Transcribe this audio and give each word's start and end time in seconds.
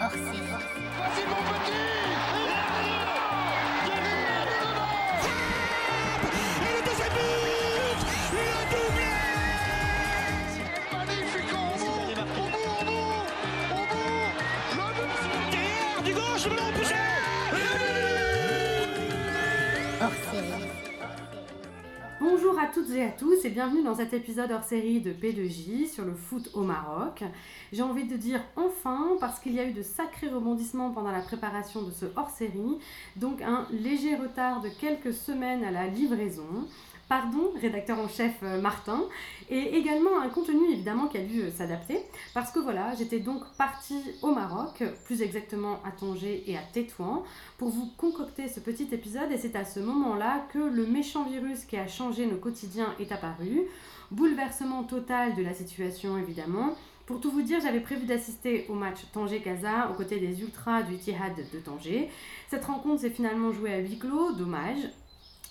hors 0.00 0.10
série. 0.10 0.38
Voici 0.96 1.22
mon 1.28 1.42
petit 1.52 2.57
À 22.60 22.66
toutes 22.66 22.90
et 22.90 23.04
à 23.04 23.10
tous 23.10 23.44
et 23.44 23.50
bienvenue 23.50 23.84
dans 23.84 23.94
cet 23.94 24.12
épisode 24.12 24.50
hors 24.50 24.64
série 24.64 25.00
de 25.00 25.12
P2J 25.12 25.86
sur 25.86 26.04
le 26.04 26.12
foot 26.12 26.50
au 26.54 26.62
Maroc. 26.62 27.22
J'ai 27.72 27.82
envie 27.82 28.02
de 28.02 28.16
dire 28.16 28.40
enfin 28.56 29.10
parce 29.20 29.38
qu'il 29.38 29.54
y 29.54 29.60
a 29.60 29.64
eu 29.64 29.72
de 29.72 29.82
sacrés 29.82 30.28
rebondissements 30.28 30.90
pendant 30.90 31.12
la 31.12 31.20
préparation 31.20 31.82
de 31.82 31.92
ce 31.92 32.06
hors 32.16 32.30
série, 32.30 32.78
donc 33.14 33.42
un 33.42 33.68
léger 33.70 34.16
retard 34.16 34.60
de 34.60 34.70
quelques 34.70 35.12
semaines 35.12 35.62
à 35.62 35.70
la 35.70 35.86
livraison. 35.86 36.66
Pardon, 37.08 37.52
rédacteur 37.58 37.98
en 37.98 38.06
chef 38.06 38.34
euh, 38.42 38.60
Martin, 38.60 39.02
et 39.48 39.76
également 39.76 40.20
un 40.20 40.28
contenu 40.28 40.70
évidemment 40.70 41.06
qui 41.06 41.16
a 41.16 41.22
dû 41.22 41.40
euh, 41.40 41.50
s'adapter, 41.50 42.00
parce 42.34 42.52
que 42.52 42.58
voilà, 42.58 42.94
j'étais 42.96 43.18
donc 43.18 43.42
partie 43.56 44.02
au 44.20 44.32
Maroc, 44.32 44.84
plus 45.06 45.22
exactement 45.22 45.80
à 45.86 45.90
Tanger 45.90 46.44
et 46.46 46.58
à 46.58 46.60
Tétouan, 46.60 47.24
pour 47.56 47.70
vous 47.70 47.90
concocter 47.96 48.46
ce 48.46 48.60
petit 48.60 48.88
épisode, 48.92 49.32
et 49.32 49.38
c'est 49.38 49.56
à 49.56 49.64
ce 49.64 49.80
moment-là 49.80 50.46
que 50.52 50.58
le 50.58 50.86
méchant 50.86 51.24
virus 51.24 51.64
qui 51.64 51.78
a 51.78 51.88
changé 51.88 52.26
nos 52.26 52.36
quotidiens 52.36 52.94
est 53.00 53.10
apparu. 53.10 53.62
Bouleversement 54.10 54.84
total 54.84 55.34
de 55.34 55.42
la 55.42 55.54
situation 55.54 56.18
évidemment. 56.18 56.74
Pour 57.06 57.20
tout 57.20 57.30
vous 57.30 57.40
dire, 57.40 57.58
j'avais 57.62 57.80
prévu 57.80 58.04
d'assister 58.04 58.66
au 58.68 58.74
match 58.74 58.98
Tanger-Casa 59.14 59.90
aux 59.90 59.94
côtés 59.94 60.20
des 60.20 60.42
Ultras 60.42 60.82
du 60.82 60.98
Tihad 60.98 61.32
de 61.34 61.58
Tanger. 61.58 62.10
Cette 62.48 62.66
rencontre 62.66 63.00
s'est 63.00 63.08
finalement 63.08 63.50
jouée 63.50 63.72
à 63.72 63.78
huis 63.78 63.98
clos, 63.98 64.32
dommage. 64.32 64.90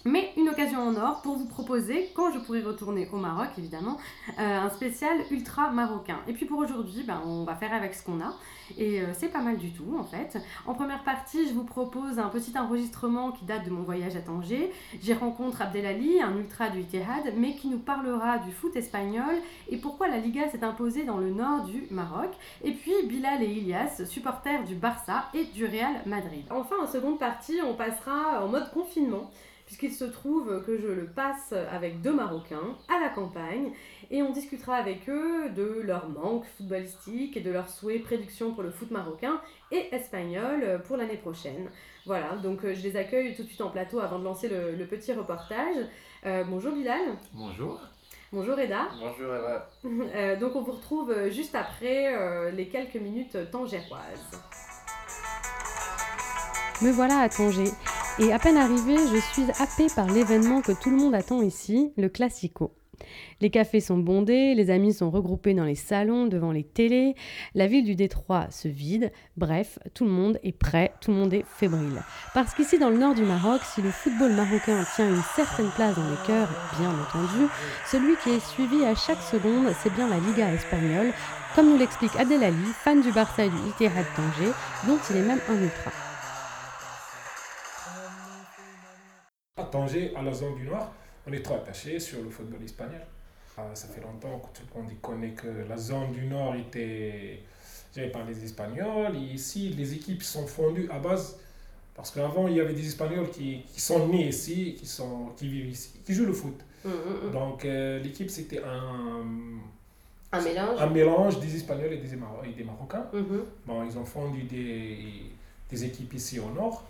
Mais 0.08 0.32
une 0.38 0.48
occasion 0.48 0.80
en 0.80 0.96
or 0.96 1.22
pour 1.22 1.36
vous 1.36 1.48
proposer, 1.48 2.10
quand 2.16 2.32
je 2.32 2.40
pourrai 2.40 2.62
retourner 2.62 3.10
au 3.12 3.18
Maroc 3.18 3.50
évidemment, 3.58 3.98
euh, 4.40 4.62
un 4.62 4.70
spécial 4.70 5.18
ultra 5.32 5.70
marocain. 5.72 6.20
Et 6.30 6.34
puis 6.34 6.46
pour 6.46 6.60
aujourd'hui, 6.60 7.04
ben, 7.06 7.22
on 7.26 7.44
va 7.44 7.56
faire 7.56 7.74
avec 7.74 7.94
ce 7.94 8.06
qu'on 8.06 8.22
a. 8.22 8.34
Et 8.78 9.02
euh, 9.02 9.08
c'est 9.14 9.28
pas 9.28 9.42
mal 9.42 9.58
du 9.58 9.72
tout 9.72 9.98
en 10.00 10.06
fait. 10.06 10.38
En 10.66 10.74
première 10.76 11.04
partie, 11.04 11.46
je 11.50 11.54
vous 11.54 11.66
propose 11.66 12.20
un 12.20 12.30
petit 12.30 12.58
enregistrement 12.58 13.34
qui 13.34 13.44
date 13.44 13.66
de 13.66 13.70
mon 13.70 13.82
voyage 13.82 14.16
à 14.16 14.22
Tanger. 14.22 14.72
J'y 15.02 15.14
rencontre 15.14 15.62
Abdelali, 15.62 16.22
un 16.22 16.38
ultra 16.38 16.70
du 16.70 16.80
Ittihad, 16.80 17.34
mais 17.36 17.56
qui 17.56 17.68
nous 17.68 17.80
parlera 17.80 18.38
du 18.38 18.54
foot 18.54 18.78
espagnol 18.78 19.36
et 19.68 19.76
pourquoi 19.76 20.08
la 20.08 20.20
Liga 20.20 20.48
s'est 20.48 20.64
imposée 20.64 21.04
dans 21.04 21.18
le 21.18 21.32
nord 21.32 21.66
du 21.66 21.84
Maroc. 21.92 22.30
Et 22.64 22.72
puis 22.72 22.94
Bilal 23.10 23.44
et 23.44 23.52
Ilias, 23.52 24.06
supporters 24.06 24.64
du 24.64 24.76
Barça 24.76 25.26
et 25.34 25.44
du 25.44 25.66
Real 25.66 25.96
Madrid. 26.06 26.46
Enfin, 26.50 26.78
en 26.82 26.88
seconde 26.88 27.20
partie, 27.20 27.60
on 27.62 27.74
passera 27.74 28.42
en 28.42 28.48
mode 28.48 28.72
confinement 28.72 29.30
puisqu'il 29.68 29.94
se 29.94 30.06
trouve 30.06 30.64
que 30.66 30.80
je 30.80 30.88
le 30.88 31.06
passe 31.06 31.54
avec 31.72 32.02
deux 32.02 32.14
Marocains 32.14 32.76
à 32.90 33.00
la 33.00 33.10
campagne 33.10 33.72
et 34.10 34.24
on 34.24 34.32
discutera 34.32 34.78
avec 34.78 35.08
eux 35.10 35.50
de 35.50 35.82
leur 35.84 36.10
manque 36.10 36.46
footballistique 36.58 37.38
et 37.38 37.42
de 37.42 37.52
leurs 37.52 37.70
souhaits 37.70 38.02
prédictions 38.02 38.54
pour 38.54 38.64
le 38.64 38.72
foot 38.72 38.90
marocain 38.90 39.40
et 39.72 39.94
espagnol 39.94 40.82
pour 40.88 40.98
l'année 40.98 41.18
prochaine. 41.18 41.70
Voilà, 42.06 42.38
donc 42.38 42.64
euh, 42.64 42.74
je 42.74 42.82
les 42.82 42.96
accueille 42.96 43.36
tout 43.36 43.44
de 43.44 43.48
suite 43.50 43.60
en 43.62 43.70
plateau 43.70 44.00
avant 44.00 44.18
de 44.18 44.24
lancer 44.24 44.48
le, 44.48 44.76
le 44.76 44.86
petit 44.88 45.12
reportage. 45.14 45.76
Euh, 46.26 46.44
bonjour 46.46 46.74
Bilal, 46.74 47.02
Bonjour. 47.34 47.80
bonjour 48.32 48.58
Eda. 48.58 48.88
Bonjour 49.00 49.36
Eva. 49.36 49.70
Euh, 50.16 50.38
donc 50.40 50.56
on 50.56 50.62
vous 50.62 50.72
retrouve 50.72 51.14
juste 51.30 51.54
après 51.56 52.16
euh, 52.16 52.50
les 52.52 52.70
quelques 52.70 52.96
minutes 52.96 53.38
tangéroises. 53.52 54.42
Me 56.82 56.92
voilà 56.92 57.20
à 57.20 57.30
Tanger. 57.30 57.72
Et 58.20 58.34
à 58.34 58.40
peine 58.40 58.58
arrivée, 58.58 58.98
je 58.98 59.20
suis 59.32 59.52
happée 59.60 59.94
par 59.96 60.08
l'événement 60.08 60.62
que 60.62 60.72
tout 60.72 60.90
le 60.90 60.98
monde 60.98 61.14
attend 61.14 61.44
ici, 61.44 61.94
le 61.98 62.10
Classico. 62.10 62.74
Les 63.42 63.52
cafés 63.52 63.80
sont 63.80 64.00
bondés, 64.00 64.56
les 64.56 64.72
amis 64.72 64.92
sont 64.92 65.12
regroupés 65.12 65.54
dans 65.54 65.66
les 65.66 65.76
salons, 65.76 66.26
devant 66.26 66.52
les 66.52 66.64
télés, 66.64 67.14
la 67.54 67.68
ville 67.68 67.86
du 67.86 67.96
Détroit 67.96 68.48
se 68.50 68.68
vide, 68.68 69.12
bref, 69.38 69.78
tout 69.94 70.04
le 70.04 70.10
monde 70.10 70.40
est 70.42 70.58
prêt, 70.58 70.94
tout 71.00 71.12
le 71.12 71.18
monde 71.18 71.32
est 71.32 71.46
fébrile. 71.46 72.02
Parce 72.34 72.56
qu'ici 72.56 72.80
dans 72.80 72.90
le 72.90 72.98
nord 72.98 73.14
du 73.14 73.22
Maroc, 73.22 73.62
si 73.64 73.84
le 73.84 73.92
football 73.92 74.34
marocain 74.34 74.84
tient 74.96 75.08
une 75.08 75.22
certaine 75.36 75.70
place 75.76 75.96
dans 75.96 76.10
les 76.10 76.26
cœurs, 76.26 76.50
bien 76.80 76.90
entendu, 76.90 77.52
celui 77.86 78.16
qui 78.24 78.32
est 78.32 78.48
suivi 78.48 78.84
à 78.84 78.96
chaque 78.96 79.22
seconde, 79.22 79.72
c'est 79.84 79.94
bien 79.94 80.10
la 80.10 80.18
Liga 80.18 80.52
espagnole, 80.52 81.14
comme 81.54 81.70
nous 81.70 81.78
l'explique 81.78 82.16
Abdelali, 82.16 82.66
fan 82.84 83.00
du 83.00 83.12
Barça 83.12 83.46
et 83.46 83.50
du 83.50 83.58
Ittihad 83.70 84.06
Tanger, 84.16 84.52
dont 84.88 84.98
il 85.12 85.18
est 85.18 85.28
même 85.28 85.42
un 85.50 85.62
ultra. 85.62 86.07
À 89.58 89.64
Tanger, 89.64 90.14
à 90.16 90.22
la 90.22 90.32
zone 90.34 90.56
du 90.56 90.64
Nord, 90.66 90.92
on 91.28 91.34
est 91.34 91.42
trop 91.42 91.56
attaché 91.56 92.00
sur 92.00 92.22
le 92.22 92.30
football 92.30 92.64
espagnol. 92.64 93.02
Ah, 93.58 93.64
Ça 93.74 93.88
fait 93.88 94.02
longtemps 94.02 94.42
le 94.76 94.82
monde 94.82 94.92
y 94.92 94.96
connaît 94.98 95.32
que 95.32 95.48
la 95.68 95.78
zone 95.78 96.12
du 96.12 96.26
Nord 96.28 96.56
était 96.56 97.40
gérée 97.96 98.12
par 98.12 98.24
les 98.26 98.44
Espagnols. 98.44 99.16
Et 99.16 99.34
ici, 99.34 99.70
les 99.70 99.94
équipes 99.94 100.22
sont 100.24 100.46
fondues 100.46 100.88
à 100.92 101.00
base. 101.00 101.40
Parce 101.96 102.12
qu'avant, 102.12 102.48
il 102.48 102.56
y 102.56 102.62
avait 102.62 102.76
des 102.76 102.86
Espagnols 102.86 103.32
qui, 103.32 103.64
qui 103.74 103.82
sont 103.82 104.08
nés 104.08 104.28
ici, 104.28 104.76
qui, 104.78 104.86
sont, 104.86 105.30
qui 105.36 105.48
vivent 105.48 105.70
ici, 105.72 105.90
qui 106.06 106.14
jouent 106.14 106.28
le 106.28 106.34
foot. 106.34 106.60
Donc, 107.34 107.66
euh, 107.66 108.00
l'équipe, 108.00 108.30
c'était 108.30 108.62
un, 108.64 109.26
Un 110.32 110.42
mélange. 110.42 110.80
un 110.80 110.88
mélange 110.92 111.40
des 111.40 111.56
Espagnols 111.56 111.94
et 111.94 111.98
des, 111.98 112.16
Maro- 112.16 112.44
et 112.46 112.54
des 112.54 112.64
Marocains. 112.64 113.08
Mhm. 113.12 113.42
Bon, 113.66 113.84
ils 113.84 113.98
ont 113.98 114.06
fondu 114.06 114.44
des, 114.44 115.00
des 115.72 115.84
équipes 115.86 116.14
ici 116.14 116.40
au 116.40 116.50
nord. 116.52 116.84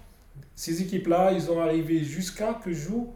Ces 0.55 0.81
équipes-là, 0.81 1.31
ils 1.33 1.49
ont 1.51 1.61
arrivé 1.61 2.03
jusqu'à 2.03 2.53
que 2.55 2.71
jouent 2.73 3.13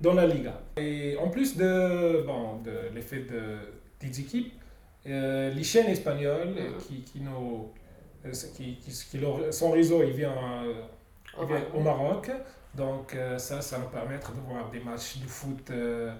dans 0.00 0.14
la 0.14 0.26
Liga. 0.26 0.60
Et 0.76 1.16
en 1.18 1.28
plus 1.28 1.56
de, 1.56 2.22
bon, 2.26 2.58
de 2.62 2.94
l'effet 2.94 3.20
de, 3.20 3.56
des 4.00 4.20
équipes, 4.20 4.52
euh, 5.06 5.50
les 5.52 5.64
chaînes 5.64 5.86
espagnoles 5.88 6.54
qui, 6.80 7.02
qui, 7.02 7.20
nous, 7.20 7.70
euh, 8.24 8.32
qui, 8.56 8.76
qui, 8.76 9.18
leur- 9.18 9.52
son 9.52 9.70
réseau 9.72 10.02
il 10.02 10.12
vient, 10.12 10.32
euh, 10.64 10.72
il 11.40 11.46
vient 11.46 11.62
au 11.74 11.80
Maroc. 11.80 12.30
Donc 12.74 13.14
euh, 13.14 13.38
ça, 13.38 13.60
ça 13.60 13.78
va 13.78 13.84
permettre 13.86 14.32
de 14.32 14.40
voir 14.40 14.70
des 14.70 14.80
matchs 14.80 15.18
de 15.18 15.26
foot 15.28 15.70
de, 15.70 16.10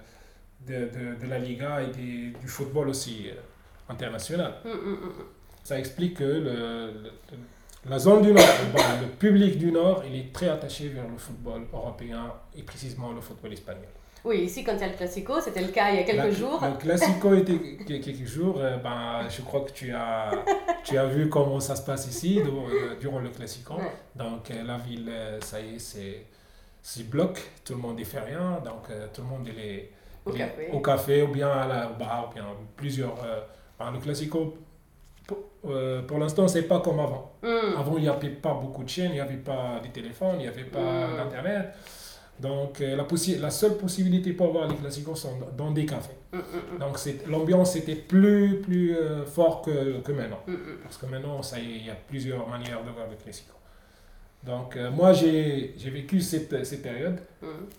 de, 0.67 1.15
de 1.21 1.27
la 1.27 1.39
Liga 1.39 1.81
et 1.83 1.87
des- 1.91 2.31
du 2.39 2.47
football 2.47 2.89
aussi 2.89 3.29
international 3.89 4.53
Mm, 4.63 4.69
mm, 4.69 4.93
mm. 4.93 5.11
ça 5.63 5.77
explique 5.79 6.17
que 6.17 6.23
le, 6.23 6.91
le- 7.03 7.11
la 7.89 7.99
zone 7.99 8.21
du 8.23 8.31
Nord, 8.33 8.43
le 9.01 9.07
public 9.07 9.57
du 9.57 9.71
Nord, 9.71 10.03
il 10.09 10.15
est 10.19 10.33
très 10.33 10.49
attaché 10.49 10.87
vers 10.89 11.07
le 11.07 11.17
football 11.17 11.61
européen 11.73 12.33
et 12.57 12.63
précisément 12.63 13.11
le 13.11 13.21
football 13.21 13.53
espagnol. 13.53 13.85
Oui, 14.23 14.37
ici 14.39 14.63
quand 14.63 14.73
il 14.73 14.79
y 14.79 14.83
a 14.83 14.87
le 14.87 14.95
Classico, 14.95 15.39
c'était 15.39 15.61
le 15.61 15.67
cas 15.67 15.91
il 15.91 15.97
y 15.97 15.99
a 15.99 16.03
quelques 16.03 16.17
La- 16.17 16.31
jours. 16.31 16.59
Le 16.63 16.77
Classico 16.79 17.35
était 17.35 17.51
il 17.87 17.95
y 17.95 17.99
a 17.99 18.03
quelques 18.03 18.25
jours. 18.25 18.55
euh, 18.59 18.77
ben, 18.77 19.27
je 19.29 19.41
crois 19.43 19.61
que 19.61 19.71
tu 19.71 19.93
as, 19.93 20.31
tu 20.83 20.97
as 20.97 21.05
vu 21.05 21.29
comment 21.29 21.59
ça 21.59 21.75
se 21.75 21.83
passe 21.85 22.07
ici 22.07 22.41
durant, 22.43 22.65
euh, 22.69 22.95
durant 22.99 23.19
le 23.19 23.29
Classico. 23.29 23.75
Ouais. 23.75 23.91
Donc 24.15 24.49
euh, 24.49 24.63
la 24.63 24.77
ville, 24.77 25.07
euh, 25.09 25.39
ça 25.41 25.59
y 25.59 25.75
est, 25.75 25.79
c'est 25.79 26.25
c'est 26.81 27.07
bloc, 27.07 27.39
tout 27.63 27.73
le 27.73 27.79
monde 27.79 27.99
ne 27.99 28.03
fait 28.03 28.19
rien, 28.19 28.59
donc 28.63 28.87
tout 29.13 29.21
le 29.21 29.27
monde 29.27 29.47
est, 29.47 29.89
Au 30.25 30.31
café. 30.31 30.69
au 30.71 30.79
café 30.81 31.21
ou 31.23 31.27
bien 31.27 31.49
à 31.49 31.67
la, 31.67 31.89
au 31.91 31.93
bar, 31.95 32.29
ou 32.29 32.33
bien 32.35 32.45
plusieurs. 32.75 33.15
ben, 33.79 33.91
le 33.91 33.99
Classico, 33.99 34.55
pour, 35.27 35.37
euh, 35.71 36.01
pour 36.03 36.17
l'instant, 36.19 36.47
c'est 36.47 36.63
pas 36.63 36.79
comme 36.79 36.99
avant. 36.99 37.33
Mm. 37.43 37.77
Avant, 37.79 37.97
il 37.97 38.03
n'y 38.03 38.09
avait 38.09 38.29
pas 38.29 38.53
beaucoup 38.53 38.83
de 38.83 38.89
chaînes, 38.89 39.11
il 39.11 39.15
n'y 39.15 39.19
avait 39.19 39.35
pas 39.37 39.79
de 39.83 39.87
téléphone, 39.89 40.35
il 40.35 40.39
n'y 40.43 40.47
avait 40.47 40.63
pas 40.63 41.07
Mm. 41.07 41.17
d'Internet. 41.17 41.65
Donc, 42.39 42.81
euh, 42.81 42.97
la, 42.97 43.03
possi- 43.05 43.39
la 43.39 43.49
seule 43.49 43.77
possibilité 43.77 44.33
pour 44.33 44.51
voir 44.51 44.67
les 44.67 44.75
classicos 44.75 45.15
sont 45.21 45.37
dans 45.57 45.71
des 45.71 45.85
cafés. 45.85 46.17
Mm, 46.33 46.79
Donc, 46.79 46.97
c'est- 46.97 47.25
l'ambiance 47.27 47.75
était 47.77 47.95
plus, 47.95 48.59
plus 48.61 48.95
euh, 48.95 49.25
fort 49.25 49.61
que, 49.61 49.99
que 50.01 50.11
maintenant. 50.11 50.41
Parce 50.83 50.97
que 50.97 51.05
maintenant, 51.05 51.39
il 51.57 51.85
y 51.85 51.89
a 51.89 51.95
plusieurs 51.95 52.45
manières 52.47 52.83
de 52.83 52.91
voir 52.91 53.07
le 53.09 53.15
classico. 53.15 53.53
Donc, 54.43 54.75
euh, 54.75 54.91
moi, 54.91 55.11
j'ai 55.13 55.73
j'ai 55.77 55.89
vécu 55.89 56.21
cette, 56.21 56.65
cette 56.65 56.83
période. 56.83 57.19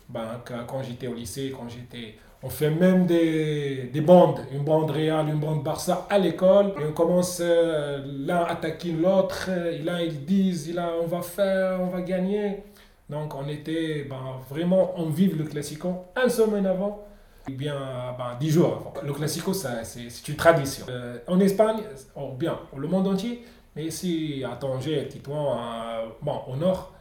Ben, 0.09 0.41
quand 0.45 0.65
quand 0.67 0.83
j'étais 0.83 1.07
au 1.07 1.15
lycée, 1.15 1.53
quand 1.57 1.69
j'étais... 1.69 2.17
On 2.43 2.49
fait 2.51 2.71
même 2.71 3.07
des, 3.07 3.91
des 3.93 4.01
bandes, 4.01 4.41
une 4.53 4.63
bande 4.63 4.91
Real, 4.91 5.29
une 5.29 5.41
bande 5.41 5.63
Barça 5.65 6.07
à 6.11 6.19
l'école. 6.19 6.75
Et 6.81 6.85
on 6.89 6.93
commence 6.93 7.39
euh, 7.43 8.05
l'un 8.27 8.45
attaquer 8.45 8.93
l'autre. 8.93 9.49
Et 9.51 9.79
là, 9.79 10.03
ils 10.03 10.25
disent, 10.25 10.73
là, 10.75 10.91
on 11.03 11.07
va 11.07 11.23
faire, 11.23 11.81
on 11.81 11.87
va 11.87 12.03
gagner. 12.03 12.63
Donc, 13.09 13.35
on 13.35 13.49
était 13.49 14.07
ben, 14.09 14.37
vraiment, 14.51 14.93
on 14.97 15.07
vive 15.07 15.37
le 15.39 15.45
Classico 15.45 16.05
un 16.15 16.29
semaine 16.29 16.67
avant. 16.67 17.05
Et 17.49 17.53
bien, 17.53 17.75
ben, 18.19 18.37
dix 18.39 18.51
jours 18.51 18.67
avant. 18.81 18.93
Le 19.05 19.13
Classico, 19.13 19.53
c'est 19.55 20.29
une 20.29 20.37
tradition. 20.37 20.87
Euh, 20.89 21.19
en 21.29 21.41
Espagne, 21.41 21.81
oh, 22.17 22.33
bien, 22.39 22.59
le 22.77 22.87
monde 22.87 23.07
entier. 23.09 23.45
Mais 23.75 23.85
ici, 23.85 24.43
à 24.51 24.57
Tanger, 24.57 25.01
à 25.01 25.05
Tétouan, 25.05 25.53
à- 25.55 26.03
bon, 26.23 26.41
au 26.49 26.57
nord, 26.57 26.93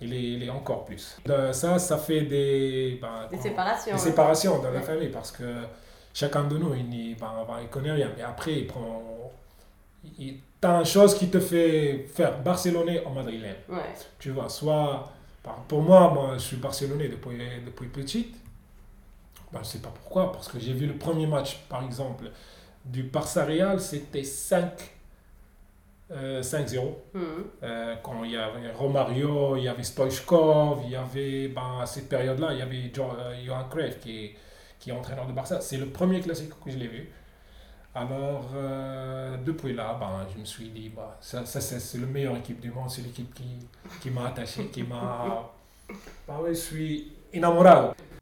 il 0.00 0.12
est, 0.12 0.22
il 0.22 0.42
est 0.42 0.50
encore 0.50 0.84
plus. 0.84 1.16
Euh, 1.28 1.52
ça, 1.52 1.78
ça 1.78 1.98
fait 1.98 2.22
des, 2.22 2.98
ben, 3.00 3.28
Des 3.30 3.38
séparations. 3.38 3.92
des 3.94 4.00
séparations 4.00 4.62
dans 4.62 4.70
la 4.70 4.80
famille 4.82 5.08
parce 5.08 5.30
que 5.32 5.44
chacun 6.12 6.44
de 6.44 6.56
nous, 6.58 6.74
il 6.74 7.16
ben, 7.16 7.32
ben, 7.46 7.56
il 7.62 7.68
connaît 7.68 7.92
rien. 7.92 8.10
Mais 8.16 8.22
après, 8.22 8.52
il 8.54 8.66
prend. 8.66 9.02
il- 10.18 10.38
as 10.62 10.78
une 10.78 10.84
chose 10.86 11.14
qui 11.18 11.28
te 11.28 11.38
fait 11.40 12.06
faire 12.14 12.38
barcelonais 12.40 13.04
en 13.04 13.10
madrilène. 13.10 13.56
Ouais. 13.68 13.82
Tu 14.18 14.30
vois, 14.30 14.48
soit, 14.48 15.12
par- 15.42 15.56
pour 15.68 15.82
moi, 15.82 16.10
moi, 16.10 16.30
je 16.34 16.38
suis 16.42 16.56
barcelonais 16.56 17.08
depuis, 17.08 17.36
depuis 17.66 17.88
petite. 17.88 18.34
Ben, 19.52 19.60
je 19.62 19.68
sais 19.68 19.78
pas 19.80 19.92
pourquoi, 19.94 20.32
parce 20.32 20.48
que 20.48 20.58
j'ai 20.58 20.72
vu 20.72 20.86
le 20.86 20.94
premier 20.96 21.26
match, 21.26 21.58
par 21.68 21.84
exemple, 21.84 22.30
du 22.84 23.02
Barça 23.04 23.44
Real, 23.44 23.78
c'était 23.78 24.24
5 24.24 24.93
euh, 26.10 26.42
5-0. 26.42 26.94
Mhm. 27.14 27.22
Euh, 27.62 27.96
quand 28.02 28.24
il 28.24 28.32
y 28.32 28.36
avait 28.36 28.70
Romario, 28.72 29.56
il 29.56 29.64
y 29.64 29.68
avait 29.68 29.82
Stoichkov, 29.82 30.82
il 30.84 30.90
y 30.90 30.96
avait, 30.96 31.48
ben, 31.48 31.80
à 31.80 31.86
cette 31.86 32.08
période-là, 32.08 32.52
il 32.52 32.58
y 32.58 32.62
avait 32.62 32.92
euh, 32.98 33.44
Johan 33.44 33.64
Cruyff 33.70 34.00
qui 34.00 34.24
est, 34.24 34.34
qui 34.78 34.90
est 34.90 34.92
entraîneur 34.92 35.26
de 35.26 35.32
Barça. 35.32 35.60
C'est 35.60 35.78
le 35.78 35.86
premier 35.86 36.20
classique 36.20 36.50
que 36.62 36.70
je 36.70 36.76
l'ai 36.76 36.88
vu. 36.88 37.08
Alors, 37.94 38.50
euh, 38.54 39.36
depuis 39.44 39.72
là, 39.72 39.96
ben, 39.98 40.26
je 40.34 40.40
me 40.40 40.44
suis 40.44 40.68
dit, 40.68 40.88
bah, 40.88 41.16
ça, 41.20 41.46
ça, 41.46 41.60
c'est 41.60 41.98
la 41.98 42.06
meilleure 42.06 42.36
équipe 42.36 42.60
du 42.60 42.70
monde, 42.70 42.90
c'est 42.90 43.02
l'équipe 43.02 43.32
qui, 43.32 43.44
qui 44.02 44.10
m'a 44.10 44.26
attaché, 44.26 44.66
qui 44.66 44.82
m'a... 44.82 45.50
Ben 46.26 46.38
je 46.48 46.54
suis 46.54 47.12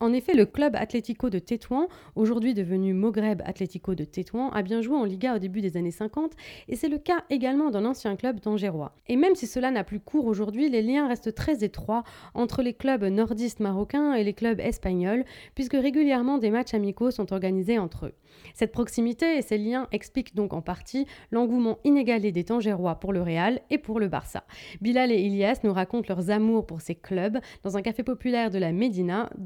En 0.03 0.12
effet, 0.12 0.35
le 0.35 0.47
club 0.47 0.75
Atlético 0.75 1.31
de 1.31 1.38
Tétouan, 1.38 1.87
aujourd'hui 2.17 2.55
devenu 2.55 2.93
Moghreb 2.93 3.41
Atlético 3.44 3.94
de 3.94 4.03
Tétouan, 4.03 4.50
a 4.50 4.62
bien 4.62 4.81
joué 4.81 4.97
en 4.97 5.05
Liga 5.05 5.37
au 5.37 5.38
début 5.38 5.61
des 5.61 5.76
années 5.76 5.93
50 5.93 6.32
et 6.67 6.75
c'est 6.75 6.88
le 6.88 6.99
cas 6.99 7.23
également 7.31 7.70
d'un 7.70 7.85
ancien 7.85 8.17
club 8.17 8.41
d'Angérois. 8.41 8.97
Et 9.06 9.14
même 9.14 9.37
si 9.37 9.47
cela 9.47 9.70
n'a 9.70 9.85
plus 9.85 10.00
cours 10.00 10.26
aujourd'hui, 10.26 10.69
les 10.69 10.82
liens 10.82 11.06
restent 11.06 11.37
très 11.37 11.62
étroits 11.62 12.03
entre 12.35 12.62
les 12.62 12.75
clubs 12.75 13.05
nordistes 13.05 13.61
marocains 13.61 14.14
et 14.14 14.25
les 14.25 14.32
clubs 14.32 14.59
espagnols, 14.59 15.25
puisque 15.55 15.75
régulièrement 15.75 16.38
des 16.38 16.50
matchs 16.50 16.75
amicaux 16.75 17.12
sont 17.12 17.32
organisés 17.32 17.79
entre 17.79 18.06
eux. 18.06 18.14
Cette 18.55 18.73
proximité 18.73 19.37
et 19.37 19.43
ces 19.43 19.59
liens 19.59 19.87
expliquent 19.93 20.35
donc 20.35 20.53
en 20.53 20.62
partie 20.62 21.06
l'engouement 21.31 21.79
inégalé 21.85 22.32
des 22.32 22.43
Tangérois 22.43 22.97
pour 22.97 23.12
le 23.12 23.23
Real 23.23 23.61
et 23.70 23.79
pour 23.79 24.00
le 24.00 24.09
Barça. 24.09 24.43
Bilal 24.81 25.12
et 25.12 25.20
Ilias 25.20 25.61
nous 25.62 25.73
racontent 25.73 26.12
leurs 26.12 26.31
amours 26.31 26.67
pour 26.67 26.81
ces 26.81 26.97
clubs 26.97 27.38
dans 27.62 27.76
un 27.76 27.82
café 27.82 28.03
populaire 28.03 28.50
de 28.50 28.59
la 28.59 28.73
Médina 28.73 29.01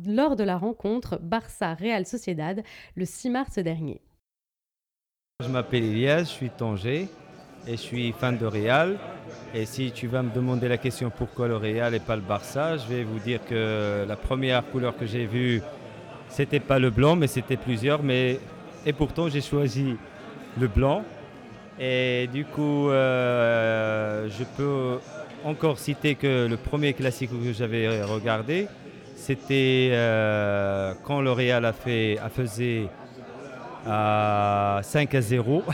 lors 0.07 0.37
de 0.37 0.45
la 0.45 0.57
rencontre 0.57 1.19
Barça-Real 1.23 2.07
Sociedad 2.07 2.63
le 2.95 3.05
6 3.05 3.31
mars 3.31 3.59
dernier. 3.59 4.01
Je 5.45 5.49
m'appelle 5.49 5.85
Elias, 5.85 6.21
je 6.21 6.25
suis 6.25 6.51
Tanger 6.51 7.09
et 7.67 7.73
je 7.73 7.77
suis 7.77 8.13
fan 8.13 8.39
de 8.39 8.47
Real. 8.47 8.99
Et 9.55 9.67
si 9.67 9.93
tu 9.93 10.07
vas 10.07 10.23
me 10.23 10.31
demander 10.31 10.69
la 10.69 10.79
question 10.79 11.11
pourquoi 11.11 11.49
le 11.49 11.57
Real 11.57 11.95
et 11.95 12.01
pas 12.01 12.17
le 12.17 12.23
Barça, 12.23 12.77
je 12.77 12.87
vais 12.89 13.05
vous 13.05 13.19
dire 13.19 13.45
que 13.45 14.05
la 14.07 14.17
première 14.17 14.65
couleur 14.71 14.97
que 14.97 15.07
j'ai 15.07 15.27
vue, 15.27 15.63
c'était 16.29 16.61
pas 16.61 16.79
le 16.79 16.91
blanc, 16.91 17.17
mais 17.17 17.27
c'était 17.27 17.57
plusieurs. 17.57 18.03
Mais 18.03 18.41
et 18.87 18.93
pourtant 18.93 19.29
j'ai 19.29 19.41
choisi 19.41 19.97
le 20.59 20.69
blanc. 20.69 21.05
Et 21.79 22.29
du 22.33 22.45
coup, 22.45 22.89
euh, 22.89 24.29
je 24.31 24.45
peux 24.57 24.99
encore 25.45 25.79
citer 25.79 26.15
que 26.15 26.47
le 26.49 26.57
premier 26.57 26.95
classique 26.95 27.31
que 27.31 27.53
j'avais 27.53 28.03
regardé, 28.03 28.69
c'était 29.27 29.89
euh, 29.91 30.95
quand 31.03 31.21
le 31.21 31.33
Real 31.33 31.65
a 31.65 31.73
fait, 31.73 32.17
a 32.23 32.29
faisait 32.29 32.87
à 33.85 34.79
5 34.85 35.13
à 35.17 35.21
0. 35.21 35.65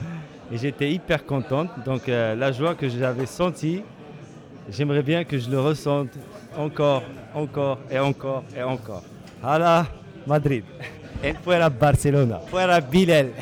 et 0.52 0.58
j'étais 0.58 0.90
hyper 0.90 1.24
contente. 1.24 1.70
Donc 1.86 2.06
euh, 2.06 2.34
la 2.34 2.52
joie 2.52 2.74
que 2.74 2.86
j'avais 2.86 3.24
sentie, 3.24 3.82
j'aimerais 4.68 5.02
bien 5.02 5.24
que 5.24 5.38
je 5.38 5.48
le 5.48 5.58
ressente 5.58 6.10
encore, 6.54 7.02
encore 7.34 7.78
et 7.90 7.98
encore 7.98 8.44
et 8.54 8.62
encore. 8.62 9.02
Hala 9.42 9.86
Madrid. 10.26 10.64
Et 11.24 11.32
fuera 11.32 11.70
Barcelona. 11.70 12.42
Fuera 12.46 12.78
Bilal. 12.82 13.30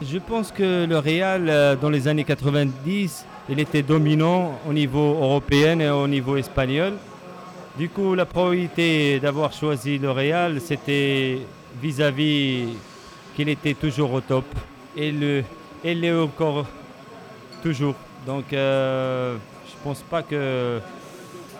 Je 0.00 0.18
pense 0.18 0.52
que 0.52 0.84
le 0.84 0.98
Real, 0.98 1.48
euh, 1.48 1.74
dans 1.74 1.90
les 1.90 2.06
années 2.06 2.22
90, 2.22 3.26
il 3.48 3.58
était 3.58 3.82
dominant 3.82 4.60
au 4.68 4.72
niveau 4.72 5.14
européen 5.14 5.80
et 5.80 5.90
au 5.90 6.06
niveau 6.06 6.36
espagnol. 6.36 6.92
Du 7.78 7.90
coup, 7.90 8.14
la 8.14 8.24
probabilité 8.24 9.20
d'avoir 9.20 9.52
choisi 9.52 9.98
le 9.98 10.10
Real, 10.10 10.62
c'était 10.62 11.38
vis-à-vis 11.82 12.68
qu'il 13.34 13.50
était 13.50 13.74
toujours 13.74 14.14
au 14.14 14.22
top. 14.22 14.46
Et 14.96 15.12
le, 15.12 15.44
et 15.84 16.12
encore 16.12 16.64
toujours. 17.62 17.94
Donc, 18.26 18.50
euh, 18.54 19.36
je 19.66 19.74
pense 19.84 20.00
pas 20.00 20.22
que 20.22 20.80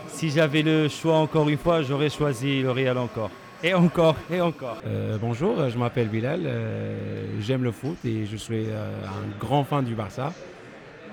si 0.08 0.30
j'avais 0.30 0.62
le 0.62 0.88
choix 0.88 1.16
encore 1.16 1.50
une 1.50 1.58
fois, 1.58 1.82
j'aurais 1.82 2.08
choisi 2.08 2.62
le 2.62 2.70
Real 2.70 2.96
encore. 2.96 3.30
Et 3.62 3.74
encore, 3.74 4.16
et 4.30 4.40
encore. 4.40 4.78
Euh, 4.86 5.19
bonjour, 5.20 5.69
je 5.69 5.76
m'appelle 5.76 6.08
Bilal, 6.08 6.40
euh, 6.44 7.26
j'aime 7.40 7.62
le 7.62 7.72
foot 7.72 7.96
et 8.04 8.24
je 8.24 8.36
suis 8.36 8.66
euh, 8.69 8.90
un 9.04 9.38
grand 9.38 9.64
fan 9.64 9.84
du 9.84 9.94
Barça. 9.94 10.32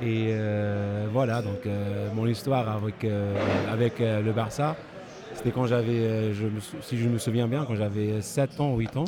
Et 0.01 0.29
euh, 0.31 1.07
voilà, 1.11 1.41
donc 1.41 1.65
euh, 1.65 2.09
mon 2.13 2.25
histoire 2.25 2.67
avec, 2.69 3.03
euh, 3.03 3.35
avec 3.71 4.01
euh, 4.01 4.21
le 4.21 4.31
Barça, 4.31 4.75
c'était 5.33 5.51
quand 5.51 5.65
j'avais, 5.65 5.99
euh, 5.99 6.33
si 6.81 6.97
je 6.97 7.09
me 7.09 7.17
souviens 7.17 7.47
bien, 7.47 7.65
quand 7.65 7.75
j'avais 7.75 8.21
7 8.21 8.59
ans, 8.59 8.75
8 8.75 8.97
ans. 8.97 9.05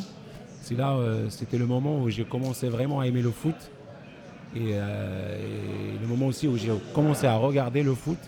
C'est 0.60 0.74
là, 0.74 0.94
euh, 0.96 1.28
c'était 1.28 1.58
le 1.58 1.66
moment 1.66 2.00
où 2.00 2.10
j'ai 2.10 2.24
commencé 2.24 2.68
vraiment 2.68 3.00
à 3.00 3.06
aimer 3.06 3.22
le 3.22 3.30
foot. 3.30 3.54
Et, 4.54 4.70
euh, 4.72 5.38
et 5.38 5.98
le 6.00 6.06
moment 6.06 6.26
aussi 6.26 6.48
où 6.48 6.56
j'ai 6.56 6.72
commencé 6.94 7.26
à 7.26 7.36
regarder 7.36 7.82
le 7.82 7.94
foot. 7.94 8.18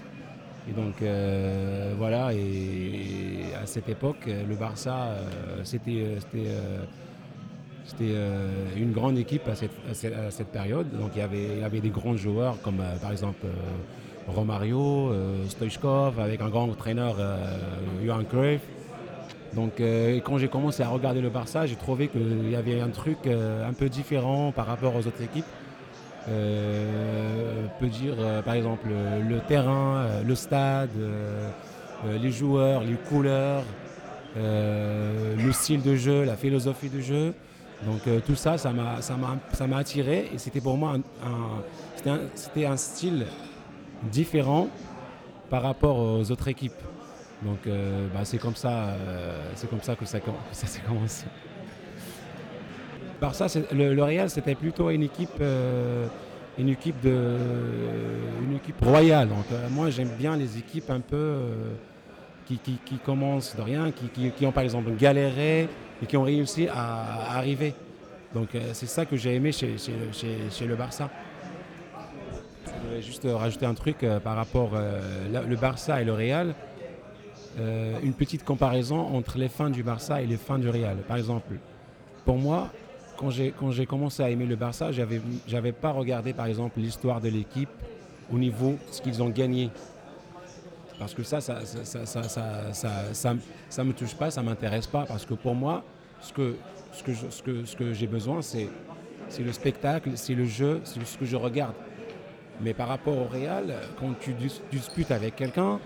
Et 0.68 0.72
donc 0.72 1.02
voilà, 1.96 2.34
et, 2.34 3.54
à 3.60 3.64
cette 3.64 3.88
époque, 3.88 4.26
le 4.26 4.54
Barça, 4.54 5.16
c'était 5.64 6.14
une 8.76 8.92
grande 8.92 9.16
équipe 9.16 9.48
à 9.48 9.54
cette, 9.54 10.52
période. 10.52 10.90
Donc 10.90 11.12
il 11.14 11.20
y 11.20 11.22
avait, 11.22 11.56
il 11.56 11.60
y 11.60 11.64
avait 11.64 11.80
des 11.80 11.88
grands 11.88 12.18
joueurs 12.18 12.60
comme 12.60 12.82
par 13.00 13.12
exemple 13.12 13.46
Romario, 14.28 15.10
euh, 15.10 15.48
Stoichkov, 15.48 16.20
avec 16.20 16.40
un 16.40 16.48
grand 16.48 16.64
entraîneur 16.64 17.16
euh, 17.18 17.36
Johan 18.04 18.24
Cruyff. 18.24 18.60
Donc 19.54 19.80
euh, 19.80 20.20
quand 20.20 20.38
j'ai 20.38 20.48
commencé 20.48 20.82
à 20.82 20.88
regarder 20.88 21.20
le 21.20 21.30
Barça, 21.30 21.66
j'ai 21.66 21.76
trouvé 21.76 22.08
qu'il 22.08 22.50
y 22.50 22.56
avait 22.56 22.80
un 22.80 22.90
truc 22.90 23.26
un 23.26 23.72
peu 23.72 23.88
différent 23.88 24.52
par 24.52 24.66
rapport 24.66 24.94
aux 24.94 25.06
autres 25.06 25.22
équipes. 25.22 25.46
On 26.26 27.80
peut 27.80 27.86
dire 27.86 28.16
par 28.44 28.52
exemple 28.52 28.88
le 28.88 29.40
terrain, 29.40 30.04
le 30.26 30.34
stade, 30.34 30.90
les 32.06 32.30
joueurs, 32.30 32.82
les 32.84 32.96
couleurs, 33.08 33.64
le 34.36 35.52
style 35.52 35.80
de 35.82 35.96
jeu, 35.96 36.24
la 36.24 36.36
philosophie 36.36 36.90
de 36.90 37.00
jeu. 37.00 37.32
Donc 37.86 38.02
tout 38.26 38.34
ça, 38.34 38.58
ça 38.58 38.70
m'a, 38.72 39.78
attiré 39.78 40.28
et 40.34 40.36
c'était 40.36 40.60
pour 40.60 40.76
moi 40.76 40.96
un 42.06 42.76
style 42.76 43.24
différent 44.04 44.68
par 45.50 45.62
rapport 45.62 45.98
aux 45.98 46.30
autres 46.30 46.48
équipes. 46.48 46.72
Donc 47.42 47.66
euh, 47.66 48.08
bah, 48.12 48.20
c'est 48.24 48.38
comme 48.38 48.56
ça, 48.56 48.70
euh, 48.70 49.40
c'est 49.54 49.68
que 49.68 49.76
ça, 49.84 49.96
s'est 50.66 50.80
commencé. 50.86 51.26
Barça, 53.20 53.46
le, 53.72 54.02
Real, 54.02 54.30
c'était 54.30 54.54
plutôt 54.54 54.90
une 54.90 55.02
équipe, 55.02 55.30
euh, 55.40 56.06
une 56.58 56.68
équipe 56.68 57.04
royale. 58.82 59.28
Moi, 59.70 59.90
j'aime 59.90 60.10
bien 60.18 60.36
les 60.36 60.58
équipes 60.58 60.90
un 60.90 61.00
peu 61.00 61.36
qui, 62.46 62.78
commencent 63.04 63.56
de 63.56 63.62
rien, 63.62 63.92
qui, 63.92 64.46
ont 64.46 64.52
par 64.52 64.64
exemple 64.64 64.90
galéré 64.92 65.68
et 66.02 66.06
qui 66.06 66.16
ont 66.16 66.22
réussi 66.22 66.68
à, 66.68 67.36
arriver. 67.36 67.74
Donc 68.34 68.50
c'est 68.72 68.86
ça 68.86 69.04
que 69.04 69.16
j'ai 69.16 69.34
aimé 69.34 69.52
chez 69.52 70.66
le 70.66 70.74
Barça. 70.76 71.10
Juste 73.00 73.24
euh, 73.24 73.36
rajouter 73.36 73.66
un 73.66 73.74
truc 73.74 74.02
euh, 74.02 74.18
par 74.20 74.36
rapport 74.36 74.70
euh, 74.74 75.00
le 75.46 75.56
Barça 75.56 76.00
et 76.00 76.04
le 76.04 76.12
Real. 76.12 76.54
Une 78.04 78.12
petite 78.12 78.44
comparaison 78.44 79.00
entre 79.00 79.36
les 79.36 79.48
fans 79.48 79.70
du 79.70 79.82
Barça 79.82 80.22
et 80.22 80.26
les 80.26 80.36
fans 80.36 80.58
du 80.58 80.68
Real. 80.68 80.98
Par 81.08 81.16
exemple, 81.16 81.54
pour 82.24 82.36
moi, 82.36 82.68
quand 83.16 83.30
j'ai, 83.30 83.52
commencé 83.84 84.22
à 84.22 84.30
aimer 84.30 84.46
le 84.46 84.54
Barça, 84.54 84.92
j'avais, 84.92 85.20
j'avais 85.48 85.72
pas 85.72 85.90
regardé 85.90 86.32
par 86.32 86.46
exemple 86.46 86.78
l'histoire 86.78 87.20
de 87.20 87.28
l'équipe 87.28 87.68
au 88.32 88.38
niveau 88.38 88.76
ce 88.92 89.02
qu'ils 89.02 89.20
ont 89.24 89.28
gagné. 89.28 89.70
Parce 91.00 91.14
que 91.14 91.24
ça, 91.24 91.40
ça 91.40 91.56
ça, 93.68 93.84
me 93.84 93.92
touche 93.92 94.14
pas, 94.14 94.30
ça 94.30 94.42
m'intéresse 94.44 94.86
pas. 94.86 95.04
Parce 95.04 95.26
que 95.26 95.34
pour 95.34 95.56
moi, 95.56 95.82
ce 96.20 96.32
que, 96.32 96.54
ce 96.92 97.02
que, 97.02 97.12
ce 97.12 97.42
que, 97.42 97.64
ce 97.64 97.74
que 97.74 97.92
j'ai 97.92 98.06
besoin, 98.06 98.40
c'est 98.40 98.68
le 99.40 99.52
spectacle, 99.52 100.10
c'est 100.14 100.34
le 100.34 100.44
jeu, 100.44 100.80
c'est 100.84 101.04
ce 101.04 101.18
que 101.18 101.26
je 101.26 101.34
regarde. 101.34 101.74
Mais 102.60 102.74
par 102.74 102.88
rapport 102.88 103.16
au 103.16 103.24
Real, 103.26 103.72
quand 104.00 104.18
tu 104.20 104.32
dis- 104.32 104.60
disputes 104.70 105.10
avec 105.10 105.36
quelqu'un, 105.36 105.78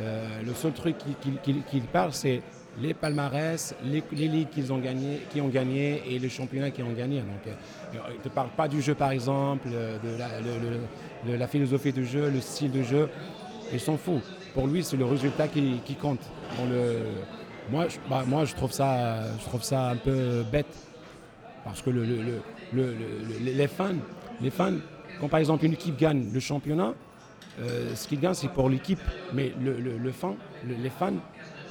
euh, 0.00 0.42
le 0.44 0.54
seul 0.54 0.72
truc 0.72 0.96
qu'il 0.98 1.14
qui, 1.16 1.38
qui- 1.42 1.62
qu'il 1.62 1.82
parle, 1.82 2.12
c'est 2.12 2.42
les 2.80 2.94
palmarès, 2.94 3.74
les, 3.84 4.02
les 4.12 4.26
ligues 4.26 4.48
qu'ils 4.48 4.72
ont 4.72 4.78
gagné, 4.78 5.20
qui 5.30 5.40
ont 5.40 5.48
gagné 5.48 6.02
et 6.08 6.18
les 6.18 6.28
championnats 6.28 6.70
qui 6.70 6.82
ont 6.82 6.92
gagné. 6.92 7.18
Donc, 7.20 7.46
euh, 7.46 7.98
il 8.10 8.16
ne 8.18 8.22
te 8.22 8.28
parle 8.28 8.48
pas 8.56 8.66
du 8.66 8.82
jeu, 8.82 8.94
par 8.94 9.12
exemple, 9.12 9.68
euh, 9.72 9.96
de 11.26 11.36
la, 11.38 11.46
philosophie 11.46 11.92
de 11.92 12.02
jeu, 12.02 12.30
le 12.30 12.40
style 12.40 12.72
de 12.72 12.82
jeu. 12.82 13.08
Il 13.72 13.78
s'en 13.78 13.96
fout. 13.96 14.20
Pour 14.54 14.66
lui, 14.66 14.82
c'est 14.82 14.96
le 14.96 15.04
résultat 15.04 15.46
qui, 15.48 15.80
compte. 16.00 16.20
Moi, 17.70 17.86
je, 17.88 17.96
bah, 18.10 18.24
moi, 18.26 18.44
je 18.44 18.54
trouve 18.54 18.72
ça, 18.72 19.32
je 19.38 19.44
trouve 19.44 19.62
ça 19.62 19.90
un 19.90 19.96
peu 19.96 20.42
bête 20.50 20.66
parce 21.64 21.80
que 21.80 21.90
le, 21.90 22.04
le- 22.04 22.16
le- 22.16 22.42
le- 22.72 22.92
le- 22.92 22.94
le- 23.44 23.52
les 23.52 23.68
fans, 23.68 23.94
les 24.40 24.50
fans, 24.50 24.74
quand 25.20 25.28
par 25.28 25.40
exemple 25.40 25.64
une 25.64 25.72
équipe 25.74 25.96
gagne 25.98 26.30
le 26.32 26.40
championnat, 26.40 26.94
euh, 27.60 27.94
ce 27.94 28.08
qu'ils 28.08 28.20
gagnent 28.20 28.34
c'est 28.34 28.48
pour 28.48 28.68
l'équipe, 28.68 29.00
mais 29.32 29.52
le, 29.62 29.72
le, 29.78 30.12
fan, 30.12 30.34
le- 30.66 30.74
les 30.74 30.90
fans, 30.90 31.12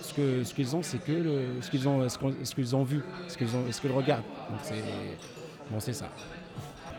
ce 0.02 0.14
que 0.14 0.44
ce 0.44 0.54
qu'ils 0.54 0.76
ont, 0.76 0.82
c'est 0.84 0.98
que 1.04 1.14
ce 1.62 1.70
qu'ils 1.70 1.88
ont, 1.88 2.08
ce 2.10 2.54
qu'ils 2.56 2.76
ont 2.76 2.84
vu, 2.84 3.02
ce 3.28 3.38
qu'ils 3.38 3.56
ont, 3.56 3.64
ce 3.72 3.82
qu'ils 3.82 3.92
regardent. 3.92 4.24
C'est 4.64 4.76
bon, 5.70 5.80
c'est 5.80 5.94
ça. 5.94 6.10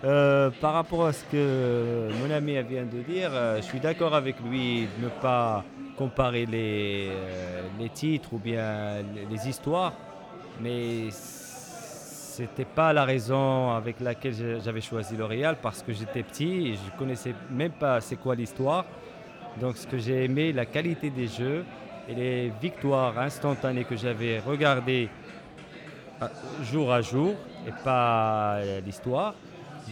Euh, 0.05 0.51
par 0.61 0.75
rapport 0.75 1.07
à 1.07 1.13
ce 1.15 1.25
que 1.33 2.11
mon 2.23 2.31
ami 2.31 2.53
vient 2.69 2.85
de 2.85 3.01
dire, 3.11 3.31
euh, 3.33 3.57
je 3.57 3.63
suis 3.63 3.81
d'accord 3.81 4.15
avec 4.15 4.37
lui 4.41 4.87
de 4.99 5.05
ne 5.05 5.09
pas 5.09 5.65
comparer 5.97 6.45
les, 6.45 7.09
les 7.79 7.89
titres 7.89 8.29
ou 8.35 8.39
bien 8.39 8.97
les, 9.15 9.25
les 9.31 9.49
histoires, 9.49 9.95
mais 10.61 11.09
c'était 12.37 12.65
pas 12.65 12.93
la 12.93 13.05
raison 13.05 13.71
avec 13.73 14.01
laquelle 14.01 14.35
j'avais 14.65 14.81
choisi 14.81 15.17
le 15.17 15.25
Real 15.25 15.57
parce 15.63 15.83
que 15.83 15.93
j'étais 15.93 16.23
petit 16.25 16.69
et 16.69 16.75
je 16.75 16.99
connaissais 16.99 17.33
même 17.51 17.71
pas 17.71 18.01
c'est 18.01 18.17
quoi 18.17 18.35
l'histoire. 18.35 18.85
Donc 19.61 19.77
ce 19.77 19.87
que 19.87 19.99
j'ai 19.99 20.25
aimé, 20.25 20.53
la 20.53 20.67
qualité 20.67 21.11
des 21.11 21.29
jeux 21.29 21.65
et 22.09 22.15
les 22.15 22.53
victoires 22.61 23.17
instantanées 23.19 23.85
que 23.85 23.97
j'avais 23.97 24.41
regardées 24.41 25.09
à- 26.21 26.29
jour 26.65 26.93
à 26.93 27.01
jour 27.03 27.35
et 27.69 27.73
pas 27.85 28.55
euh, 28.57 28.81
l'histoire. 28.81 29.35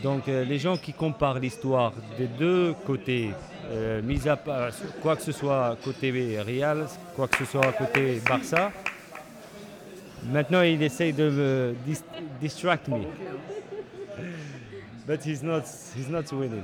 Donc 0.03 0.27
euh, 0.29 0.45
les 0.45 0.59
gens 0.59 0.77
qui 0.77 0.93
comparent 0.93 1.39
l'histoire 1.39 1.93
des 2.19 2.27
deux 2.27 2.75
côtés, 2.85 3.31
euh, 3.71 4.03
mis 4.03 4.29
à 4.29 4.37
quoi 5.01 5.15
que 5.15 5.23
ce 5.23 5.33
soit 5.33 5.77
côté 5.85 6.41
Real, 6.41 6.87
quoi 7.15 7.29
que 7.29 7.37
ce 7.37 7.45
soit 7.45 7.71
côté 7.73 8.21
Barça, 8.29 8.73
maintenant 10.25 10.63
il 10.63 10.83
essaye 10.83 11.13
de 11.13 11.31
me 11.31 11.75
dis- 11.87 12.03
distract 12.41 12.89
me. 12.89 13.01
But 15.07 15.25
he's 15.27 15.43
not, 15.43 15.63
he's 15.97 16.09
not 16.09 16.25
winning. 16.33 16.63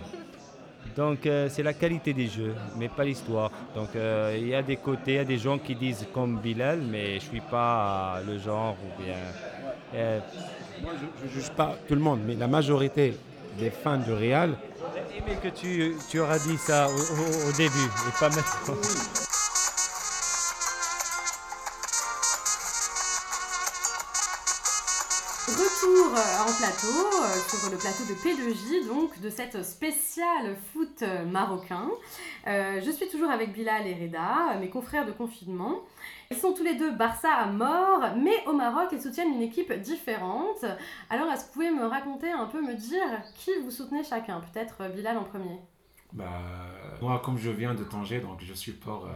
Donc 0.97 1.27
euh, 1.27 1.49
c'est 1.50 1.62
la 1.62 1.73
qualité 1.75 2.12
des 2.12 2.27
jeux, 2.29 2.55
mais 2.77 2.88
pas 2.88 3.05
l'histoire. 3.05 3.50
Donc 3.75 3.95
euh, 3.97 4.37
il 4.38 4.49
y 4.49 4.55
a 4.55 4.62
des 4.62 4.77
côtés, 4.77 5.12
il 5.12 5.17
y 5.17 5.19
a 5.19 5.25
des 5.25 5.38
gens 5.38 5.59
qui 5.59 5.75
disent 5.75 6.07
comme 6.12 6.38
Bilal, 6.38 6.81
mais 6.81 7.15
je 7.21 7.25
suis 7.27 7.41
pas 7.41 8.21
le 8.27 8.38
genre 8.38 8.77
ou 8.85 9.03
bien. 9.03 9.15
euh, 9.95 10.21
Moi, 10.83 10.93
je 11.23 11.27
ne 11.27 11.31
juge 11.33 11.50
pas 11.50 11.77
tout 11.87 11.95
le 11.95 12.00
monde, 12.00 12.21
mais 12.27 12.35
la 12.35 12.49
majorité 12.49 13.17
des 13.59 13.71
fans 13.71 13.99
de 13.99 14.12
Real, 14.12 14.55
J'ai 15.11 15.19
aimé 15.19 15.37
que 15.43 15.49
tu, 15.49 15.95
tu 16.09 16.21
auras 16.21 16.38
dit 16.38 16.57
ça 16.59 16.88
au, 16.88 16.93
au- 16.93 17.49
au 17.49 17.53
début 17.57 17.88
et 18.09 18.12
pas 18.21 18.29
maintenant. 18.29 18.75
Retour 25.49 26.14
euh, 26.14 26.43
en 26.43 26.52
plateau, 26.59 27.23
euh, 27.23 27.35
sur 27.49 27.71
le 27.71 27.78
plateau 27.78 28.05
de 28.05 28.14
P2J, 28.14 28.87
donc 28.87 29.19
de 29.21 29.31
cette 29.31 29.62
spéciale 29.64 30.57
foot 30.73 31.02
marocain. 31.26 31.88
Euh, 32.47 32.81
je 32.85 32.90
suis 32.90 33.09
toujours 33.09 33.31
avec 33.31 33.52
Bilal 33.55 33.87
et 33.87 33.95
Reda, 33.95 34.57
mes 34.61 34.69
confrères 34.69 35.07
de 35.07 35.12
confinement. 35.12 35.81
Ils 36.31 36.37
sont 36.37 36.52
tous 36.52 36.62
les 36.62 36.75
deux 36.75 36.90
Barça 36.93 37.33
à 37.33 37.47
mort, 37.47 38.02
mais 38.19 38.45
au 38.47 38.52
Maroc, 38.52 38.88
ils 38.93 39.00
soutiennent 39.00 39.33
une 39.33 39.40
équipe 39.43 39.73
différente. 39.73 40.64
Alors, 41.09 41.31
est-ce 41.33 41.43
que 41.45 41.47
vous 41.47 41.52
pouvez 41.55 41.71
me 41.71 41.87
raconter 41.87 42.31
un 42.31 42.45
peu, 42.47 42.61
me 42.61 42.75
dire 42.75 43.23
qui 43.35 43.50
vous 43.64 43.71
soutenez 43.71 44.05
chacun? 44.05 44.40
Peut-être 44.52 44.93
Bilal 44.95 45.17
en 45.17 45.25
premier. 45.25 45.59
bah, 46.12 46.26
moi, 47.00 47.21
comme 47.25 47.38
je 47.38 47.50
viens 47.50 47.75
de 47.75 47.85
Tanger, 47.85 48.21
donc 48.21 48.40
je 48.43 48.52
supporte, 48.55 49.07
euh, 49.07 49.09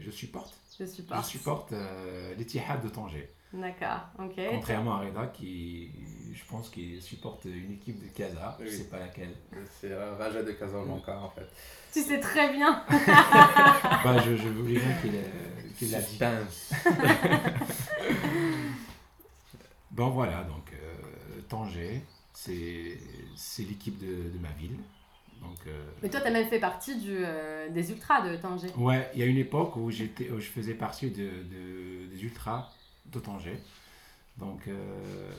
je 0.00 0.10
supporte, 0.12 0.54
Je 0.78 0.84
je 0.84 0.90
supporte. 0.90 1.24
supporte 1.24 1.72
euh, 1.72 2.34
l'Etihad 2.36 2.80
de 2.82 2.88
Tanger. 2.88 3.30
D'accord, 3.54 4.00
ok. 4.18 4.34
Contrairement 4.50 4.94
à 4.96 4.98
Reda 5.00 5.26
qui, 5.28 5.88
je 6.32 6.42
pense, 6.48 6.68
qui 6.68 7.00
supporte 7.00 7.44
une 7.44 7.72
équipe 7.74 8.02
de 8.02 8.08
Casa, 8.12 8.56
je 8.60 8.64
Oui. 8.64 8.70
sais 8.70 8.84
pas 8.84 8.98
laquelle. 8.98 9.34
C'est 9.80 9.92
un 9.94 10.16
Raja 10.16 10.42
de 10.42 10.50
Casablanca 10.52 11.16
en 11.20 11.30
fait. 11.30 11.46
Tu 11.92 12.00
sais 12.02 12.18
très 12.18 12.52
bien. 12.52 12.82
bah, 12.90 14.18
je, 14.26 14.36
je 14.36 14.48
voulais 14.48 14.80
bien 14.80 14.92
qu'il 15.00 15.12
qu'il 15.78 15.90
l'a 15.92 16.00
dit. 16.00 16.18
Bon 19.90 20.10
voilà, 20.10 20.42
donc 20.44 20.72
euh, 20.72 21.40
Tanger, 21.48 22.02
c'est 22.32 22.98
c'est 23.36 23.62
l'équipe 23.62 23.98
de, 23.98 24.30
de 24.36 24.38
ma 24.40 24.50
ville. 24.58 24.76
Donc, 25.40 25.56
euh, 25.66 25.84
Mais 26.02 26.08
toi, 26.08 26.20
tu 26.20 26.26
as 26.26 26.30
même 26.30 26.48
fait 26.48 26.58
partie 26.58 26.96
du, 26.98 27.18
euh, 27.18 27.68
des 27.68 27.90
ultras 27.92 28.26
de 28.28 28.34
Tanger. 28.36 28.68
Ouais, 28.76 29.08
il 29.14 29.20
y 29.20 29.22
a 29.22 29.26
une 29.26 29.36
époque 29.36 29.76
où, 29.76 29.90
j'étais, 29.90 30.30
où 30.30 30.40
je 30.40 30.46
faisais 30.46 30.72
partie 30.74 31.10
de, 31.10 31.22
de- 31.26 32.06
des 32.10 32.24
ultras 32.24 32.70
de 33.06 33.20
Tanger. 33.20 33.58
Donc, 34.36 34.66
euh, 34.66 35.30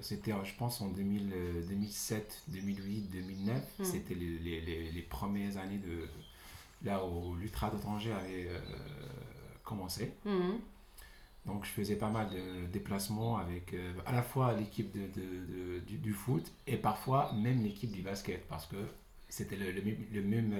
c'était, 0.00 0.32
je 0.44 0.54
pense, 0.54 0.80
en 0.80 0.88
2000, 0.88 1.32
euh, 1.34 1.62
2007, 1.68 2.42
2008, 2.48 3.10
2009. 3.10 3.62
Hmm. 3.78 3.84
C'était 3.84 4.14
les, 4.14 4.38
les, 4.38 4.60
les, 4.62 4.90
les 4.92 5.02
premières 5.02 5.58
années 5.58 5.78
de, 5.78 6.08
là 6.84 7.04
où 7.04 7.34
l'ultra 7.36 7.70
de 7.70 7.76
Tanger 7.78 8.12
avait 8.12 8.48
euh, 8.48 8.58
commencé. 9.64 10.12
Mhm. 10.24 10.58
Donc, 11.46 11.64
je 11.64 11.70
faisais 11.70 11.96
pas 11.96 12.10
mal 12.10 12.28
de 12.30 12.66
déplacements 12.66 13.38
avec 13.38 13.72
euh, 13.74 13.92
à 14.06 14.12
la 14.12 14.22
fois 14.22 14.54
l'équipe 14.54 14.92
de, 14.92 15.06
de- 15.20 15.46
de- 15.46 15.78
du, 15.80 15.96
du 15.98 16.12
foot 16.12 16.50
et 16.66 16.76
parfois 16.76 17.32
même 17.32 17.62
l'équipe 17.62 17.90
du 17.90 18.02
basket 18.02 18.46
parce 18.46 18.66
que 18.66 18.76
c'était 19.28 19.56
le, 19.56 19.72
le 19.72 19.82
même, 19.82 19.96
le 20.12 20.22
même, 20.22 20.54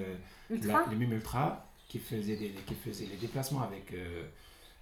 Ultra? 0.49 0.85
la- 0.89 0.95
mêmes 0.95 1.13
ultras 1.13 1.65
qui 1.87 1.99
faisaient, 1.99 2.35
des, 2.35 2.49
qui 2.65 2.73
faisaient 2.73 3.05
les 3.05 3.17
déplacements 3.17 3.61
avec 3.61 3.91
euh, 3.93 4.23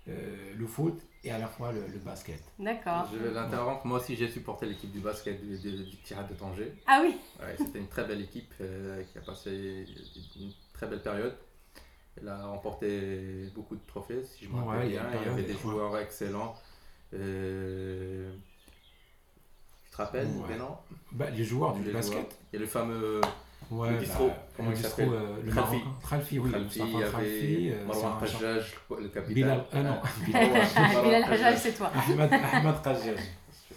euh, 0.07 0.53
le 0.55 0.67
foot 0.67 1.01
et 1.23 1.31
à 1.31 1.38
la 1.38 1.47
fois 1.47 1.71
le, 1.71 1.81
le 1.88 1.99
basket. 1.99 2.41
D'accord. 2.59 3.07
Je 3.13 3.17
vais 3.17 3.31
l'interrompre. 3.31 3.85
Moi 3.85 3.99
aussi, 3.99 4.15
j'ai 4.15 4.29
supporté 4.29 4.65
l'équipe 4.65 4.91
du 4.91 4.99
basket 4.99 5.41
du, 5.45 5.57
du, 5.59 5.83
du 5.83 5.97
Tirade 5.97 6.29
de 6.29 6.33
Tanger. 6.35 6.73
Ah 6.88 7.01
oui, 7.03 7.15
Ouais, 7.39 7.55
C'était 7.57 7.79
une 7.79 7.88
très 7.88 8.05
belle 8.05 8.21
équipe 8.21 8.53
euh, 8.61 9.03
qui 9.03 9.17
a 9.17 9.21
passé 9.21 9.85
une 10.39 10.51
très 10.73 10.88
belle 10.88 11.01
période. 11.01 11.35
Elle 12.21 12.27
a 12.27 12.45
remporté 12.47 13.49
beaucoup 13.55 13.75
de 13.75 13.81
trophées, 13.88 14.23
si 14.25 14.45
je 14.45 14.49
me 14.49 14.55
Ouais, 14.61 14.65
rappelle 14.67 14.88
il 14.89 14.93
y 14.93 14.97
a 14.97 15.03
bien. 15.03 15.19
Il 15.21 15.27
y 15.27 15.31
avait 15.31 15.43
des 15.43 15.53
ouais. 15.53 15.59
joueurs 15.59 15.97
excellents. 15.97 16.55
Euh, 17.13 18.31
Tu 19.85 19.91
te 19.91 19.97
rappelles 19.97 20.27
Ouais. 20.27 20.57
Bah, 21.11 21.29
les 21.29 21.43
joueurs 21.43 21.73
du 21.73 21.83
Les 21.83 21.91
basket. 21.91 22.13
joueurs. 22.13 22.29
Il 22.51 22.55
y 22.55 22.57
a 22.57 22.61
le 22.61 22.67
fameux 22.67 23.21
Ouais, 23.71 23.91
Le 23.91 23.97
distro, 23.99 24.27
bah, 24.27 24.33
comment 24.57 24.69
le 24.71 24.75
il 24.75 24.81
s'appelle 24.81 25.09
euh, 25.13 25.35
le 25.43 25.51
Khalfi. 25.51 25.71
Marocain. 25.77 26.07
Khalfi, 26.09 26.39
oui. 26.39 26.51
Khalfi, 26.51 26.79
il 26.79 26.88
y 26.99 27.03
avait 27.03 27.71
euh, 27.73 27.85
Marwan 27.85 28.23
Hajjaj, 28.23 28.75
le 28.99 29.07
capitaine. 29.09 29.33
Bilal, 29.35 29.65
ah 29.71 29.83
non, 29.83 29.95
Bilal, 30.25 31.23
Hajjaj, 31.23 31.57
c'est 31.57 31.73
toi. 31.73 31.91
Ahmed, 31.93 32.33
Ahmed 32.33 32.81
Khalfi. 32.83 33.09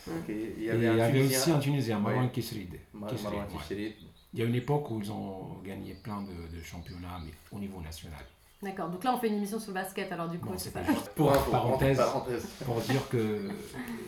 Ok, 0.08 0.28
Il 0.28 0.64
y 0.64 0.70
avait, 0.70 0.88
un 0.88 0.94
aussi 1.04 1.12
Tunisien, 1.12 1.54
un 1.54 1.58
Tunisien, 1.58 1.98
Marwan 2.00 2.24
Ouais. 2.24 2.30
Kisrid. 2.30 2.74
Mar- 2.94 3.10
Kisrid, 3.10 3.24
Marwan. 3.30 3.46
Tisserit. 3.48 3.94
Il 4.34 4.40
y 4.40 4.42
a 4.42 4.46
une 4.46 4.54
époque 4.54 4.90
où 4.90 4.98
ils 5.00 5.12
ont 5.12 5.58
gagné 5.62 5.94
plein 6.02 6.22
de, 6.22 6.56
de 6.56 6.62
championnats, 6.62 7.20
mais 7.24 7.32
au 7.54 7.58
niveau 7.60 7.80
national. 7.80 8.24
D'accord, 8.62 8.88
donc 8.88 9.04
là 9.04 9.12
on 9.14 9.18
fait 9.18 9.28
une 9.28 9.34
émission 9.38 9.58
sur 9.58 9.70
le 9.70 9.74
basket 9.74 10.10
alors 10.12 10.28
du 10.28 10.38
coup. 10.38 10.48
Non, 10.50 10.54
c'est 10.56 10.72
pas 10.72 10.82
juste. 10.84 11.10
Pour 11.16 11.32
info, 11.32 11.50
parenthèse, 11.50 12.00
entre 12.00 12.12
parenthèses. 12.12 12.46
pour 12.64 12.80
dire 12.80 13.08
que 13.08 13.48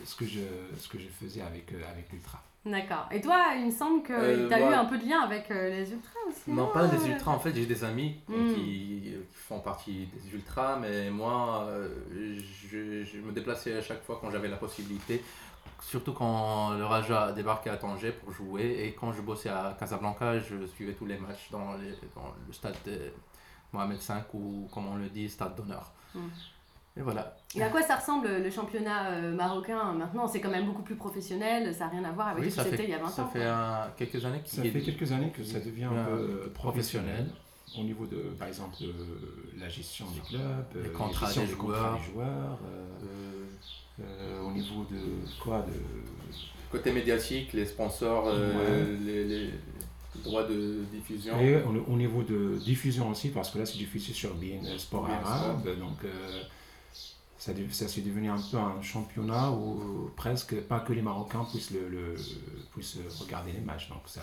ce 0.05 0.15
que 0.15 0.25
je, 0.25 0.39
ce 0.79 0.87
que 0.87 0.97
je 0.97 1.07
faisais 1.09 1.41
avec, 1.41 1.69
avec 1.73 2.09
l'Ultra. 2.11 2.41
D'accord. 2.65 3.07
Et 3.11 3.21
toi, 3.21 3.53
il 3.57 3.67
me 3.67 3.71
semble 3.71 4.01
que 4.01 4.11
Euh, 4.13 4.47
tu 4.47 4.53
as 4.55 4.59
eu 4.59 4.73
un 4.73 4.85
peu 4.85 4.97
de 4.97 5.05
lien 5.07 5.19
avec 5.21 5.51
euh, 5.51 5.69
les 5.69 5.91
ultras 5.91 6.19
aussi. 6.27 6.49
Non, 6.51 6.67
pas 6.67 6.87
des 6.87 7.07
ultras. 7.07 7.31
En 7.31 7.39
fait, 7.39 7.53
j'ai 7.53 7.65
des 7.67 7.83
amis 7.83 8.15
Mm. 8.27 8.53
qui, 8.55 8.61
qui 9.31 9.37
font 9.37 9.59
partie 9.59 10.07
des 10.07 10.33
ultras, 10.33 10.77
mais 10.79 11.11
moi, 11.11 11.65
euh, 11.69 11.89
je, 12.39 13.03
je 13.03 13.17
me 13.19 13.31
déplaçais 13.31 13.77
à 13.77 13.81
chaque 13.81 14.03
fois 14.03 14.17
quand 14.19 14.31
j'avais 14.31 14.47
la 14.47 14.57
possibilité. 14.57 15.23
Surtout 15.81 16.13
quand 16.13 16.71
le 16.71 16.85
Raja 16.85 17.31
débarquait 17.33 17.69
à 17.69 17.77
Tanger 17.77 18.11
pour 18.11 18.31
jouer. 18.31 18.83
Et 18.87 18.93
quand 18.93 19.11
je 19.13 19.21
bossais 19.21 19.49
à 19.49 19.75
Casablanca, 19.79 20.39
je 20.39 20.65
suivais 20.65 20.93
tous 20.93 21.05
les 21.05 21.17
matchs 21.17 21.49
dans, 21.51 21.73
les- 21.77 21.91
dans 22.15 22.33
le 22.47 22.51
stade 22.53 22.75
de 22.87 22.97
Mohamed 23.73 23.97
V 23.99 24.13
ou, 24.33 24.67
comme 24.73 24.87
on 24.87 24.95
le 24.95 25.09
dit, 25.09 25.29
stade 25.29 25.55
d'honneur. 25.55 25.91
Mm. 26.15 26.19
Et 26.97 27.01
voilà. 27.01 27.35
Et 27.55 27.61
à 27.63 27.69
quoi 27.69 27.81
ça 27.81 27.97
ressemble 27.97 28.27
le 28.29 28.49
championnat 28.49 29.11
euh, 29.11 29.33
marocain 29.33 29.93
maintenant? 29.93 30.27
C'est 30.27 30.39
quand 30.39 30.49
même 30.49 30.65
beaucoup 30.65 30.81
plus 30.83 30.95
professionnel, 30.95 31.73
ça 31.73 31.85
n'a 31.85 31.89
rien 31.91 32.03
à 32.05 32.11
voir 32.11 32.29
avec 32.29 32.43
Oui, 32.43 32.49
ce 32.51 32.55
que 32.57 32.63
ça 32.63 32.69
c'était 32.69 32.77
fait, 32.77 32.83
il 32.85 32.89
y 32.91 32.93
a 32.93 32.99
20 32.99 33.09
ça 33.09 33.23
ans. 33.23 33.27
fait 33.27 33.39
quoi. 33.39 33.49
un- 33.49 33.89
quelques 33.97 34.25
années 34.25 34.41
Ça 34.45 34.61
qu'il 34.61 34.71
fait 34.71 34.81
quelques 34.81 35.11
années 35.11 35.29
que 35.31 35.43
ça 35.43 35.59
devient 35.59 35.85
un 35.85 36.05
peu 36.05 36.49
professionnel 36.53 36.53
professionnel. 36.53 37.25
au 37.77 37.83
niveau 37.83 38.05
de, 38.05 38.17
par 38.39 38.47
exemple, 38.47 38.75
de 38.81 38.93
la 39.59 39.67
gestion 39.67 40.05
des 40.11 40.21
clubs, 40.21 40.41
Les 40.83 40.89
euh, 40.89 40.93
contrats 40.93 41.25
gestion 41.25 41.41
des 41.43 41.49
des 41.49 41.55
contrats 41.55 41.77
joueurs. 41.79 41.99
des 41.99 42.11
joueurs, 42.13 42.59
euh, 42.63 42.85
Euh, 44.01 44.03
euh, 44.03 44.41
au 44.41 44.51
niveau 44.51 44.85
de 44.91 44.97
quoi 45.41 45.59
de, 45.67 45.73
Côté 46.71 46.91
médiatique, 46.91 47.53
les 47.53 47.65
sponsors, 47.65 48.25
euh, 48.27 48.97
les, 49.05 49.23
les 49.25 49.49
droits 50.23 50.43
de 50.43 50.83
diffusion. 50.91 51.39
Et 51.39 51.55
au, 51.63 51.93
au 51.93 51.95
niveau 51.95 52.23
de 52.23 52.57
diffusion 52.57 53.09
aussi, 53.09 53.29
parce 53.29 53.51
que 53.51 53.59
là 53.59 53.65
c'est 53.65 53.77
diffusé 53.77 54.11
sur 54.13 54.33
BN 54.35 54.77
Sport 54.77 55.07
Arabe, 55.09 55.65
donc 55.79 56.03
euh, 56.03 56.41
ça, 57.45 57.51
ça 57.71 57.87
s'est 57.87 58.01
devenu 58.01 58.29
un 58.29 58.39
peu 58.51 58.57
un 58.57 58.81
championnat 58.81 59.51
où 59.51 60.09
presque 60.15 60.55
pas 60.61 60.79
que 60.79 60.93
les 60.93 61.01
Marocains 61.01 61.45
puissent, 61.51 61.71
le, 61.71 61.87
le- 61.89 62.15
puissent 62.73 62.97
regarder 63.21 63.51
les 63.51 63.59
matchs. 63.61 63.89
Donc 63.89 63.99
ça, 64.07 64.21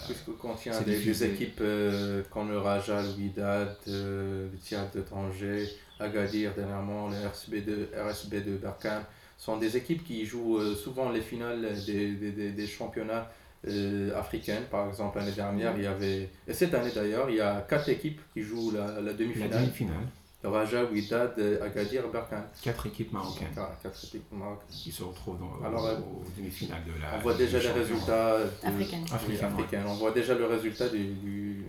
Puisque 0.72 0.84
des, 0.84 0.96
des 1.04 1.24
équipes 1.34 1.60
euh, 1.60 2.22
comme 2.30 2.48
le 2.50 2.58
Raja, 2.58 3.00
le 3.02 3.10
Wydad, 3.10 3.76
euh, 3.88 4.48
le 4.52 4.58
Tihad 4.58 4.90
de 4.94 5.00
Tanger, 5.02 5.68
Agadir 6.00 6.52
dernièrement, 6.54 7.08
le 7.08 7.16
RSB 7.28 7.64
de, 7.64 7.88
RSB 7.96 8.34
de 8.44 8.56
Berkane, 8.56 9.04
sont 9.38 9.56
des 9.56 9.76
équipes 9.76 10.02
qui 10.04 10.24
jouent 10.26 10.58
euh, 10.58 10.74
souvent 10.74 11.10
les 11.10 11.20
finales 11.20 11.62
des, 11.86 12.12
des, 12.14 12.32
des, 12.32 12.50
des 12.52 12.66
championnats 12.66 13.30
euh, 13.68 14.18
africaines. 14.18 14.64
Par 14.70 14.88
exemple, 14.88 15.18
l'année 15.18 15.30
dernière, 15.32 15.76
il 15.76 15.84
y 15.84 15.86
avait, 15.86 16.28
et 16.48 16.52
cette 16.54 16.74
année 16.74 16.90
d'ailleurs, 16.92 17.30
il 17.30 17.36
y 17.36 17.40
a 17.40 17.60
quatre 17.68 17.88
équipes 17.88 18.20
qui 18.34 18.42
jouent 18.42 18.72
la, 18.72 19.00
la 19.00 19.12
La 19.12 19.12
demi-finale. 19.12 20.06
Raja, 20.44 20.84
Wydad, 20.84 21.38
Agadir, 21.62 22.08
Berkane. 22.08 22.44
quatre 22.62 22.86
équipes 22.86 23.12
marocaines 23.12 23.48
Quatre, 23.54 23.78
quatre 23.82 24.04
équipes 24.04 24.32
marocaines. 24.32 24.66
qui 24.70 24.90
se 24.90 25.02
retrouvent 25.02 25.38
dans, 25.38 25.64
Alors, 25.66 25.84
aux, 25.84 25.86
euh, 25.88 25.96
demi-finales 26.36 26.82
de 26.84 27.00
la. 27.00 27.16
On 27.16 27.20
voit 27.20 27.34
déjà 27.34 27.58
les 27.60 27.70
résultats 27.70 28.38
de- 28.38 28.66
Africaines. 28.66 29.04
ouais. 29.04 29.78
On 29.88 29.94
voit 29.94 30.10
déjà 30.10 30.34
le 30.34 30.46
résultat 30.46 30.88
du, 30.88 31.04
du- 31.14 31.64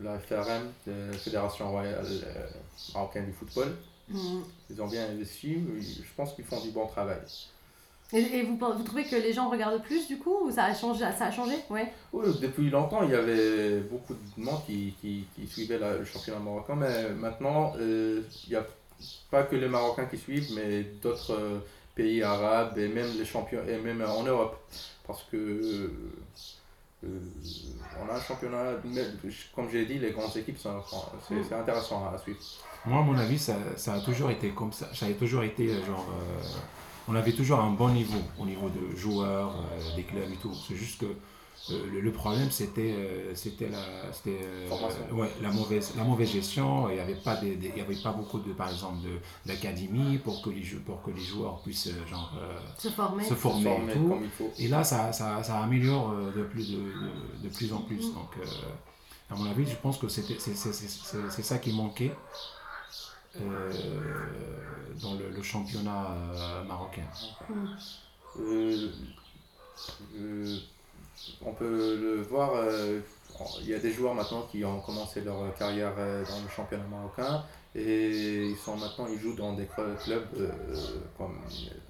de 0.00 0.04
la 0.04 0.18
FRM, 0.18 0.62
de 0.86 0.92
la 1.10 1.16
Fédération 1.16 1.70
Royale 1.70 2.04
euh, 2.06 2.46
Marocaine 2.94 3.26
du 3.26 3.32
Football. 3.32 3.72
Mm. 4.08 4.40
Ils 4.70 4.82
ont 4.82 4.88
bien 4.88 5.06
investi. 5.08 5.58
Je 5.80 6.02
pense 6.16 6.34
qu'ils 6.34 6.44
font 6.44 6.60
du 6.60 6.70
bon 6.70 6.86
travail. 6.86 7.18
Et, 8.12 8.38
et 8.38 8.42
vous, 8.44 8.56
vous 8.56 8.82
trouvez 8.84 9.04
que 9.04 9.16
les 9.16 9.32
gens 9.32 9.48
regardent 9.50 9.82
plus 9.82 10.06
du 10.06 10.18
coup 10.18 10.36
ou 10.46 10.50
ça 10.50 10.64
a 10.64 10.74
changé 10.74 11.04
Ça 11.18 11.26
a 11.26 11.30
changé? 11.32 11.54
Ouais. 11.70 11.92
Oui, 12.12 12.26
depuis 12.40 12.70
longtemps, 12.70 13.02
il 13.02 13.10
y 13.10 13.14
avait 13.14 13.80
beaucoup 13.80 14.14
de 14.14 14.42
monde 14.44 14.60
qui, 14.64 14.94
qui, 15.00 15.24
qui 15.34 15.46
suivait 15.46 15.78
la- 15.78 15.96
le 15.96 16.04
championnat 16.04 16.38
marocain, 16.40 16.76
mais 16.76 17.10
maintenant, 17.10 17.74
euh, 17.78 18.22
il 18.46 18.50
n'y 18.50 18.56
a 18.56 18.64
pas 19.30 19.42
que 19.42 19.56
les 19.56 19.68
Marocains 19.68 20.06
qui 20.06 20.16
suivent, 20.18 20.52
mais 20.54 20.82
d'autres 21.02 21.32
euh, 21.34 21.58
pays 21.94 22.22
arabes 22.22 22.78
et 22.78 22.88
même 22.88 23.10
les 23.18 23.24
champions, 23.24 23.60
et 23.68 23.76
même 23.78 24.00
en 24.02 24.22
Europe. 24.22 24.56
Parce 25.06 25.24
que 25.24 25.36
euh, 25.36 27.08
on 28.00 28.08
a 28.10 28.16
un 28.16 28.20
championnat, 28.20 28.72
mais, 28.84 29.02
comme 29.54 29.68
j'ai 29.70 29.84
dit, 29.84 29.98
les 29.98 30.12
grandes 30.12 30.34
équipes, 30.36 30.58
sont- 30.58 30.80
c'est 31.28 31.34
c'est 31.48 31.54
intéressant 31.54 32.06
à 32.12 32.16
suivre. 32.18 32.38
Moi, 32.86 33.00
à 33.00 33.02
mon 33.02 33.18
avis, 33.18 33.38
ça, 33.38 33.54
ça 33.76 33.94
a 33.94 34.00
toujours 34.00 34.30
été 34.30 34.50
comme 34.50 34.72
ça. 34.72 34.88
Ça 34.94 35.06
a 35.06 35.12
toujours 35.12 35.42
été 35.42 35.68
euh, 35.70 35.84
genre. 35.84 36.06
On 37.08 37.14
avait 37.14 37.32
toujours 37.32 37.60
un 37.60 37.70
bon 37.70 37.88
niveau 37.90 38.18
au 38.38 38.44
niveau 38.46 38.68
de 38.68 38.96
joueurs, 38.96 39.54
euh, 39.56 39.96
des 39.96 40.02
clubs 40.04 40.30
et 40.32 40.36
tout. 40.36 40.52
C'est 40.68 40.76
juste 40.76 41.00
que 41.00 41.06
euh, 41.70 41.84
le, 41.90 42.00
le 42.00 42.12
problème, 42.12 42.50
c'était 42.50 42.92
euh, 42.96 43.34
c'était 43.34 43.68
la, 43.68 43.78
c'était, 44.12 44.38
euh, 44.42 44.68
Formation. 44.68 45.00
ouais, 45.12 45.28
la, 45.42 45.50
mauvaise, 45.50 45.92
la 45.96 46.04
mauvaise 46.04 46.30
gestion. 46.30 46.88
Il 46.90 46.94
n'y 46.94 47.00
avait, 47.00 47.14
pas 47.16 47.36
des- 47.36 47.56
des- 47.56 47.72
il 47.74 47.78
y 47.78 47.80
avait 47.80 47.96
pas 47.96 48.12
beaucoup, 48.12 48.38
de, 48.38 48.52
par 48.52 48.68
exemple, 48.68 48.98
de- 49.02 49.18
d'académie 49.50 50.18
pour, 50.18 50.42
que 50.42 50.50
les 50.50 50.62
jou- 50.62 50.80
pour 50.84 51.02
que 51.02 51.10
les 51.10 51.20
joueurs 51.20 51.60
puissent 51.62 51.90
genre, 52.08 52.32
Se 52.78 52.88
former. 52.88 53.24
se 53.24 53.34
former 53.34 53.64
Formés 53.64 53.92
et 53.92 53.96
tout. 53.96 54.08
comme 54.08 54.24
il 54.24 54.30
faut. 54.30 54.50
Et 54.58 54.68
là, 54.68 54.84
ça, 54.84 55.12
ça, 55.12 55.42
ça 55.42 55.58
améliore 55.60 56.14
de 56.36 56.42
plus, 56.44 56.70
de, 56.70 56.76
de, 56.76 57.42
de 57.44 57.48
plus 57.48 57.72
en 57.72 57.80
plus. 57.80 58.12
Donc, 58.14 58.30
euh, 58.40 58.44
à 59.30 59.34
mon 59.34 59.46
avis, 59.50 59.66
je 59.66 59.74
pense 59.76 59.98
que 59.98 60.06
c'était- 60.08 60.36
c'est 60.38 60.54
c'est- 60.54 60.72
c'est- 60.72 60.88
c'est- 60.88 61.30
c'est 61.30 61.42
ça 61.42 61.58
qui 61.58 61.72
manquait 61.72 62.12
euh, 63.42 63.72
dans 65.02 65.14
le, 65.14 65.30
le 65.30 65.42
championnat 65.42 66.06
euh, 66.34 66.64
marocain. 66.64 67.02
Euh, 68.40 68.88
euh, 70.16 70.56
on 71.44 71.52
peut 71.52 71.96
le 72.00 72.22
voir, 72.22 72.52
il 73.62 73.68
y 73.68 73.74
a 73.74 73.78
des 73.78 73.92
joueurs 73.92 74.14
maintenant 74.14 74.42
qui 74.50 74.64
ont 74.64 74.80
commencé 74.80 75.22
leur 75.22 75.54
carrière 75.56 75.94
dans 75.96 76.42
le 76.42 76.48
championnat 76.54 76.84
marocain 76.90 77.42
et 77.74 78.46
ils 78.48 78.56
sont 78.56 78.76
maintenant 78.76 79.06
ils 79.10 79.18
jouent 79.18 79.34
dans 79.36 79.52
des 79.54 79.64
cl- 79.64 79.96
clubs 80.02 80.52
comme 81.18 81.38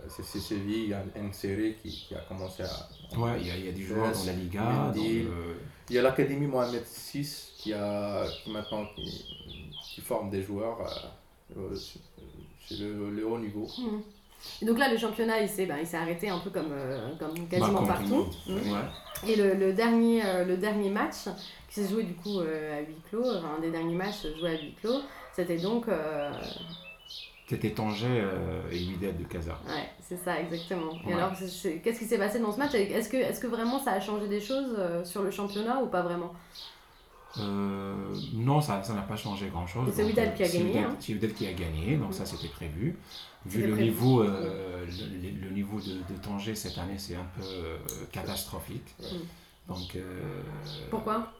CC 0.08 0.38
Séville, 0.40 0.82
il 0.84 0.88
y 0.88 0.94
a 0.94 1.02
Nséré 1.22 1.76
qui, 1.82 1.90
qui 1.90 2.14
a 2.14 2.20
commencé 2.20 2.62
à. 2.64 2.88
Ouais, 3.18 3.40
il 3.40 3.46
y, 3.46 3.50
a- 3.50 3.56
il 3.56 3.66
y 3.66 3.68
a 3.68 3.72
des 3.72 3.82
joueurs 3.82 4.12
dans 4.12 4.24
la 4.24 4.32
Liga. 4.32 4.60
dans 4.62 4.72
Mendy. 4.72 5.22
le- 5.24 5.56
Il 5.90 5.94
y 5.96 5.98
a 5.98 6.02
l'académie 6.02 6.46
Mohamed 6.46 6.82
VI 7.12 7.28
qui 7.58 7.72
a 7.72 8.24
qui 8.42 8.50
maintenant 8.50 8.84
qui, 8.96 9.24
qui 9.94 10.00
forme 10.00 10.30
des 10.30 10.42
joueurs 10.42 10.78
euh, 11.56 11.60
euh, 11.72 11.76
chez 12.66 12.76
le, 12.76 13.10
le 13.10 13.26
haut 13.26 13.38
niveau. 13.38 13.68
Mm. 13.78 14.00
Et 14.62 14.64
donc 14.66 14.78
là, 14.78 14.90
le 14.90 14.98
championnat, 14.98 15.40
il 15.40 15.48
s'est 15.48 15.66
ben, 15.66 15.78
il 15.80 15.86
s'est 15.86 15.96
arrêté 15.96 16.28
un 16.28 16.38
peu 16.38 16.50
comme, 16.50 16.70
euh, 16.72 17.10
comme 17.18 17.48
quasiment 17.48 17.82
bah, 17.82 17.94
partout. 17.94 18.26
Mm. 18.46 18.54
Ouais. 18.54 19.28
Et 19.28 19.36
le, 19.36 19.54
le 19.54 19.72
dernier, 19.72 20.24
euh, 20.24 20.44
le 20.44 20.56
dernier 20.56 20.90
match, 20.90 21.24
qui 21.68 21.80
s'est 21.82 21.88
joué 21.88 22.02
du 22.04 22.14
coup 22.14 22.40
euh, 22.40 22.78
à 22.78 22.80
huis 22.80 22.96
clos, 23.08 23.24
enfin, 23.24 23.56
un 23.58 23.60
des 23.60 23.70
derniers 23.70 23.94
matchs 23.94 24.26
joués 24.38 24.50
à 24.50 24.60
huis 24.60 24.74
clos, 24.80 25.00
c'était 25.34 25.56
donc. 25.58 25.88
euh, 25.88 26.30
C'était 27.48 27.70
Tanger 27.70 28.06
euh, 28.08 28.60
et 28.72 28.78
Wydad 28.78 29.16
de 29.18 29.24
Casa. 29.24 29.58
Ouais, 29.66 29.88
c'est 30.02 30.16
ça, 30.16 30.38
exactement. 30.40 30.92
Et 31.08 31.12
alors, 31.14 31.30
c'est- 31.36 31.48
c'est- 31.48 31.78
qu'est-ce 31.78 32.00
qui 32.00 32.04
s'est 32.06 32.18
passé 32.18 32.40
dans 32.40 32.52
ce 32.52 32.58
match? 32.58 32.74
Est-ce 32.74 33.08
que, 33.08 33.16
est 33.16 33.40
que 33.40 33.46
vraiment 33.46 33.78
ça 33.78 33.92
a 33.92 34.00
changé 34.00 34.26
des 34.28 34.40
choses 34.40 34.74
euh, 34.78 35.04
sur 35.04 35.22
le 35.22 35.30
championnat 35.30 35.80
ou 35.82 35.86
pas 35.86 36.02
vraiment? 36.02 36.32
Euh, 37.38 37.94
non, 38.34 38.60
ça 38.60 38.82
ça 38.82 38.94
n'a 38.94 39.02
pas 39.02 39.16
changé 39.16 39.48
grand-chose. 39.48 39.88
C'est 39.94 40.02
Donc, 40.04 40.16
euh, 40.18 40.26
qui 40.28 40.42
a 40.42 40.46
c'est 40.46 40.58
gagné, 40.58 40.78
hein. 40.78 40.96
C'est 41.00 41.12
Wydad 41.12 41.32
qui 41.34 41.46
a 41.46 41.52
gagné, 41.52 41.96
donc 41.96 42.14
ça 42.14 42.24
c'était 42.24 42.48
prévu. 42.48 42.96
Vu 43.44 43.58
C'était 43.60 43.66
le 43.68 43.72
prévu. 43.74 43.90
niveau, 43.90 44.22
euh, 44.22 44.84
le, 44.86 45.28
le- 45.28 45.40
le 45.48 45.50
niveau 45.50 45.78
de, 45.80 45.92
de 46.12 46.18
Tanger 46.22 46.54
cette 46.54 46.78
année, 46.78 46.98
c'est 46.98 47.14
un 47.16 47.26
peu 47.36 47.42
euh, 47.44 47.76
catastrophique. 48.12 48.94
Donc, 49.68 49.96
euh, 49.96 50.42
Pourquoi? 50.90 51.32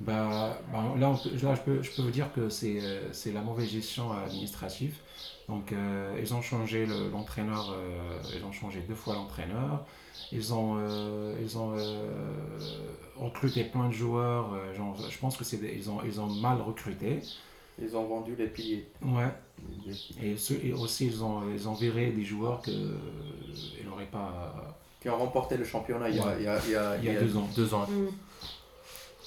Bah, 0.00 0.58
bah, 0.72 0.94
là, 0.98 1.14
peut- 1.22 1.30
là, 1.46 1.54
je, 1.54 1.60
peux, 1.60 1.82
je 1.82 1.90
peux 1.92 2.02
vous 2.02 2.10
dire 2.10 2.32
que 2.32 2.48
c'est 2.48 2.78
euh, 2.82 3.08
la 3.32 3.40
mauvaise 3.40 3.68
gestion 3.70 4.10
administrative. 4.12 4.96
Donc, 5.48 5.72
euh, 5.72 6.18
ils 6.20 6.34
ont 6.34 6.42
changé 6.42 6.86
le- 6.86 7.10
l'entraîneur, 7.10 7.70
euh, 7.72 8.18
ils 8.36 8.44
ont 8.44 8.52
changé 8.52 8.80
deux 8.88 8.94
fois 8.94 9.14
l'entraîneur. 9.14 9.84
Ils 10.30 10.54
ont, 10.54 10.76
euh, 10.78 11.34
ils 11.42 11.58
ont 11.58 11.72
euh, 11.76 12.58
recruté 13.16 13.64
plein 13.64 13.88
de 13.88 13.92
joueurs. 13.94 14.52
euh, 14.54 14.74
genre, 14.74 14.96
je 15.08 15.18
pense 15.18 15.36
que 15.36 15.44
c'est 15.44 15.58
ils 15.74 15.90
ont, 15.90 15.98
ils 16.04 16.20
ont 16.20 16.26
mal 16.26 16.60
recruté. 16.60 17.20
Ils 17.80 17.96
ont 17.96 18.04
vendu 18.06 18.36
les 18.36 18.46
piliers. 18.48 18.86
Ouais. 19.02 19.28
Et, 20.22 20.36
ceux- 20.36 20.60
et 20.62 20.72
aussi, 20.72 21.06
ils 21.06 21.24
ont, 21.24 21.40
ils 21.52 21.68
ont 21.68 21.72
viré 21.74 22.10
des 22.10 22.24
joueurs 22.24 22.60
que 22.60 22.70
euh, 22.70 22.96
ils 23.80 23.86
n'auraient 23.88 24.04
pas. 24.06 24.76
qui 25.00 25.08
ont 25.08 25.18
remporté 25.18 25.56
le 25.56 25.64
championnat 25.64 26.08
il 26.10 26.16
y 26.16 26.20
a, 26.20 26.26
Ouais. 26.26 26.36
il 26.38 26.44
y 26.44 26.48
a, 26.48 26.58
il 26.66 26.70
y 26.70 26.76
a- 26.76 26.96
Il 26.98 27.04
y 27.04 27.08
a 27.16 27.20
deux 27.20 27.36
ans. 27.36 27.48
Deux 27.56 27.74
ans. 27.74 27.86
Hmm. 27.88 28.08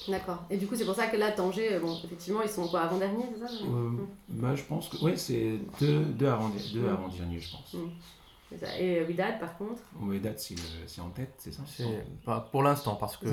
D'accord. 0.07 0.43
Et 0.51 0.57
du 0.57 0.67
coup, 0.67 0.75
c'est 0.75 0.85
pour 0.85 0.93
ça 0.93 1.07
que 1.07 1.17
là, 1.17 1.31
Tanger, 1.31 1.79
bon, 1.79 1.97
effectivement, 2.05 2.41
ils 2.43 2.49
sont 2.49 2.67
quoi 2.67 2.81
avant-dernier, 2.81 3.23
c'est 3.33 3.39
ça? 3.47 3.51
Euh, 3.63 3.65
Hmm. 3.67 4.07
bah, 4.29 4.55
je 4.55 4.61
pense 4.63 4.87
que. 4.89 4.97
Oui, 5.03 5.13
c'est 5.17 5.53
deux, 5.81 6.01
deux 6.05 6.27
avant 6.27 6.49
deux 6.73 6.81
Mm. 6.81 6.89
avant-derniers, 6.89 7.39
je 7.39 7.51
pense. 7.51 7.75
Et 8.79 8.99
euh, 8.99 9.05
Wydad, 9.07 9.39
par 9.39 9.57
contre, 9.57 9.81
Wydad, 9.99 10.37
c'est 10.37 10.55
c'est 10.85 11.01
en 11.01 11.09
tête, 11.09 11.33
c'est 11.39 11.51
ça 11.51 11.63
bah, 12.25 12.47
pour 12.51 12.61
l'instant, 12.63 12.95
parce 12.95 13.17
que 13.17 13.27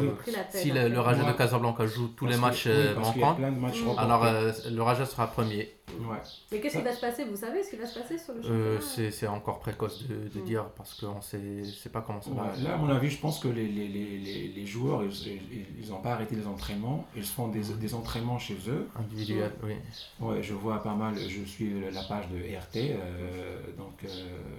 si 0.51 0.70
le, 0.70 0.81
fait. 0.81 0.88
le 0.88 1.01
Raja 1.01 1.25
de. 1.31 1.37
Casablanca 1.37 1.87
joue 1.87 2.09
tous 2.09 2.27
les 2.27 2.37
matchs 2.38 2.64
euh, 2.66 2.96
manquants, 2.96 3.37
Mm. 3.38 3.98
alors 3.98 4.25
euh, 4.25 4.53
le 4.70 4.83
Raja 4.83 5.05
sera 5.05 5.27
premier. 5.27 5.70
Ouais. 5.90 6.16
Mais 6.51 6.61
qu'est-ce 6.61 6.79
qui 6.79 6.83
va 6.85 6.95
se 6.95 7.01
passer? 7.01 7.25
Vous 7.25 7.37
savez 7.37 7.62
ce 7.62 7.71
qui 7.71 7.77
va 7.77 7.87
se 7.87 7.99
passer 7.99 8.16
sur 8.16 8.33
le 8.35 8.40
Euh, 8.40 8.45
championnat 8.81 8.81
c'est 8.95 9.11
c'est 9.11 9.27
encore 9.27 9.59
précoce 9.59 10.07
de, 10.07 10.29
de 10.29 10.40
Mm. 10.40 10.45
dire 10.45 10.64
parce 10.77 10.95
qu'on 10.99 11.21
sait, 11.21 11.64
sait 11.64 11.90
pas 11.90 12.01
comment 12.01 12.23
ça 12.23 12.31
va. 12.31 12.45
Ouais, 12.45 12.62
là, 12.62 12.75
à 12.75 12.77
mon 12.79 12.88
avis, 12.88 13.11
je 13.11 13.18
pense 13.18 13.38
que 13.40 13.49
les, 13.49 13.66
les, 13.68 13.88
les, 13.88 14.18
les, 14.18 14.49
les 14.49 14.66
joueurs, 14.66 15.03
ils 15.05 15.88
n'ont 15.90 16.01
pas 16.01 16.12
arrêté 16.12 16.35
les 16.37 16.47
entraînements. 16.47 17.05
Ils 17.16 17.25
font 17.25 17.49
des, 17.49 17.61
des 17.75 17.95
entraînements 17.95 18.38
chez 18.38 18.57
eux. 18.68 18.88
Individuel, 18.97 19.53
oui. 19.64 19.75
Ouais, 20.21 20.42
je 20.42 20.55
vois 20.55 20.83
pas 20.83 20.95
mal, 20.95 21.14
je 21.18 21.42
suis 21.45 21.90
la 21.90 22.03
page 22.05 22.27
de 22.29 22.38
RT, 22.38 22.77
euh, 22.77 23.61
donc 23.77 23.92
euh, 24.05 24.09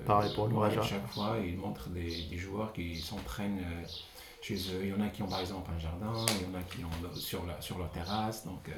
Pareil 0.05 0.31
pour 0.35 0.47
le 0.47 0.55
ouais, 0.55 0.69
chaque 0.83 1.07
fois 1.07 1.37
ils 1.43 1.57
montrent 1.57 1.89
des, 1.89 2.25
des 2.29 2.37
joueurs 2.37 2.73
qui 2.73 2.97
s'entraînent 2.97 3.59
euh, 3.59 3.87
chez 4.41 4.55
eux. 4.55 4.81
Il 4.83 4.89
y 4.89 4.93
en 4.93 5.01
a 5.01 5.07
qui 5.07 5.23
ont 5.23 5.27
par 5.27 5.39
exemple 5.39 5.71
un 5.75 5.79
jardin, 5.79 6.13
il 6.39 6.47
y 6.51 6.55
en 6.55 6.59
a 6.59 6.63
qui 6.63 6.83
ont 6.83 7.15
sur, 7.15 7.45
la, 7.45 7.59
sur 7.61 7.77
leur 7.77 7.89
terrasse, 7.91 8.45
donc 8.45 8.67
euh, 8.69 8.73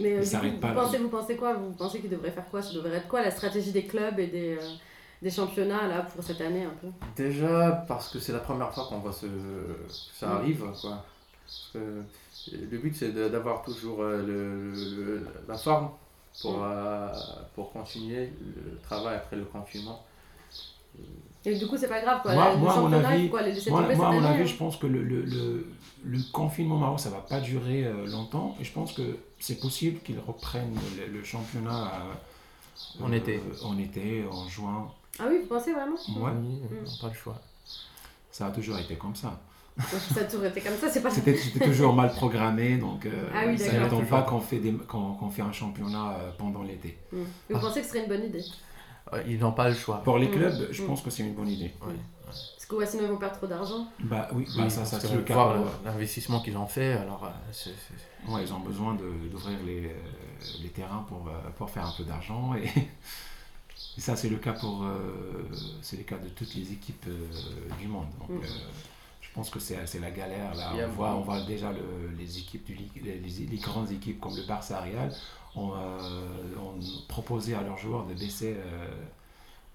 Mais 0.00 0.12
euh, 0.12 0.16
Ils 0.16 0.20
du 0.20 0.26
s'arrêtent 0.26 0.54
coup, 0.54 0.60
pas 0.60 0.72
vous, 0.72 0.80
pensez, 0.80 0.98
vous 0.98 1.08
pensez 1.08 1.36
quoi? 1.36 1.54
Vous 1.54 1.72
pensez 1.72 2.00
qu'ils 2.00 2.10
devraient 2.10 2.30
faire 2.30 2.48
quoi? 2.50 2.62
Ça 2.62 2.72
devrait 2.72 2.96
être 2.96 3.08
quoi 3.08 3.22
la 3.22 3.30
stratégie 3.30 3.72
des 3.72 3.84
clubs 3.84 4.18
et 4.18 4.26
des, 4.28 4.56
euh, 4.56 4.68
des 5.22 5.30
championnats 5.30 5.86
là 5.88 6.02
pour 6.02 6.22
cette 6.24 6.40
année 6.40 6.64
un 6.64 6.74
peu? 6.80 6.88
Déjà 7.16 7.84
parce 7.88 8.08
que 8.08 8.18
c'est 8.18 8.32
la 8.32 8.38
première 8.40 8.72
fois 8.72 8.86
qu'on 8.88 8.98
voit 8.98 9.12
ce, 9.12 9.26
ça 10.12 10.26
Mm. 10.28 10.32
arrive. 10.32 10.64
Quoi. 10.80 11.04
Parce 11.46 11.70
que 11.72 12.02
le 12.52 12.78
but 12.78 12.94
c'est 12.96 13.12
d'avoir 13.12 13.62
toujours 13.62 14.02
euh, 14.02 14.22
le, 14.26 14.72
le- 14.72 15.26
la 15.48 15.56
forme 15.56 15.90
pour, 16.42 16.58
Mm. 16.58 16.62
euh, 16.64 17.08
pour 17.54 17.72
continuer 17.72 18.32
le 18.40 18.78
travail 18.82 19.16
après 19.16 19.36
le 19.36 19.44
confinement. 19.44 20.02
Et 21.46 21.54
du 21.58 21.66
coup, 21.66 21.76
c'est 21.76 21.88
pas 21.88 22.00
grave 22.00 22.22
quoi. 22.22 22.32
Moi- 22.34 22.56
moi, 22.56 22.72
à 22.72 22.76
mon 22.76 22.82
championnat, 22.90 23.08
avis- 23.10 23.28
quoi, 23.28 23.40
moi, 23.42 23.82
tomber 23.82 23.94
moi, 23.96 24.08
à 24.08 24.12
mon 24.12 24.24
avis, 24.24 24.46
je 24.46 24.56
pense 24.56 24.76
que 24.76 24.86
le, 24.86 25.02
le, 25.02 25.22
le, 25.22 25.66
le 26.04 26.18
confinement 26.32 26.76
au 26.76 26.78
Maroc, 26.78 27.00
ça 27.00 27.10
va 27.10 27.18
pas 27.18 27.40
durer 27.40 27.84
euh, 27.84 28.06
longtemps, 28.06 28.56
et 28.60 28.64
je 28.64 28.72
pense 28.72 28.92
que 28.94 29.18
c'est 29.38 29.60
possible 29.60 30.00
qu'ils 30.00 30.18
reprennent 30.18 30.74
le, 30.98 31.12
le 31.18 31.22
championnat 31.24 31.92
euh, 33.00 33.04
En 33.04 33.12
été. 33.12 33.42
en 33.62 33.78
été, 33.78 34.24
en 34.30 34.48
juin. 34.48 34.88
Ah 35.18 35.24
oui, 35.28 35.38
vous 35.42 35.46
pensez 35.48 35.72
vraiment? 35.72 35.94
Ouais, 35.94 36.32
Oui, 36.34 36.60
Mm. 36.60 36.76
on 36.86 36.90
n'a 36.90 36.96
pas 37.00 37.08
le 37.08 37.14
choix. 37.14 37.38
ça 38.30 38.46
a 38.46 38.50
toujours 38.50 38.78
été 38.78 38.94
comme 38.96 39.14
ça. 39.14 39.38
Ça 40.14 40.20
a 40.20 40.24
toujours 40.24 40.46
été 40.46 40.60
comme 40.60 40.76
ça, 40.76 40.88
c'est 40.88 41.02
pas 41.02 41.10
C'était 41.10 41.36
c'était 41.36 41.64
toujours 41.66 41.92
mal 41.94 42.10
programmé, 42.12 42.78
donc 42.78 43.06
euh, 43.06 43.28
Ah 43.34 43.42
oui, 43.46 43.58
ça 43.58 43.72
n'étonne 43.78 44.06
pas 44.06 44.22
qu'on 44.22 44.40
fait, 44.40 44.58
des- 44.58 44.72
qu'on 44.72 45.12
qu'on 45.14 45.28
fait 45.30 45.42
un 45.42 45.52
championnat 45.52 46.12
euh, 46.12 46.30
pendant 46.38 46.62
l'été. 46.62 46.96
Mm. 47.12 47.18
Vous 47.50 47.60
pensez 47.60 47.80
que 47.80 47.86
ce 47.86 47.92
serait 47.92 48.02
une 48.04 48.08
bonne 48.08 48.24
idée? 48.24 48.44
Ils 49.26 49.38
n'ont 49.38 49.52
pas 49.52 49.68
le 49.68 49.74
choix. 49.74 50.02
Pour 50.02 50.18
les 50.18 50.28
Mm. 50.28 50.32
clubs, 50.32 50.68
je 50.70 50.82
Mm. 50.82 50.86
pense 50.86 51.02
que 51.02 51.10
c'est 51.10 51.22
une 51.22 51.34
bonne 51.34 51.48
idée. 51.48 51.72
Ouais. 51.86 51.94
Parce 52.26 52.66
que 52.66 52.74
ouais, 52.76 52.86
sinon 52.86 53.02
ils 53.04 53.10
vont 53.10 53.18
perdre 53.18 53.36
trop 53.36 53.46
d'argent. 53.46 53.86
Bah 54.00 54.28
oui, 54.32 54.46
bah, 54.56 54.62
Oui, 54.64 54.70
ça, 54.70 54.84
c'est 54.84 55.12
le 55.14 55.20
cas. 55.22 55.34
voir 55.34 55.54
pour- 55.56 55.66
l'investissement 55.84 56.40
qu'ils 56.40 56.56
ont 56.56 56.66
fait, 56.66 56.92
alors 56.94 57.24
euh, 57.24 57.70
Ouais, 58.32 58.42
ils 58.42 58.52
ont 58.54 58.60
besoin 58.60 58.94
d'ouvrir 58.94 59.58
les, 59.66 59.86
euh, 59.86 59.90
les 60.62 60.70
terrains 60.70 61.04
pour, 61.08 61.28
euh, 61.28 61.50
pour 61.58 61.68
faire 61.68 61.86
un 61.86 61.92
peu 61.96 62.04
d'argent. 62.04 62.54
Et, 62.54 62.64
et 63.98 64.00
ça, 64.00 64.16
c'est 64.16 64.30
le 64.30 64.36
cas 64.38 64.54
pour 64.54 64.82
euh, 64.82 65.46
c'est 65.82 65.98
le 65.98 66.04
cas 66.04 66.16
de 66.16 66.28
toutes 66.30 66.54
les 66.54 66.72
équipes 66.72 67.04
euh, 67.08 67.28
du 67.78 67.86
monde. 67.86 68.06
Donc, 68.20 68.30
Mm. 68.30 68.42
euh, 68.42 68.46
je 69.20 69.28
pense 69.34 69.50
que 69.50 69.58
c'est 69.60 70.00
la 70.00 70.10
galère. 70.10 70.54
Là. 70.54 70.70
On, 70.72 70.88
voit, 70.88 71.08
beaucoup. 71.10 71.20
on 71.20 71.24
voit 71.24 71.40
déjà 71.42 71.70
le- 71.70 72.16
les 72.16 72.38
équipes, 72.38 72.64
du, 72.64 72.74
Ligue- 72.74 73.02
les, 73.04 73.18
les- 73.18 73.46
les 73.46 73.58
grandes 73.58 73.90
équipes 73.92 74.20
comme 74.20 74.34
le 74.36 74.42
Barça 74.46 74.80
Real 74.80 75.12
ont, 75.56 75.72
euh, 75.74 76.56
ont 76.58 76.78
proposé 77.08 77.54
à 77.54 77.62
leurs 77.62 77.78
joueurs 77.78 78.04
de 78.06 78.14
baisser 78.14 78.56
euh, 78.56 78.86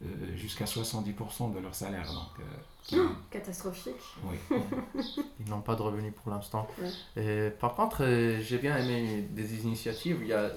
euh, 0.03 0.35
jusqu'à 0.35 0.65
70% 0.65 1.53
de 1.53 1.59
leur 1.59 1.75
salaire. 1.75 2.07
Donc, 2.11 2.45
euh, 2.93 3.07
Catastrophique. 3.29 3.95
oui. 4.23 4.59
Ils 5.39 5.49
n'ont 5.49 5.61
pas 5.61 5.75
de 5.75 5.81
revenus 5.81 6.13
pour 6.23 6.31
l'instant. 6.31 6.67
Et 7.15 7.49
Par 7.59 7.75
contre, 7.75 8.03
j'ai 8.41 8.57
bien 8.57 8.77
aimé 8.77 9.27
des 9.29 9.61
initiatives. 9.63 10.19
Il 10.21 10.27
y 10.27 10.33
a 10.33 10.49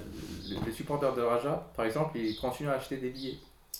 les 0.65 0.73
supporters 0.73 1.15
de 1.15 1.23
Raja, 1.23 1.71
par 1.77 1.85
exemple, 1.85 2.17
ils 2.19 2.37
continuent 2.37 2.71
à 2.71 2.75
acheter 2.75 2.97
des 2.97 3.11
billets. 3.11 3.39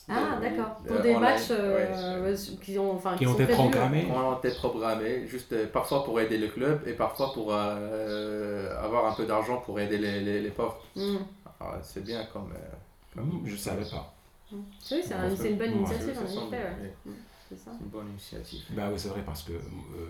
Ah, 0.09 0.35
Euh, 0.37 0.41
d'accord. 0.41 0.77
Pour 0.87 0.97
euh, 0.97 1.03
des 1.03 1.11
online, 1.11 1.21
matchs 1.21 1.51
euh, 1.51 1.77
ouais. 1.77 2.33
euh, 2.33 2.37
qui 2.63 2.79
ont, 2.79 2.93
enfin, 2.93 3.17
Qui 3.17 3.27
ont 3.27 3.35
été 3.35 3.47
programmés. 3.47 4.05
Qui 4.05 4.11
ont 4.11 4.37
été 4.39 4.51
programmés, 4.51 5.27
juste 5.29 5.53
euh, 5.53 5.67
parfois 5.73 6.05
pour 6.05 6.21
aider 6.21 6.39
le 6.39 6.49
club 6.49 6.83
et 6.87 6.93
parfois 6.93 7.33
pour 7.33 7.53
euh, 7.53 8.77
avoir 8.83 9.07
un 9.07 9.15
peu 9.15 9.25
d'argent 9.27 9.59
pour 9.59 9.79
aider 9.81 9.99
les, 9.99 10.21
les, 10.21 10.41
les 10.43 10.51
pauvres. 10.51 10.81
Mm. 10.97 11.17
Ah, 11.61 11.79
c'est 11.83 12.05
bien 12.05 12.25
comme. 12.33 12.51
euh, 12.53 13.21
Hum, 13.21 13.43
Je 13.45 13.53
ne 13.53 13.57
savais 13.59 13.85
pas. 13.85 14.13
Oui, 14.53 14.59
c'est 15.05 15.13
un- 15.15 15.37
c'est 15.37 15.51
une 15.51 15.59
bonne 15.59 15.73
initiative, 15.73 16.19
en 16.19 16.25
effet. 16.47 16.63
ouais. 16.65 16.95
Mm, 17.07 17.11
C'est 17.49 17.57
ça. 17.59 17.71
C'est 17.77 17.85
une 17.85 17.91
bonne 17.91 18.09
initiative. 18.09 18.63
Bah 18.71 18.89
oui, 18.91 18.99
c'est 18.99 19.09
vrai 19.09 19.23
parce 19.25 19.43
que 19.43 19.53
euh, 19.53 19.59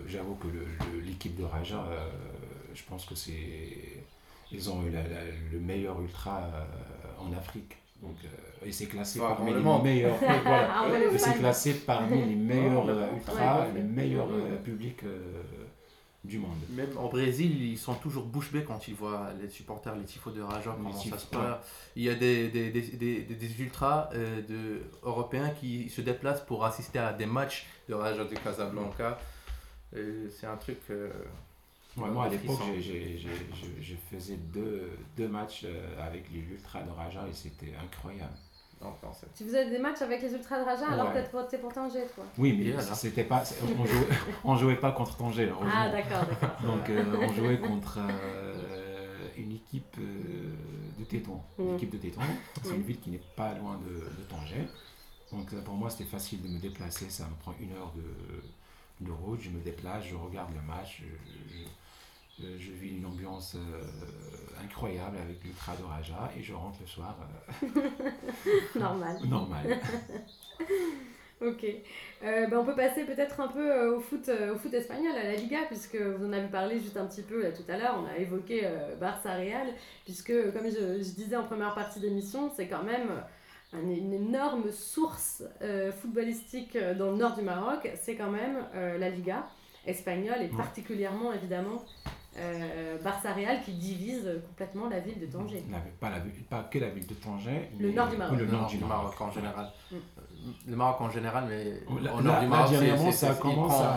j'avoue 0.07 0.35
que 0.35 0.47
l'équipe 1.05 1.35
de 1.37 1.43
Raja, 1.43 1.75
euh, 1.89 2.09
je 2.73 2.81
pense 2.89 3.05
que 3.05 3.15
c'est. 3.15 4.03
Ils 4.51 4.69
ont 4.69 4.83
eu 4.83 4.91
la- 4.91 5.03
la- 5.03 5.25
le 5.51 5.59
meilleur 5.59 5.99
ultra 6.01 6.43
euh, 6.43 6.63
en 7.19 7.33
Afrique. 7.33 7.75
Donc, 8.01 8.15
euh, 8.23 8.27
et 8.65 8.71
c'est 8.71 8.85
classé 8.87 9.19
Enfin, 9.19 9.35
parmi 9.35 9.53
les 9.53 9.59
meilleurs. 9.61 10.15
Ah, 10.45 10.85
c'est 11.11 11.19
fan. 11.19 11.39
classé 11.39 11.73
parmi 11.85 12.25
les 12.25 12.35
meilleurs 12.35 12.87
euh, 12.89 13.13
ultras, 13.15 13.61
ouais. 13.61 13.73
les 13.75 13.81
meilleurs 13.83 14.29
euh, 14.31 14.55
publics 14.63 15.03
euh, 15.03 15.19
du 16.23 16.39
monde. 16.39 16.55
Même 16.69 16.97
au 16.97 17.09
Brésil, 17.09 17.61
ils 17.61 17.77
sont 17.77 17.95
toujours 17.95 18.25
bouche 18.25 18.51
bée 18.51 18.63
quand 18.63 18.87
ils 18.87 18.95
voient 18.95 19.29
les 19.41 19.49
supporters, 19.49 19.95
les 19.95 20.05
tifos 20.05 20.31
de 20.31 20.41
Raja, 20.41 20.71
comment 20.77 20.91
ça 20.93 21.17
se 21.17 21.25
passe. 21.27 21.57
Il 21.95 22.03
y 22.03 22.09
a 22.09 22.15
des, 22.15 22.47
des, 22.49 22.69
des, 22.71 22.81
des, 22.81 23.21
des- 23.23 23.35
des 23.35 23.61
ultras 23.61 24.09
euh, 24.13 24.41
de, 24.47 24.81
européens 25.03 25.49
qui 25.49 25.89
se 25.89 26.01
déplacent 26.01 26.45
pour 26.45 26.63
assister 26.63 26.99
à 26.99 27.11
des 27.13 27.25
matchs 27.25 27.65
de 27.89 27.93
Raja 27.93 28.23
de 28.23 28.35
Casablanca. 28.35 29.17
C'est 29.91 30.47
un 30.47 30.57
truc. 30.57 30.79
euh, 30.89 31.09
Ouais, 31.95 32.09
moi, 32.09 32.25
à 32.25 32.29
l'époque, 32.29 32.55
frissons. 32.55 32.71
j'ai- 32.77 32.81
j'ai- 32.81 33.17
j'ai- 33.19 33.81
je, 33.81 33.93
faisais 34.09 34.37
deux, 34.51 34.89
deux 35.15 35.27
matchs 35.27 35.61
euh, 35.65 36.03
avec 36.03 36.23
les 36.33 36.39
ultras 36.39 36.81
de 36.81 36.89
Raja 36.89 37.23
et 37.29 37.33
c'était 37.33 37.73
incroyable. 37.79 38.33
Donc, 38.83 39.01
non, 39.03 39.09
c'est- 39.13 39.33
Tu 39.35 39.43
faisais 39.45 39.69
des 39.69 39.79
matchs 39.79 40.01
avec 40.01 40.21
les 40.21 40.33
Ultras 40.33 40.59
de 40.59 40.65
Raja 40.65 40.87
alors 40.89 41.07
Ouais. 41.07 41.13
peut-être 41.13 41.31
que 41.31 41.49
t'es 41.51 41.57
pour 41.57 41.73
Tanger, 41.73 42.03
toi 42.13 42.23
Oui, 42.37 42.53
mais 42.75 42.81
c'était 42.95 43.23
pas, 43.23 43.43
on 43.79 43.85
jouait, 43.85 44.07
on 44.43 44.55
jouait 44.57 44.75
pas 44.75 44.91
contre 44.91 45.15
Tanger. 45.17 45.51
Ah, 45.73 45.89
d'accord, 45.89 46.25
d'accord. 46.27 46.61
Donc 46.75 46.89
euh, 46.89 47.03
on 47.21 47.31
jouait 47.33 47.59
contre 47.59 47.99
euh, 47.99 49.27
une 49.37 49.53
équipe 49.53 49.95
euh, 49.99 50.53
de 50.99 51.03
Téton. 51.05 51.39
Mhm. 51.57 51.71
L'équipe 51.73 51.89
de 51.91 51.97
Téton, 51.97 52.21
c'est 52.61 52.69
Mhm. 52.69 52.75
une 52.75 52.81
ville 52.83 52.99
qui 52.99 53.09
n'est 53.11 53.21
pas 53.35 53.53
loin 53.55 53.79
de, 53.79 53.93
de 53.99 54.23
Tanger. 54.29 54.67
Donc 55.31 55.53
pour 55.63 55.73
moi 55.73 55.89
c'était 55.89 56.03
facile 56.09 56.41
de 56.43 56.47
me 56.47 56.59
déplacer, 56.59 57.09
ça 57.09 57.23
me 57.25 57.35
prend 57.41 57.53
une 57.59 57.71
heure 57.71 57.91
de, 57.95 59.05
de 59.05 59.11
route, 59.11 59.41
je 59.41 59.49
me 59.49 59.59
déplace, 59.61 60.03
je 60.05 60.15
regarde 60.15 60.53
le 60.53 60.61
match, 60.61 61.01
je, 61.01 61.53
je- 61.55 61.63
je- 62.39 62.57
je 62.57 62.71
vis 62.71 62.97
une 62.97 63.05
ambiance 63.05 63.55
euh, 63.55 63.81
incroyable 64.63 65.17
avec 65.17 65.43
l'Ultra 65.43 65.75
de 65.75 65.83
Raja 65.83 66.31
et 66.37 66.41
je 66.43 66.53
rentre 66.53 66.79
le 66.81 66.87
soir 66.87 67.15
euh, 67.63 67.79
Normal. 68.79 69.17
normal. 69.27 69.79
Ok. 71.41 71.65
Euh, 72.23 72.47
ben, 72.47 72.57
on 72.59 72.63
peut 72.65 72.75
passer 72.75 73.03
peut-être 73.03 73.37
un 73.41 73.49
peu 73.49 73.69
euh, 73.69 73.97
au, 73.97 73.99
foot, 73.99 74.29
euh, 74.29 74.53
au 74.55 74.57
foot 74.57 74.73
espagnol, 74.73 75.11
à 75.13 75.23
la 75.23 75.35
Liga, 75.35 75.57
puisque 75.67 75.97
vous 75.97 76.25
en 76.25 76.31
avez 76.31 76.47
parlé 76.47 76.79
juste 76.79 76.95
un 76.95 77.05
petit 77.05 77.23
peu 77.23 77.41
là, 77.43 77.51
tout 77.51 77.69
à 77.69 77.75
l'heure. 77.77 78.01
On 78.01 78.07
a 78.07 78.17
évoqué 78.17 78.61
euh, 78.63 78.95
Barça-Real, 78.95 79.67
puisque, 80.05 80.31
comme 80.53 80.67
je, 80.67 81.03
je 81.03 81.13
disais 81.15 81.35
en 81.35 81.43
première 81.43 81.73
partie 81.75 81.99
d'émission, 81.99 82.49
c'est 82.55 82.67
quand 82.67 82.83
même 82.83 83.09
un- 83.73 83.81
une 83.81 84.13
énorme 84.13 84.71
source 84.71 85.43
euh, 85.61 85.91
footballistique 85.91 86.77
euh, 86.77 86.93
dans 86.93 87.11
le 87.11 87.17
nord 87.17 87.35
du 87.35 87.41
Maroc. 87.41 87.89
C'est 88.01 88.15
quand 88.15 88.31
même 88.31 88.63
euh, 88.75 88.97
la 88.97 89.09
Liga 89.09 89.45
espagnole, 89.85 90.41
et 90.41 90.49
Ouais. 90.49 90.57
particulièrement, 90.57 91.33
évidemment, 91.33 91.83
euh, 92.37 92.97
Barça-Real 93.03 93.61
qui 93.63 93.73
divise 93.73 94.27
complètement 94.47 94.89
la 94.89 94.99
ville 94.99 95.19
de 95.19 95.27
Tanger. 95.27 95.63
La- 95.69 95.77
pas, 95.99 96.09
la, 96.09 96.17
pas 96.49 96.63
que 96.63 96.79
la 96.79 96.89
ville 96.89 97.05
de 97.05 97.13
Tanger, 97.13 97.69
Le 97.79 97.89
mais 97.89 97.93
nord 97.93 98.07
du 98.09 98.17
Maroc. 98.17 98.37
le 98.39 98.45
nord 98.47 98.67
du 98.67 98.77
Maroc 98.79 99.21
en 99.21 99.31
général. 99.31 99.67
Mm. 99.91 99.95
Euh, 99.95 99.99
Le 100.67 100.75
Maroc 100.75 100.99
en 101.01 101.09
général, 101.09 101.45
mais 101.47 101.65
Là, 102.01 102.15
au 102.15 102.21
nord 102.21 102.39
du 102.41 102.47
Maroc, 102.47 102.75
c'est- 102.75 103.11
ça 103.11 103.33
commence 103.35 103.71
prend- 103.73 103.83
à, 103.83 103.87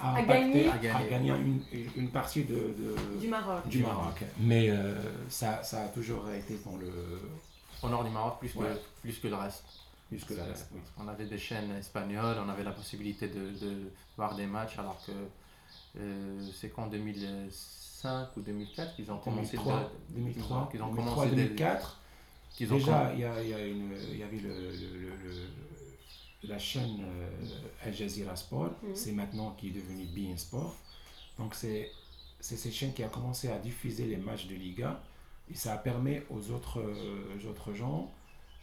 à, 0.00 0.14
À 0.16 0.20
impacter- 0.20 0.26
gagner. 0.26 0.68
à 0.68 0.96
À 0.96 1.02
gagner. 1.04 1.30
une, 1.30 1.62
une- 1.72 1.90
une 1.96 2.08
partie 2.10 2.44
de, 2.44 2.54
de- 2.54 3.18
Du 3.20 3.28
Maroc. 3.28 3.66
du 3.68 3.82
Maroc. 3.82 4.22
Mais 4.40 4.68
euh, 4.70 4.94
ça, 5.28 5.62
ça 5.62 5.82
a 5.84 5.88
toujours 5.88 6.24
été 6.30 6.58
dans 6.64 6.76
le. 6.76 6.90
au 7.82 7.88
nord 7.88 8.02
du 8.04 8.10
Maroc 8.10 8.38
plus, 8.40 8.54
Ouais. 8.56 8.66
que, 8.66 9.00
plus 9.02 9.18
que 9.20 9.28
le 9.28 9.36
reste. 9.36 9.64
Oui. 10.74 10.80
On 10.98 11.06
avait 11.08 11.26
des 11.26 11.38
chaînes 11.38 11.70
espagnoles, 11.78 12.36
on 12.44 12.48
avait 12.48 12.64
la 12.64 12.72
possibilité 12.72 13.28
de, 13.28 13.50
de 13.58 13.90
voir 14.16 14.34
des 14.36 14.46
matchs, 14.46 14.78
alors 14.78 14.98
que 15.04 15.12
euh, 16.00 16.48
c'est 16.54 16.70
qu'en 16.70 16.86
2005 16.86 18.36
ou 18.36 18.40
2004 18.40 18.94
qu'ils 18.96 19.10
ont 19.10 19.18
commencé 19.18 19.56
2003, 19.56 19.80
de- 20.10 20.14
2003, 20.20 20.68
qu'ils 20.70 20.82
ont 20.82 20.86
2003, 20.88 21.14
commencé 21.14 21.30
des- 21.36 21.42
2004. 21.44 22.00
qu'ils 22.54 22.72
ont 22.72 22.76
Déjà, 22.76 23.12
il 23.14 23.20
y, 23.20 23.24
a, 23.24 23.42
y, 23.42 23.54
a 23.54 23.66
une- 23.66 23.96
il 24.12 24.18
y 24.18 24.22
avait 24.22 24.38
le, 24.38 24.48
le- 24.48 24.98
le- 24.98 25.16
le- 25.24 26.48
la 26.48 26.58
chaîne 26.58 27.00
euh, 27.04 27.30
Al 27.84 27.92
Jazeera 27.94 28.36
Sport, 28.36 28.70
Mhm. 28.82 28.94
c'est 28.94 29.12
maintenant 29.12 29.50
qui 29.58 29.68
est 29.68 29.72
devenu 29.72 30.04
Bein 30.06 30.36
Sport. 30.36 30.74
Donc 31.38 31.54
c'est 31.54 31.90
c'est 32.40 32.56
cette 32.56 32.72
chaîne 32.72 32.92
qui 32.94 33.02
a 33.02 33.08
commencé 33.08 33.48
à 33.50 33.58
diffuser 33.58 34.06
les 34.06 34.16
matchs 34.16 34.46
de 34.46 34.54
Liga 34.54 35.02
et 35.50 35.54
ça 35.54 35.76
permis 35.76 36.20
aux 36.30 36.50
autres, 36.52 36.78
euh, 36.80 37.36
aux 37.36 37.46
autres 37.48 37.72
gens 37.72 38.12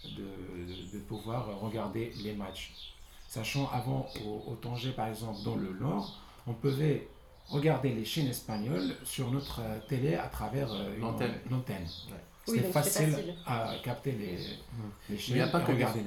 de, 0.04 1.00
pouvoir 1.08 1.60
regarder 1.60 2.12
les 2.24 2.34
matchs. 2.34 2.74
Sachant 3.28 3.70
avant 3.74 4.08
au, 4.26 4.52
au 4.52 4.56
Tanger 4.56 4.92
par 4.92 5.08
exemple 5.08 5.40
dans 5.44 5.56
le 5.56 5.74
nord, 5.80 6.20
on 6.48 6.54
pouvait 6.54 7.08
regarder 7.50 7.90
les 7.94 8.06
chaînes 8.06 8.28
espagnoles 8.28 8.96
sur 9.04 9.30
notre 9.32 9.60
euh, 9.62 9.80
télé 9.90 10.16
à 10.16 10.28
travers 10.28 10.72
euh, 10.72 10.96
une 10.96 11.04
une 11.04 11.56
antenne. 11.56 11.82
Ouais. 11.84 12.18
Oui, 12.48 12.58
C'était 12.58 12.72
facile, 12.72 13.12
facile. 13.12 13.36
à 13.48 13.74
capter 13.84 14.12
les, 14.12 14.38
les 15.10 15.18
chaînes 15.18 15.36
Il 15.36 15.36
n'y 15.38 15.42
a 15.42 15.48
pas 15.48 15.62
que 15.62 15.72
regarder. 15.72 16.02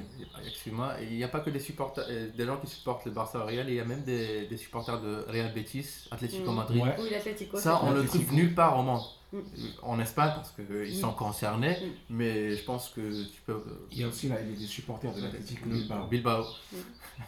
excuse-moi, 0.47 0.93
il 1.01 1.17
n'y 1.17 1.23
a 1.23 1.27
pas 1.27 1.41
que 1.41 1.49
des 1.49 1.59
supporters, 1.59 2.05
euh, 2.09 2.29
des 2.33 2.45
gens 2.45 2.55
qui 2.57 2.67
supportent 2.67 3.03
le 3.05 3.11
Barça 3.11 3.43
Real, 3.43 3.67
il 3.69 3.75
y 3.75 3.79
a 3.81 3.83
même 3.85 4.03
des, 4.03 4.47
des 4.47 4.55
supporters 4.57 5.01
de 5.01 5.25
Real 5.27 5.53
Betis, 5.53 6.07
Atlético 6.11 6.51
Mm. 6.51 6.55
Madrid. 6.55 6.81
Ouais. 6.81 6.95
Oui, 6.97 7.09
l'Atlético. 7.11 7.57
Ça, 7.59 7.81
on 7.83 7.91
le 7.91 8.05
trouve 8.05 8.33
nulle 8.33 8.55
part 8.55 8.79
au 8.79 8.83
monde. 8.83 9.01
Mm. 9.31 9.37
En 9.83 9.99
Espagne, 9.99 10.31
parce 10.35 10.51
qu'ils 10.51 10.95
sont 10.99 11.11
Mm. 11.11 11.15
concernés, 11.15 11.77
Mm. 11.81 11.91
mais 12.15 12.55
je 12.55 12.63
pense 12.63 12.89
que 12.89 13.01
tu 13.25 13.41
peux. 13.45 13.61
Il 13.91 13.99
y 13.99 14.03
a 14.03 14.07
aussi 14.07 14.27
là, 14.29 14.41
les 14.41 14.55
des 14.55 14.65
supporters 14.65 15.13
de 15.13 15.21
l'Atlético 15.21 15.69
Bilbao. 15.69 16.07
Bilbao. 16.07 16.45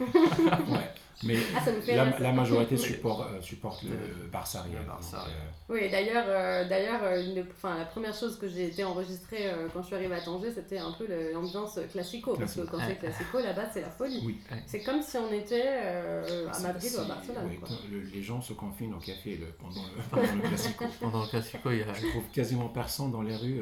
Ouais. 0.00 0.90
Mais 1.24 1.36
Ah, 1.54 1.60
la, 2.20 2.32
majorité 2.32 2.76
supporte, 2.76 3.30
euh, 3.32 3.40
supporte 3.40 3.82
le 3.84 3.90
Le- 3.90 4.26
Barça 4.30 4.62
Real. 4.62 4.82
euh, 4.88 5.18
Oui, 5.68 5.88
d'ailleurs, 5.90 6.24
euh, 6.26 6.68
d'ailleurs, 6.68 7.00
euh, 7.04 7.22
une- 7.22 7.44
enfin, 7.50 7.78
la 7.78 7.84
première 7.84 8.14
chose 8.14 8.38
que 8.38 8.48
j'ai 8.48 8.66
été 8.66 8.82
enregistrée 8.82 9.46
euh, 9.50 9.68
quand 9.72 9.82
je 9.82 9.86
suis 9.86 9.94
arrivée 9.94 10.14
à 10.16 10.20
Tanger, 10.20 10.50
c'était 10.52 10.78
un 10.78 10.90
peu 10.92 11.06
l'ambiance 11.32 11.78
classico. 11.92 12.34
Parce 12.34 12.54
que 12.54 12.60
Classico. 12.62 12.76
quand 12.76 12.84
c'est 12.88 12.96
classico, 12.96 13.38
là-bas, 13.40 13.70
c'est 13.72 13.82
la 13.82 13.90
folie. 13.90 14.20
oui. 14.24 14.40
C'est 14.66 14.80
comme 14.82 15.00
si 15.02 15.16
on 15.18 15.32
était 15.32 15.62
euh, 15.66 16.48
à 16.52 16.58
Madrid 16.60 16.90
ou 16.96 17.00
à 17.00 17.04
Barcelone. 17.04 17.44
oui, 17.48 17.56
quoi. 17.58 17.68
quand 17.68 17.74
le- 17.90 18.00
les 18.00 18.22
gens 18.22 18.40
se 18.40 18.52
confinent 18.54 18.94
au 18.94 18.98
café 18.98 19.36
le- 19.36 19.46
pendant, 19.52 19.82
le, 19.82 20.02
pendant 20.10 20.42
le 20.42 20.48
Classico. 20.48 20.84
Pendant 21.00 21.22
le 21.22 21.28
Classico, 21.28 21.70
il 21.70 21.78
y 21.78 21.82
a. 21.82 21.92
Je 21.94 22.08
trouve 22.08 22.24
quasiment 22.32 22.68
personne 22.68 23.12
dans 23.12 23.22
les 23.22 23.36
rues. 23.36 23.60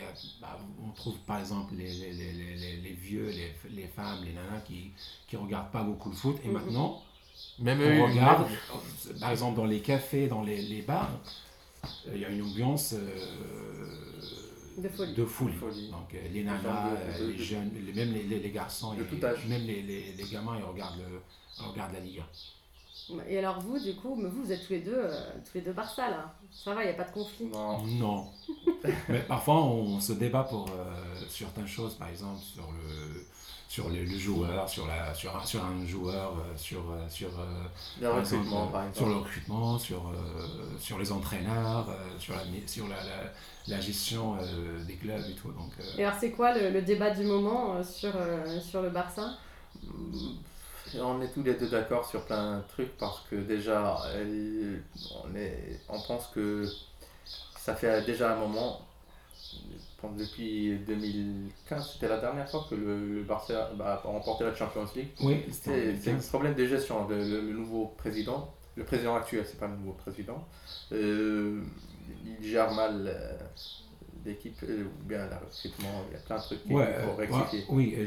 Euh, 0.00 0.04
il 0.22 0.28
y 0.28 0.44
a, 0.44 0.46
bah, 0.48 0.58
on 0.86 0.90
trouve 0.92 1.16
par 1.26 1.38
exemple 1.40 1.74
les, 1.76 1.92
les, 1.92 2.12
les, 2.12 2.32
les- 2.32 2.56
les- 2.56 2.76
les 2.76 2.92
vieux, 2.92 3.28
les, 3.30 3.52
les 3.70 3.86
femmes, 3.88 4.24
les 4.24 4.32
nanas 4.32 4.60
qui 4.66 4.90
qui 5.28 5.36
regardent 5.36 5.70
pas 5.70 5.82
beaucoup 5.82 6.10
le 6.10 6.16
foot. 6.16 6.36
Et 6.44 6.48
Mhm. 6.48 6.54
maintenant, 6.54 7.02
Même 7.58 7.80
eux, 7.82 8.00
on 8.02 8.06
regarde, 8.08 8.48
même- 8.48 9.18
par 9.20 9.30
exemple 9.30 9.56
dans 9.56 9.66
les 9.66 9.80
cafés, 9.80 10.26
dans 10.28 10.42
les, 10.42 10.60
les 10.62 10.82
bars, 10.82 11.10
euh, 12.08 12.12
il 12.14 12.20
y 12.20 12.24
a 12.24 12.28
une 12.30 12.42
ambiance 12.42 12.94
euh, 12.94 14.82
De 14.82 14.88
folie. 14.88 15.14
de 15.14 15.24
folie. 15.24 15.52
De 15.54 15.58
folie. 15.58 15.90
Donc 15.90 16.14
euh, 16.14 16.28
les 16.32 16.44
nanas, 16.44 16.90
de- 16.90 16.96
euh, 16.96 17.18
de- 17.26 17.32
les 17.32 17.44
jeunes, 17.44 17.70
les- 17.74 17.92
même 17.92 18.12
les, 18.12 18.22
les, 18.24 18.38
les 18.40 18.50
garçons, 18.50 18.94
De 18.94 19.02
et 19.02 19.06
tout 19.06 19.24
âge. 19.24 19.44
même 19.46 19.62
les, 19.66 19.82
les, 19.82 20.12
les 20.12 20.24
gamins, 20.24 20.56
ils 20.58 20.64
regardent, 20.64 20.98
le, 20.98 21.20
ils 21.60 21.64
regardent 21.70 21.92
la 21.94 22.00
Liga. 22.00 22.22
Et 23.28 23.38
alors 23.38 23.60
vous, 23.60 23.78
du 23.78 23.94
coup, 23.94 24.14
mais 24.16 24.28
vous, 24.28 24.44
vous 24.44 24.52
êtes 24.52 24.66
tous 24.66 24.72
les 24.74 24.80
deux, 24.80 24.94
euh, 24.94 25.20
tous 25.44 25.54
les 25.54 25.60
deux 25.62 25.72
Barça 25.72 26.10
là. 26.10 26.34
Ça 26.50 26.74
va, 26.74 26.82
il 26.82 26.86
n'y 26.86 26.92
a 26.92 26.96
pas 26.96 27.04
de 27.04 27.12
conflit. 27.12 27.46
Non. 27.46 27.82
Non. 27.84 28.26
Mais 29.08 29.20
parfois, 29.20 29.62
on 29.62 30.00
se 30.00 30.12
débat 30.12 30.44
pour 30.44 30.66
euh, 30.68 30.92
certaines 31.28 31.66
choses, 31.66 31.94
par 31.94 32.08
exemple 32.08 32.40
sur 32.40 32.64
le 32.72 33.24
sur 33.68 33.90
le, 33.90 34.02
le 34.02 34.18
joueur, 34.18 34.66
sur, 34.66 34.86
la, 34.86 35.12
sur, 35.12 35.36
un, 35.36 35.44
sur 35.44 35.62
un 35.62 35.84
joueur, 35.86 36.32
euh, 36.38 36.56
sur, 36.56 36.82
sur, 37.10 37.28
euh, 37.28 37.64
Le 38.00 38.08
par 38.08 38.18
exemple, 38.18 38.36
recrutement, 38.44 38.66
par 38.68 38.94
sur 38.94 39.06
le 39.06 39.14
recrutement, 39.16 39.78
sur, 39.78 40.08
euh, 40.08 40.78
sur 40.80 40.98
les 40.98 41.12
entraîneurs, 41.12 41.86
euh, 41.90 42.18
sur, 42.18 42.34
la, 42.34 42.40
sur 42.66 42.88
la, 42.88 42.96
la, 42.96 43.30
la 43.66 43.80
gestion 43.80 44.38
euh, 44.40 44.82
des 44.84 44.94
clubs 44.94 45.22
et 45.28 45.34
tout. 45.34 45.52
Donc, 45.52 45.70
euh, 45.80 45.84
Et 45.98 46.04
alors, 46.04 46.16
c'est 46.18 46.30
quoi 46.30 46.56
le, 46.56 46.70
le 46.70 46.80
débat 46.80 47.10
du 47.10 47.24
moment 47.24 47.74
euh, 47.74 47.84
sur, 47.84 48.12
euh, 48.16 48.58
sur 48.60 48.80
le 48.80 48.88
Barça? 48.88 49.32
On 51.00 51.20
est 51.20 51.28
tous 51.28 51.42
les 51.42 51.54
deux 51.54 51.68
d'accord 51.68 52.06
sur 52.06 52.24
plein 52.24 52.58
de 52.58 52.62
trucs 52.68 52.96
parce 52.98 53.20
que 53.30 53.36
déjà, 53.36 53.98
on, 55.24 55.36
est, 55.36 55.80
on 55.88 56.00
pense 56.00 56.28
que 56.28 56.64
ça 57.58 57.74
fait 57.74 58.02
déjà 58.04 58.34
un 58.34 58.36
moment, 58.36 58.80
je 59.34 60.00
pense 60.00 60.16
depuis 60.16 60.78
2015, 60.86 61.92
c'était 61.92 62.08
la 62.08 62.18
dernière 62.18 62.48
fois 62.48 62.66
que 62.68 62.74
le, 62.74 63.22
Barça 63.22 63.70
bah, 63.76 64.00
a 64.04 64.08
remporté 64.08 64.44
la 64.44 64.54
Champions 64.54 64.86
League. 64.94 65.10
Oui, 65.22 65.44
C'est 65.50 66.10
un 66.10 66.18
problème 66.28 66.54
de 66.54 66.66
gestion. 66.66 67.06
Le 67.08 67.52
nouveau 67.52 67.94
président, 67.98 68.52
le 68.76 68.84
président 68.84 69.16
actuel, 69.16 69.44
c'est 69.46 69.58
pas 69.58 69.66
le 69.66 69.76
nouveau 69.76 69.92
président, 69.92 70.46
euh, 70.92 71.62
il 72.24 72.46
gère 72.46 72.72
mal 72.72 73.04
euh, 73.06 73.36
l'équipe, 74.24 74.56
euh, 74.64 74.84
ou 74.84 75.08
bien 75.08 75.26
le 75.26 75.34
recrutement, 75.36 76.04
il 76.10 76.12
y 76.14 76.16
a 76.16 76.20
plein 76.20 76.36
de 76.38 76.42
trucs 76.42 76.62
qu'il 76.64 76.72
Ouais, 76.74 76.94
faut 77.04 77.14
rectifier. 77.16 77.58
ouais, 77.60 77.64
oui, 77.70 77.94
euh, 77.96 78.06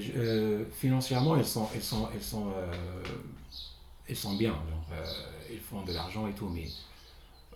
je- 0.66 0.72
financièrement, 0.76 1.36
elles 1.36 1.46
sont, 1.46 1.68
elles 1.74 1.84
sont, 1.84 2.08
elles 2.14 2.22
sont, 2.24 2.48
euh, 2.56 2.72
elles 4.08 4.16
sont 4.16 4.34
bien. 4.36 4.52
genre, 4.52 4.86
euh, 4.94 5.06
ils 5.52 5.60
font 5.60 5.84
de 5.84 5.94
l'argent 5.94 6.28
et 6.28 6.34
tout, 6.34 6.50
mais 6.50 6.68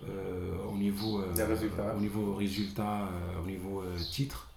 euh, 0.07 0.57
au 0.71 0.77
niveau, 0.77 1.21
euh, 1.21 1.93
au 1.95 1.99
niveau 1.99 2.35
résultat, 2.35 3.03
euh, 3.03 3.41
au 3.43 3.45
niveau 3.45 3.81
euh, 3.81 3.97
titre, 4.11 4.47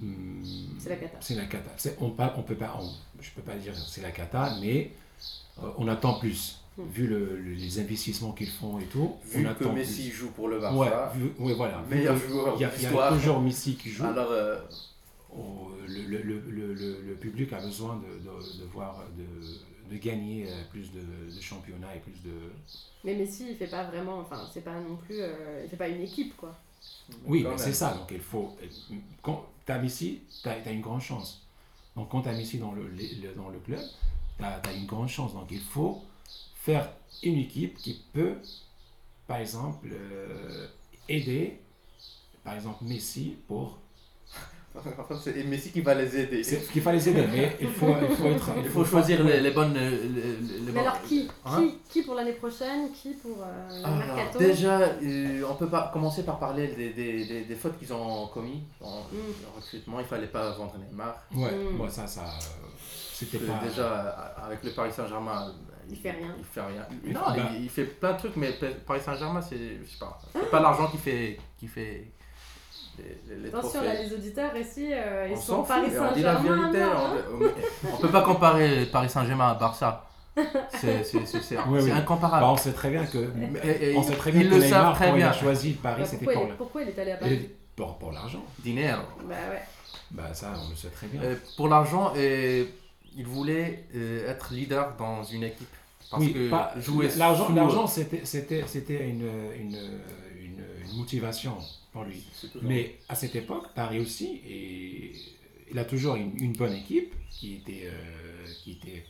hum, 0.00 0.42
C'est 0.78 0.88
la 0.90 0.96
cata. 0.96 1.16
C'est 1.20 1.34
la 1.34 1.44
cata. 1.46 1.70
On, 2.00 2.10
pas- 2.10 2.34
on 2.36 2.42
peut 2.42 2.56
pas, 2.56 2.76
on- 2.80 2.92
je 3.20 3.30
peux 3.30 3.42
pas 3.42 3.54
dire 3.56 3.74
c'est 3.76 4.02
la 4.02 4.10
cata, 4.10 4.56
mais 4.60 4.92
euh, 5.62 5.70
on 5.78 5.88
attend 5.88 6.14
plus. 6.18 6.58
Vu 6.78 7.06
le- 7.06 7.36
le- 7.36 7.52
les 7.52 7.78
investissements 7.80 8.32
qu'ils 8.32 8.48
font 8.48 8.78
et 8.78 8.84
tout, 8.86 9.16
Vu 9.26 9.46
on 9.46 9.54
que 9.54 9.64
Messi 9.64 10.04
plus. 10.08 10.12
joue 10.12 10.30
pour 10.30 10.48
le 10.48 10.56
Ouais, 10.56 10.88
Barça, 10.88 11.12
vu- 11.14 11.32
ouais, 11.38 11.52
voilà. 11.54 11.82
Vu 11.82 11.96
meilleur 11.96 12.20
que 12.20 12.28
joueur 12.28 12.54
Il 12.56 12.62
y 12.62 12.64
a, 12.64 12.68
de 12.68 12.74
il 12.76 12.82
y 12.82 12.86
a 12.86 12.88
l'histoire. 12.88 13.14
toujours 13.14 13.40
Messi 13.40 13.74
qui 13.76 13.90
joue. 13.90 14.04
alors 14.04 14.30
euh, 14.30 14.58
Oh, 15.34 15.70
le, 15.86 16.02
le- 16.02 16.22
le- 16.22 16.40
le- 16.50 16.74
le- 16.74 17.00
le 17.08 17.14
public 17.14 17.52
a 17.54 17.60
besoin 17.60 17.96
de, 17.96 18.18
de- 18.18 18.58
de 18.62 18.64
voir, 18.70 19.02
de, 19.16 19.94
de 19.94 19.98
gagner 19.98 20.46
euh, 20.46 20.62
plus 20.70 20.90
de, 20.92 21.00
de 21.00 21.40
championnats 21.40 21.94
et 21.96 22.00
plus 22.00 22.12
de. 22.22 22.34
Mais 23.04 23.14
Messi, 23.14 23.46
il 23.50 23.56
fait 23.56 23.66
pas 23.66 23.84
vraiment. 23.84 24.18
Enfin, 24.20 24.46
c'est 24.52 24.60
pas 24.64 24.78
non 24.78 24.96
plus. 24.96 25.16
euh, 25.20 25.62
il 25.64 25.70
fait 25.70 25.76
pas 25.76 25.88
une 25.88 26.02
équipe, 26.02 26.36
quoi. 26.36 26.54
Oui, 27.26 27.46
c'est 27.56 27.72
ça. 27.72 27.94
Donc 27.94 28.10
il 28.10 28.20
faut. 28.20 28.56
Quand 29.22 29.46
tu 29.66 29.72
as 29.72 29.78
Messi, 29.78 30.20
tu 30.42 30.48
as, 30.48 30.70
une 30.70 30.80
grande 30.82 31.00
chance. 31.00 31.42
Donc 31.96 32.08
quand 32.10 32.22
tu 32.22 32.28
as 32.28 32.32
Messi 32.32 32.58
dans 32.58 32.72
le, 32.72 32.82
le- 32.88 33.34
dans 33.34 33.48
le 33.48 33.58
club, 33.58 33.80
tu 34.38 34.44
as, 34.44 34.60
une 34.74 34.86
grande 34.86 35.08
chance. 35.08 35.32
Donc 35.34 35.46
il 35.50 35.60
faut 35.60 36.02
faire 36.64 36.88
une 37.22 37.38
équipe 37.38 37.76
qui 37.78 38.02
peut, 38.12 38.34
par 39.26 39.38
exemple, 39.38 39.88
euh, 39.92 40.66
aider, 41.08 41.58
par 42.44 42.54
exemple, 42.54 42.84
Messi 42.84 43.36
pour. 43.48 43.78
Enfin, 44.74 45.20
c'est 45.22 45.44
Messi 45.44 45.70
qui 45.70 45.82
va 45.82 45.94
les 45.94 46.16
aider. 46.16 46.42
C'est 46.42 46.66
qu'il 46.72 46.80
faut 46.80 46.90
les 46.92 47.06
aider, 47.06 47.26
mais 47.30 47.54
il 47.60 47.68
faut, 47.68 47.94
il 48.08 48.16
faut 48.16 48.24
être. 48.28 48.48
Il 48.64 48.70
faut 48.70 48.84
choisir 48.86 49.22
les, 49.22 49.38
les 49.40 49.50
bonnes. 49.50 49.74
Les, 49.74 49.90
les- 49.90 50.72
Mais 50.72 50.80
alors, 50.80 51.02
qui 51.02 51.28
Hein 51.44 51.58
qui, 51.60 51.78
qui 51.90 52.02
pour 52.06 52.14
l'année 52.14 52.32
prochaine 52.32 52.90
Qui 52.90 53.10
pour 53.22 53.36
euh, 53.42 53.68
le 53.68 53.84
Alors, 53.84 54.16
Mercato 54.16 54.38
déjà, 54.38 54.78
euh, 54.80 55.42
on 55.50 55.54
peut 55.56 55.68
pas 55.68 55.90
commencer 55.92 56.22
par 56.24 56.38
parler 56.38 56.68
des, 56.68 56.90
des, 56.94 57.26
des, 57.26 57.44
des 57.44 57.54
fautes 57.54 57.78
qu'ils 57.78 57.92
ont 57.92 58.28
commis 58.28 58.62
dans 58.80 59.00
Mm. 59.12 59.56
recrutement. 59.56 60.00
Il 60.00 60.06
fallait 60.06 60.26
pas 60.38 60.52
vendre 60.52 60.74
Neymar. 60.78 61.16
Ouais, 61.34 61.50
Mm. 61.54 61.76
moi 61.76 61.90
ça, 61.90 62.06
ça. 62.06 62.22
euh, 62.22 62.66
C'était 63.12 63.40
pas. 63.40 63.60
Déjà, 63.62 63.98
avec 64.42 64.64
le 64.64 64.70
Paris 64.70 64.92
Saint-Germain, 64.96 65.52
Il 65.90 65.96
fait 65.96 66.10
rien. 66.12 66.34
Il 66.38 66.44
fait 66.44 66.60
rien. 66.60 66.86
Il- 67.04 67.12
non, 67.12 67.20
bah- 67.26 67.36
il, 67.54 67.64
il 67.64 67.68
fait 67.70 67.84
plein 67.84 68.12
de 68.12 68.18
trucs, 68.18 68.36
mais 68.36 68.52
Paris 68.86 69.00
Saint-Germain, 69.00 69.40
c'est, 69.42 69.56
je 69.84 69.90
sais 69.90 69.98
pas, 69.98 70.18
c'est 70.32 70.50
pas 70.50 70.60
l'argent 70.60 70.86
qui 70.88 70.98
fait, 70.98 71.38
qui 71.58 71.66
fait 71.68 72.08
les, 72.98 73.18
les, 73.34 73.42
les 73.42 73.48
Attention, 73.48 73.80
trophées. 73.80 73.86
là, 73.86 74.02
les 74.02 74.12
auditeurs 74.12 74.56
ici, 74.56 74.88
euh, 74.92 75.28
ils 75.30 75.36
on 75.36 75.40
sont 75.40 75.62
Paris 75.62 75.88
on 75.90 76.08
Saint-Germain. 76.14 76.70
non, 76.72 76.78
hein 76.80 77.16
On, 77.84 77.94
on 77.94 77.96
peut 77.98 78.08
pas 78.10 78.22
comparer 78.22 78.86
Paris 78.86 79.08
Saint-Germain 79.10 79.48
à 79.50 79.54
Barça. 79.54 80.06
C'est, 80.70 81.04
c'est, 81.04 81.26
c'est, 81.26 81.42
c'est, 81.42 81.58
Oui, 81.68 81.90
incomparable. 81.90 82.42
Bah, 82.42 82.50
on 82.52 82.56
sait 82.56 82.72
très 82.72 82.88
bien 82.90 83.04
que. 83.04 83.30
Et- 83.64 83.92
et 83.92 83.96
on 83.96 84.02
sait 84.02 84.14
très 84.16 84.32
bien 84.32 84.40
ils 84.42 84.48
que 84.50 84.54
le 84.54 84.60
Neymar, 84.62 84.82
savent 84.82 84.94
très 84.94 85.08
quand 85.10 85.16
il 85.16 85.22
a 85.22 85.28
bien. 85.30 85.32
choisi 85.38 85.72
Paris, 85.72 86.00
Bah, 86.02 86.06
c'était 86.08 86.24
pourquoi, 86.24 86.40
pour, 86.42 86.50
il, 86.50 86.56
pourquoi 86.56 86.82
il 86.82 86.88
est 86.88 86.98
allé 86.98 87.10
à 87.12 87.16
Paris 87.16 87.50
pour, 87.76 87.98
pour 87.98 88.12
l'argent. 88.12 88.42
Dinero. 88.60 89.02
Bah 89.24 89.34
ouais. 89.50 89.62
Bah 90.10 90.32
ça, 90.34 90.52
on 90.66 90.70
le 90.70 90.76
sait 90.76 90.88
très 90.88 91.06
bien. 91.06 91.22
Euh, 91.22 91.36
pour 91.56 91.68
l'argent, 91.68 92.12
et 92.16 92.66
il 93.16 93.26
voulait 93.26 93.84
euh, 93.94 94.30
être 94.30 94.52
leader 94.54 94.96
dans 94.96 95.22
une 95.24 95.44
équipe. 95.44 95.68
Parce 96.10 96.22
oui, 96.24 96.32
que 96.34 96.50
pas- 96.50 96.74
jouer 96.78 97.08
l'argent, 97.16 97.46
sous- 97.46 97.54
l'argent 97.54 97.86
c'était, 97.86 98.24
c'était, 98.24 98.64
c'était 98.66 99.08
une, 99.08 99.22
une, 99.58 99.76
une, 100.40 100.64
une 100.90 100.96
motivation 100.98 101.56
pour 101.92 102.04
lui. 102.04 102.22
Mais 102.60 102.96
à 103.08 103.14
cette 103.14 103.34
époque, 103.36 103.68
Paris 103.74 103.98
aussi, 104.00 104.40
et 104.48 105.12
il 105.70 105.78
a 105.78 105.84
toujours 105.84 106.16
une, 106.16 106.32
une 106.38 106.52
bonne 106.52 106.74
équipe 106.74 107.14
qui 107.30 107.54
était, 107.54 107.84
euh, 107.86 108.44
qui 108.62 108.72
était, 108.72 109.04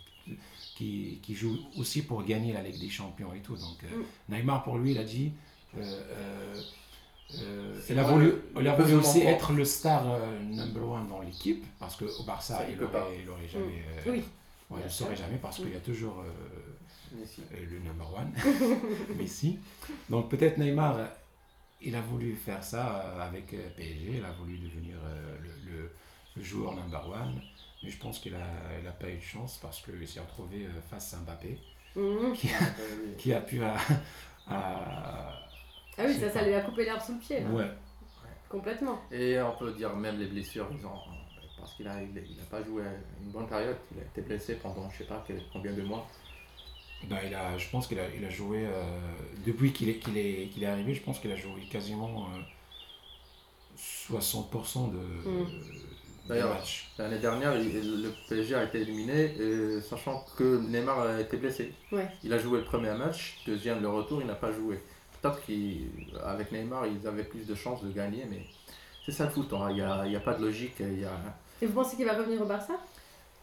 qui, 0.77 1.19
qui 1.23 1.35
joue 1.35 1.59
aussi 1.77 2.03
pour 2.03 2.23
gagner 2.25 2.53
la 2.53 2.63
Ligue 2.63 2.79
des 2.81 2.89
Champions 2.91 3.33
et 3.35 3.41
tout. 3.41 3.57
Donc 3.57 3.79
euh, 3.85 3.97
Mm. 4.29 4.35
Neymar 4.37 4.63
pour 4.63 4.79
lui, 4.79 4.93
il 4.93 4.99
a 4.99 5.05
dit, 5.05 5.33
euh, 5.77 6.55
euh, 7.41 7.81
il 7.89 7.99
a 7.99 8.03
voulu, 8.03 8.27
le- 8.27 8.43
il 8.61 8.69
a 8.69 8.75
voulu 8.77 8.95
aussi 8.95 9.21
être 9.23 9.53
le 9.53 9.65
star 9.65 10.11
euh, 10.11 10.41
number 10.43 10.89
one 10.89 11.09
dans 11.09 11.21
l'équipe 11.21 11.65
parce 11.79 11.97
que 11.97 12.05
au 12.05 12.25
Barça, 12.25 12.59
Ça, 12.59 12.65
il 12.69 12.83
aurait 12.83 13.49
jamais, 13.49 13.83
euh, 14.07 14.11
Oui. 14.13 14.25
ouais, 14.71 14.81
il 14.81 14.85
ne 14.85 14.89
saurait 14.89 15.17
jamais 15.17 15.39
parce 15.39 15.57
qu'il 15.57 15.71
y 15.73 15.77
a 15.77 15.81
toujours 15.81 16.21
euh, 16.21 17.19
Messi. 17.19 17.43
euh, 17.53 17.57
le 17.71 17.79
number 17.81 18.09
one, 18.15 18.33
Messi. 19.19 19.59
Donc 20.11 20.29
peut-être 20.31 20.59
Neymar, 20.59 20.97
il 21.81 21.95
a 21.97 22.01
voulu 22.01 22.35
faire 22.37 22.63
ça 22.63 22.85
avec 23.23 23.49
PSG, 23.77 24.15
il 24.19 24.25
a 24.25 24.33
voulu 24.33 24.59
devenir 24.59 24.97
euh, 25.05 25.37
le, 25.43 25.71
le- 25.73 25.91
le 26.37 26.43
joueur 26.43 26.75
number 26.75 27.07
one, 27.11 27.41
mais 27.83 27.91
je 27.91 27.99
pense 27.99 28.19
qu'il 28.19 28.33
n'a 28.33 28.39
il 28.81 28.87
a 28.87 28.93
pas 28.93 29.11
eu 29.11 29.17
de 29.17 29.21
chance 29.23 29.59
parce 29.61 29.83
qu'il 29.83 30.07
s'est 30.09 30.21
retrouvé 30.21 30.65
euh, 30.65 30.81
face 30.91 31.13
à 31.15 31.19
Mbappé, 31.19 31.59
Mhm. 31.95 32.33
qui, 33.19 33.35
a 33.35 33.41
pu... 33.43 33.63
à- 33.63 33.77
à- 34.49 35.35
Ah 35.99 36.03
oui, 36.07 36.15
ça, 36.15 36.31
ça 36.31 36.43
lui 36.43 36.55
a 36.55 36.61
coupé 36.63 36.85
l'herbe 36.85 37.01
sous 37.01 37.13
le 37.15 37.19
pied, 37.19 37.41
là. 37.41 37.51
Ouais, 37.51 37.71
Complètement. 38.49 39.01
Et 39.11 39.41
on 39.41 39.53
peut 39.57 39.73
dire 39.73 39.95
même 39.97 40.19
les 40.19 40.27
blessures, 40.27 40.69
ils 40.79 40.85
ont, 40.87 40.91
parce 41.59 41.75
qu'il 41.75 41.87
n'a 41.87 42.03
il, 42.03 42.11
il 42.17 42.39
a 42.41 42.45
pas 42.51 42.63
joué 42.63 42.83
une 43.23 43.31
bonne 43.31 43.47
période, 43.47 43.77
il 43.95 44.01
a 44.01 44.05
été 44.05 44.21
blessé 44.23 44.55
pendant 44.57 44.89
je 44.91 44.99
sais 44.99 45.05
pas 45.05 45.23
quel- 45.27 45.43
combien 45.53 45.73
de 45.73 45.83
mois. 45.83 46.07
Ben, 47.09 47.19
il 47.27 47.35
a, 47.35 47.57
je 47.59 47.69
pense 47.71 47.87
qu'il 47.89 47.99
a, 47.99 48.05
il 48.15 48.25
a 48.25 48.31
joué, 48.31 48.65
euh, 48.67 48.83
depuis 49.47 49.73
qu'il 49.73 49.89
est, 49.89 49.97
qu'il 49.97 50.17
est, 50.19 50.49
qu'il 50.53 50.63
est 50.63 50.67
arrivé, 50.67 50.95
je 50.95 51.03
pense 51.03 51.19
qu'il 51.19 51.33
a 51.33 51.37
joué 51.37 51.63
quasiment 51.71 52.27
euh, 52.37 52.41
60% 53.77 54.93
de, 54.93 54.97
Mm. 54.99 55.47
des 55.47 56.29
D'ailleurs, 56.29 56.55
matchs. 56.55 56.91
L'année 56.99 57.19
dernière, 57.19 57.57
il- 57.57 58.03
le 58.03 58.13
PSG 58.29 58.55
a 58.55 58.65
été 58.65 58.81
éliminé, 58.83 59.35
euh, 59.41 59.81
sachant 59.81 60.25
que 60.37 60.59
Neymar 60.61 61.01
a 61.01 61.21
été 61.21 61.37
blessé. 61.37 61.73
Ouais. 61.91 62.07
Il 62.23 62.33
a 62.33 62.39
joué 62.39 62.59
le 62.59 62.65
premier 62.65 62.93
match, 62.93 63.39
deuxième 63.47 63.81
le 63.81 63.89
retour, 63.89 64.21
il 64.21 64.27
n'a 64.27 64.35
pas 64.35 64.53
joué. 64.53 64.79
Peut-être 65.23 65.41
qu'avec 65.47 66.53
Neymar, 66.53 66.87
ils 66.87 67.07
avaient 67.07 67.25
plus 67.25 67.47
de 67.47 67.55
chances 67.55 67.83
de 67.85 67.91
gagner, 67.93 68.25
mais 68.29 68.45
c'est 69.07 69.13
ça 69.13 69.25
le 69.25 69.31
foot, 69.31 69.53
hein. 69.53 69.69
il 69.71 69.77
n'y 69.77 69.81
a, 69.83 70.07
y 70.07 70.17
a 70.17 70.21
pas 70.21 70.35
de 70.35 70.45
logique. 70.45 70.75
Il, 70.81 71.01
y 71.01 71.05
a... 71.05 71.13
Et 71.61 71.67
vous 71.67 71.73
pensez 71.75 71.97
qu'il 71.97 72.05
va 72.07 72.15
revenir 72.15 72.43
au 72.43 72.47
Barça? 72.47 72.75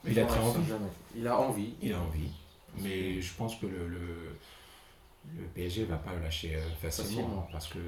Il 0.05 0.19
a 0.19 0.25
très 0.25 0.39
envie. 0.39 0.67
jamais. 0.67 0.89
Il 1.15 1.27
a 1.27 1.37
envie. 1.39 1.73
Il 1.81 1.93
a 1.93 1.99
envie. 2.01 2.31
Mais 2.79 3.19
je 3.21 3.33
pense 3.33 3.55
que 3.55 3.65
le, 3.65 3.87
le, 3.87 3.99
le 5.37 5.43
PSG 5.55 5.85
va 5.85 5.97
pas 5.97 6.13
le 6.13 6.21
lâcher 6.21 6.55
euh, 6.55 6.61
facilement, 6.81 7.09
Facilement. 7.23 7.47
parce 7.51 7.67
que 7.67 7.79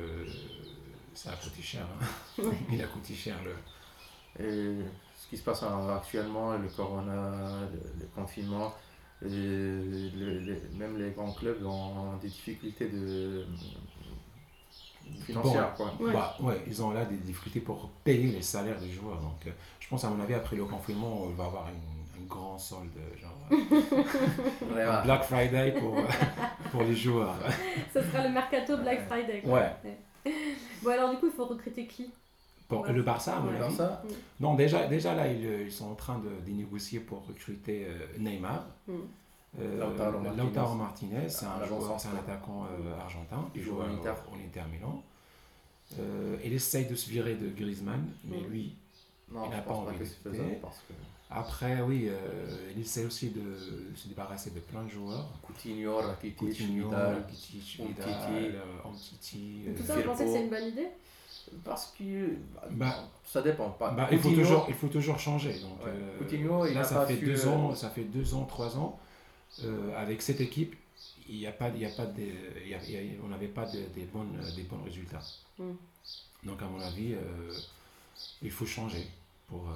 ça 1.13 1.31
a 1.31 1.35
coûté 1.35 1.61
cher. 1.61 1.85
hein. 2.01 2.05
Ouais. 2.43 2.55
Il 2.71 2.81
a 2.81 2.87
coûté 2.87 3.13
cher 3.13 3.35
le. 3.43 3.53
Et 4.45 4.75
ce 5.17 5.27
qui 5.29 5.37
se 5.37 5.43
passe 5.43 5.63
euh, 5.63 5.95
actuellement, 5.95 6.57
le 6.57 6.67
corona, 6.69 7.67
le, 7.71 7.99
le 8.01 8.05
confinement, 8.15 8.73
et 9.23 9.29
le- 9.29 10.39
le- 10.39 10.61
même 10.77 10.97
les 10.97 11.11
grands 11.11 11.31
clubs 11.31 11.63
ont 11.65 12.15
des 12.21 12.27
difficultés 12.29 12.87
de, 12.89 13.45
financières. 15.25 15.73
quoi. 15.75 15.93
Ouais. 15.99 16.13
Bah, 16.13 16.35
ouais, 16.41 16.61
ils 16.67 16.81
ont 16.83 16.91
là 16.91 17.05
des 17.05 17.17
difficultés 17.17 17.59
pour 17.59 17.89
payer 18.03 18.31
les 18.31 18.41
salaires 18.41 18.79
des 18.79 18.89
joueurs. 18.89 19.19
Donc, 19.19 19.45
euh, 19.47 19.51
je 19.79 19.87
pense, 19.87 20.03
à 20.03 20.09
mon 20.09 20.21
avis, 20.23 20.33
après 20.33 20.55
le 20.55 20.65
confinement, 20.65 21.23
on 21.23 21.29
va 21.29 21.45
avoir 21.45 21.67
une- 21.69 22.21
un 22.23 22.25
grand 22.27 22.57
solde, 22.57 22.89
genre 23.19 23.31
Ouais, 24.75 24.81
un. 24.83 25.03
Black 25.03 25.23
Friday 25.23 25.73
pour, 25.79 25.97
euh, 25.97 26.03
pour 26.71 26.83
les 26.83 26.95
joueurs. 26.95 27.35
Ce 27.93 28.01
sera 28.01 28.23
le 28.27 28.33
mercato 28.33 28.77
Black 28.77 29.07
Friday. 29.07 29.41
quoi. 29.43 29.53
Ouais. 29.53 30.31
Bon, 30.83 30.91
alors 30.91 31.09
du 31.11 31.17
coup, 31.17 31.27
il 31.27 31.31
faut 31.33 31.45
recruter 31.45 31.85
qui? 31.87 32.11
Pour 32.71 32.85
le 32.87 33.01
Barça, 33.03 33.37
à 33.37 33.39
mon 33.39 33.51
Ouais. 33.51 33.55
avis. 33.61 33.75
Barça, 33.77 34.03
Non, 34.39 34.55
déjà, 34.55 34.87
déjà 34.87 35.13
là, 35.13 35.27
ils, 35.27 35.45
euh, 35.45 35.63
ils 35.65 35.71
sont 35.71 35.89
en 35.91 35.95
train 35.95 36.19
de, 36.19 36.29
de 36.49 36.55
négocier 36.55 36.99
pour 36.99 37.25
recruter 37.27 37.85
euh, 37.87 38.07
Neymar. 38.17 38.65
Mm. 38.87 38.93
Euh, 39.59 39.79
Lautaro 39.79 40.19
Martinez. 40.19 40.43
Lautaro 40.43 40.75
Martinez, 40.75 41.29
c'est 41.29 41.45
un 41.45 41.65
joueur, 41.65 41.99
c'est 41.99 42.07
un 42.07 42.15
attaquant 42.17 42.65
euh, 42.65 42.99
argentin. 43.01 43.49
Il 43.53 43.61
joue 43.61 43.75
au 43.77 43.81
Inter. 43.81 44.13
Milan. 44.71 45.03
Euh, 45.99 46.37
il 46.45 46.53
essaye 46.53 46.85
de 46.85 46.95
se 46.95 47.09
virer 47.09 47.35
de 47.35 47.49
Griezmann, 47.49 48.07
mais 48.23 48.37
Mm. 48.37 48.45
lui, 48.49 48.75
non, 49.29 49.41
Il 49.47 49.51
je 49.51 49.57
a 49.57 49.61
pas 49.61 49.73
envie 49.73 49.97
que 49.97 50.03
de 50.29 50.55
parce 50.61 50.77
que 50.77 50.93
après, 51.33 51.81
oui, 51.81 52.07
euh, 52.09 52.71
il 52.75 52.81
essaie 52.81 53.05
aussi 53.05 53.29
de 53.29 53.57
se 53.95 54.07
débarrasser 54.09 54.51
de 54.51 54.59
plein 54.59 54.83
de 54.83 54.89
joueurs. 54.89 55.27
Coutinho, 55.41 55.97
Rakitic, 55.97 56.35
Coutinho, 56.37 56.87
Vidal. 56.89 57.23
Vidal, 57.39 58.61
Umtiti, 58.85 59.61
Tout 59.77 59.83
ça, 59.83 59.95
vous 59.95 60.03
pensez 60.03 60.25
que 60.25 60.31
c'est 60.31 60.43
une 60.43 60.49
bonne 60.49 60.67
idée? 60.67 60.87
Parce 61.63 61.93
que 61.97 62.29
Bah, 62.71 62.95
ça 63.25 63.41
dépend. 63.41 63.69
Pas. 63.71 63.91
Bah, 63.91 64.07
il, 64.11 64.19
faut 64.19 64.29
toujours, 64.31 64.65
il 64.69 64.73
faut 64.75 64.87
toujours 64.87 65.19
changer. 65.19 65.53
Donc, 65.59 65.83
Ouais. 65.85 65.91
euh, 65.93 66.17
Coutinho, 66.17 66.65
il 66.65 66.73
là, 66.73 66.81
a 66.81 66.83
ça 66.83 66.95
pas 66.95 67.05
fait, 67.07 67.17
su, 67.17 67.25
deux 67.25 67.47
euh, 67.47 67.49
ans, 67.51 67.75
ça 67.75 67.89
fait 67.89 68.03
deux 68.03 68.33
ans, 68.33 68.45
trois 68.45 68.77
ans. 68.77 68.99
euh, 69.65 69.95
avec 69.97 70.21
cette 70.21 70.39
équipe, 70.41 70.75
il 71.27 71.35
y 71.37 71.47
a 71.47 71.51
pas, 71.51 71.69
il 71.69 71.81
y 71.81 71.85
a 71.85 71.89
pas 71.89 72.05
de, 72.05 72.21
il 72.63 72.69
y 72.69 72.73
a- 72.73 72.83
il 72.83 72.91
y 72.91 72.97
a- 72.97 73.19
on 73.23 73.27
n'avait 73.27 73.47
pas 73.47 73.65
de- 73.65 73.85
des, 73.95 74.05
bonnes, 74.05 74.39
des 74.55 74.63
bons 74.63 74.81
résultats. 74.83 75.21
Mm. 75.59 75.71
Donc, 76.43 76.61
à 76.61 76.65
mon 76.65 76.79
avis, 76.79 77.13
euh, 77.13 77.51
il 78.41 78.51
faut 78.51 78.65
changer. 78.65 79.07
Pour, 79.47 79.69
euh, 79.69 79.75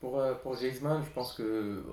Pour, 0.00 0.18
euh, 0.18 0.34
pour 0.42 0.54
Griezmann, 0.54 1.02
je 1.04 1.10
pense 1.10 1.34
que 1.34 1.84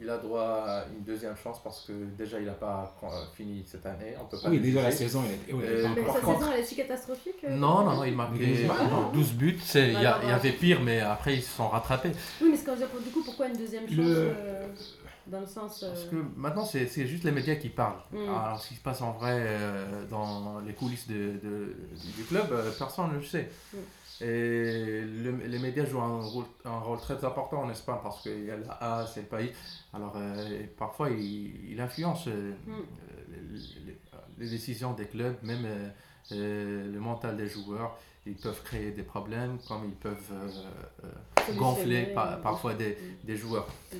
il, 0.00 0.08
a 0.10 0.18
droit 0.18 0.64
à 0.66 0.84
une 0.96 1.02
deuxième 1.04 1.36
chance 1.36 1.62
parce 1.62 1.84
que 1.86 1.92
déjà 2.16 2.38
il 2.38 2.46
n'a 2.46 2.52
pas 2.52 2.94
euh, 3.02 3.06
fini 3.34 3.64
cette 3.66 3.84
année. 3.86 4.14
On 4.20 4.24
peut 4.24 4.38
pas 4.38 4.48
oui, 4.48 4.60
déjà 4.60 4.82
la 4.82 4.90
saison, 4.90 5.22
elle 5.26 5.54
est, 5.54 5.58
est 5.58 5.68
Euh, 5.68 5.82
pas 5.82 5.88
Mais 5.96 6.06
sa 6.12 6.20
contre- 6.20 6.38
saison, 6.40 6.52
elle 6.54 6.60
est 6.60 6.64
si 6.64 6.76
catastrophique 6.76 7.44
euh, 7.44 7.56
Non, 7.56 7.84
non, 7.84 7.96
non, 7.96 8.04
il 8.04 8.14
marquait 8.14 8.38
Griezmann, 8.38 9.12
12 9.12 9.32
buts. 9.32 9.58
Il 9.74 9.80
y, 9.92 9.96
a- 9.96 9.98
Alors, 9.98 10.20
il 10.24 10.28
y 10.28 10.32
avait 10.32 10.52
pire, 10.52 10.80
mais 10.82 11.00
après 11.00 11.34
ils 11.36 11.42
se 11.42 11.50
sont 11.56 11.68
rattrapés. 11.68 12.10
Oui, 12.40 12.48
mais 12.50 12.56
c'est 12.56 12.64
quand 12.64 12.74
je 12.76 12.80
veux 12.82 12.86
dire, 12.88 13.00
du 13.04 13.10
coup, 13.10 13.22
pourquoi 13.24 13.48
une 13.48 13.56
deuxième 13.56 13.86
chance 13.86 13.96
Le- 13.96 14.04
euh, 14.36 14.66
Dans 15.26 15.40
le 15.40 15.46
sens. 15.46 15.82
euh, 15.82 15.88
Parce 15.88 16.04
que 16.04 16.16
maintenant, 16.36 16.64
c'est 16.64 16.86
c'est 16.86 17.06
juste 17.06 17.24
les 17.24 17.32
médias 17.32 17.56
qui 17.56 17.68
parlent. 17.68 18.00
Mm. 18.12 18.16
Alors, 18.30 18.60
ce 18.62 18.68
qui 18.68 18.74
se 18.76 18.80
passe 18.82 19.02
en 19.02 19.12
vrai 19.12 19.34
euh, 19.36 20.04
dans 20.08 20.60
les 20.66 20.72
coulisses 20.72 21.06
de, 21.06 21.32
de- 21.42 21.76
du 22.16 22.22
club, 22.24 22.46
euh, 22.50 22.70
personne 22.78 23.10
ne 23.12 23.16
le 23.18 23.22
sait. 23.24 23.50
Mm. 23.74 23.76
Et 24.20 25.02
le- 25.02 25.46
les 25.46 25.58
médias 25.58 25.84
jouent 25.84 26.00
un 26.00 26.20
rôle, 26.20 26.44
un 26.64 26.78
rôle 26.80 26.98
très 26.98 27.24
important 27.24 27.62
en 27.62 27.70
Espagne 27.70 27.98
parce 28.02 28.22
qu'il 28.22 28.44
y 28.46 28.50
a 28.50 28.56
la 28.56 28.72
A, 28.80 29.06
c'est 29.06 29.20
le 29.22 29.26
pays. 29.26 29.52
Alors, 29.92 30.14
euh, 30.16 30.64
parfois, 30.76 31.10
il, 31.10 31.70
il 31.72 31.80
influence 31.80 32.26
euh, 32.28 32.52
Mm. 32.66 32.72
les, 34.38 34.48
décisions 34.48 34.92
des 34.94 35.06
clubs, 35.06 35.36
même 35.42 35.64
euh, 36.32 36.92
le 36.92 36.98
mental 37.00 37.36
des 37.36 37.48
joueurs. 37.48 37.96
Ils 38.26 38.36
peuvent 38.36 38.62
créer 38.62 38.90
des 38.90 39.02
problèmes, 39.04 39.58
comme 39.68 39.84
ils 39.86 39.94
peuvent 39.94 40.32
euh, 40.32 40.48
euh, 41.04 41.54
gonfler 41.56 42.06
par- 42.14 42.40
parfois 42.40 42.74
des, 42.74 42.90
Mm. 42.92 43.26
des 43.26 43.36
joueurs. 43.36 43.68
Mm. 43.92 43.96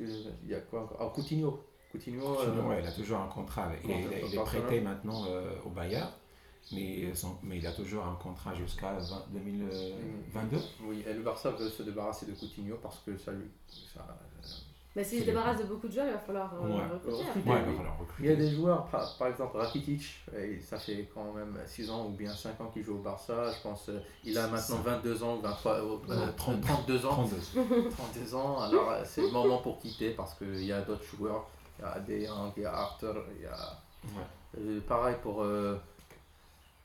Il 0.00 0.48
y 0.50 0.54
a 0.54 0.60
quoi 0.60 0.82
encore? 0.82 0.98
Ah, 1.00 1.10
Coutinho. 1.14 1.64
Coutinho, 1.90 2.22
euh, 2.40 2.46
Coutinho, 2.46 2.68
ouais, 2.68 2.80
il 2.82 2.86
a 2.88 2.92
toujours 2.92 3.18
un 3.20 3.28
contrat. 3.28 3.64
avec- 3.66 3.80
il, 3.84 3.90
est- 3.90 4.22
il 4.22 4.28
il 4.28 4.34
est 4.38 4.42
prêté 4.42 4.80
maintenant 4.80 5.24
euh, 5.28 5.52
au 5.64 5.70
Bayern, 5.70 6.08
mais, 6.72 7.14
son- 7.14 7.36
mais 7.42 7.58
il 7.58 7.66
a 7.66 7.72
toujours 7.72 8.04
un 8.06 8.14
contrat 8.22 8.54
jusqu'à 8.54 8.92
20 8.94 9.24
2022. 9.30 10.56
oui, 10.84 11.04
et 11.06 11.12
le 11.12 11.22
Barça 11.22 11.50
veut 11.50 11.68
se 11.68 11.82
débarrasser 11.82 12.26
de 12.26 12.32
Coutinho 12.32 12.76
parce 12.82 12.98
que 13.00 13.16
ça 13.18 13.32
lui. 13.32 13.46
ça- 13.92 14.06
Mais 14.96 15.02
s'il 15.02 15.20
se 15.20 15.24
débarrasse 15.24 15.58
de 15.58 15.64
beaucoup 15.64 15.88
de 15.88 15.92
joueurs, 15.92 16.06
il 16.06 16.12
va 16.12 16.18
falloir 16.20 16.54
euh, 16.54 16.68
Ouais. 16.68 16.86
recruter. 16.86 17.16
Recruter. 17.26 17.50
Ouais, 17.50 17.56
oui. 17.56 17.62
il 17.66 17.72
va 17.72 17.76
falloir 17.78 17.96
Il 18.20 18.26
y 18.26 18.30
a 18.30 18.36
des 18.36 18.50
joueurs, 18.52 18.86
par, 18.86 19.16
par 19.18 19.26
exemple 19.28 19.56
Rakitic, 19.56 20.02
et 20.38 20.60
ça 20.60 20.78
fait 20.78 21.10
quand 21.12 21.32
même 21.32 21.58
6 21.66 21.90
ans 21.90 22.06
ou 22.06 22.10
bien 22.10 22.32
5 22.32 22.60
ans 22.60 22.70
qu'il 22.72 22.84
joue 22.84 22.94
au 22.94 23.02
Barça. 23.02 23.50
Je 23.52 23.60
pense 23.62 23.88
euh, 23.88 23.98
il 24.22 24.38
a 24.38 24.46
maintenant 24.46 24.76
22 24.76 25.22
ans 25.24 25.36
ou 25.36 25.40
23, 25.40 25.72
euh, 25.72 25.96
Non, 26.08 26.32
30. 26.36 26.60
32 26.60 27.06
ans. 27.06 27.10
32. 27.10 27.90
32 27.90 28.34
ans, 28.36 28.60
alors 28.60 28.90
euh, 28.92 29.02
c'est 29.04 29.22
le 29.22 29.30
moment 29.32 29.58
pour 29.58 29.80
quitter 29.80 30.10
parce 30.10 30.34
qu'il 30.34 30.64
y 30.64 30.72
a 30.72 30.80
d'autres 30.82 31.04
joueurs. 31.04 31.44
Il 31.80 31.82
y 31.82 32.24
a 32.24 32.28
Jong, 32.28 32.52
il 32.56 32.62
y 32.62 32.66
a 32.66 32.72
Arthur, 32.72 33.16
il 33.36 33.42
y 33.42 33.46
a. 33.46 33.56
Ouais. 34.04 34.22
euh, 34.60 34.80
pareil 34.86 35.16
pour 35.22 35.42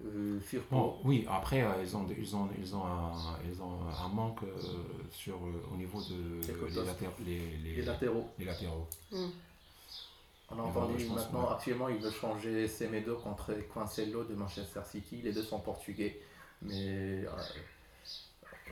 euh. 0.05 0.39
Bon, 0.71 0.95
oui, 1.03 1.25
après, 1.29 1.61
euh, 1.61 1.67
ils, 1.83 1.95
ont, 1.97 2.05
ils, 2.17 2.35
ont, 2.35 2.47
ils, 2.57 2.75
ont 2.75 2.85
un, 2.85 3.11
ils 3.51 3.61
ont 3.61 3.79
un 4.05 4.07
manque 4.09 4.43
euh, 4.43 4.55
sur, 5.11 5.35
euh, 5.35 5.63
au 5.73 5.75
niveau 5.75 5.99
de 6.01 6.41
les, 6.47 6.73
latér- 6.81 7.25
les, 7.25 7.39
les, 7.63 7.75
Les 7.75 7.81
latéraux. 7.81 8.29
les 8.39 8.45
latéraux. 8.45 8.87
On 10.51 10.57
a 10.57 10.61
entendu 10.63 11.05
maintenant, 11.05 11.45
que- 11.47 11.53
actuellement, 11.53 11.89
il 11.89 11.97
veut 11.97 12.09
changer 12.11 12.67
Semedo 12.67 13.17
contre 13.17 13.53
Cancelo 13.73 14.23
de 14.23 14.33
Manchester 14.35 14.81
City. 14.89 15.21
Les 15.23 15.31
deux 15.33 15.43
sont 15.43 15.59
portugais. 15.59 16.19
Mais 16.61 17.23
euh, 17.25 17.29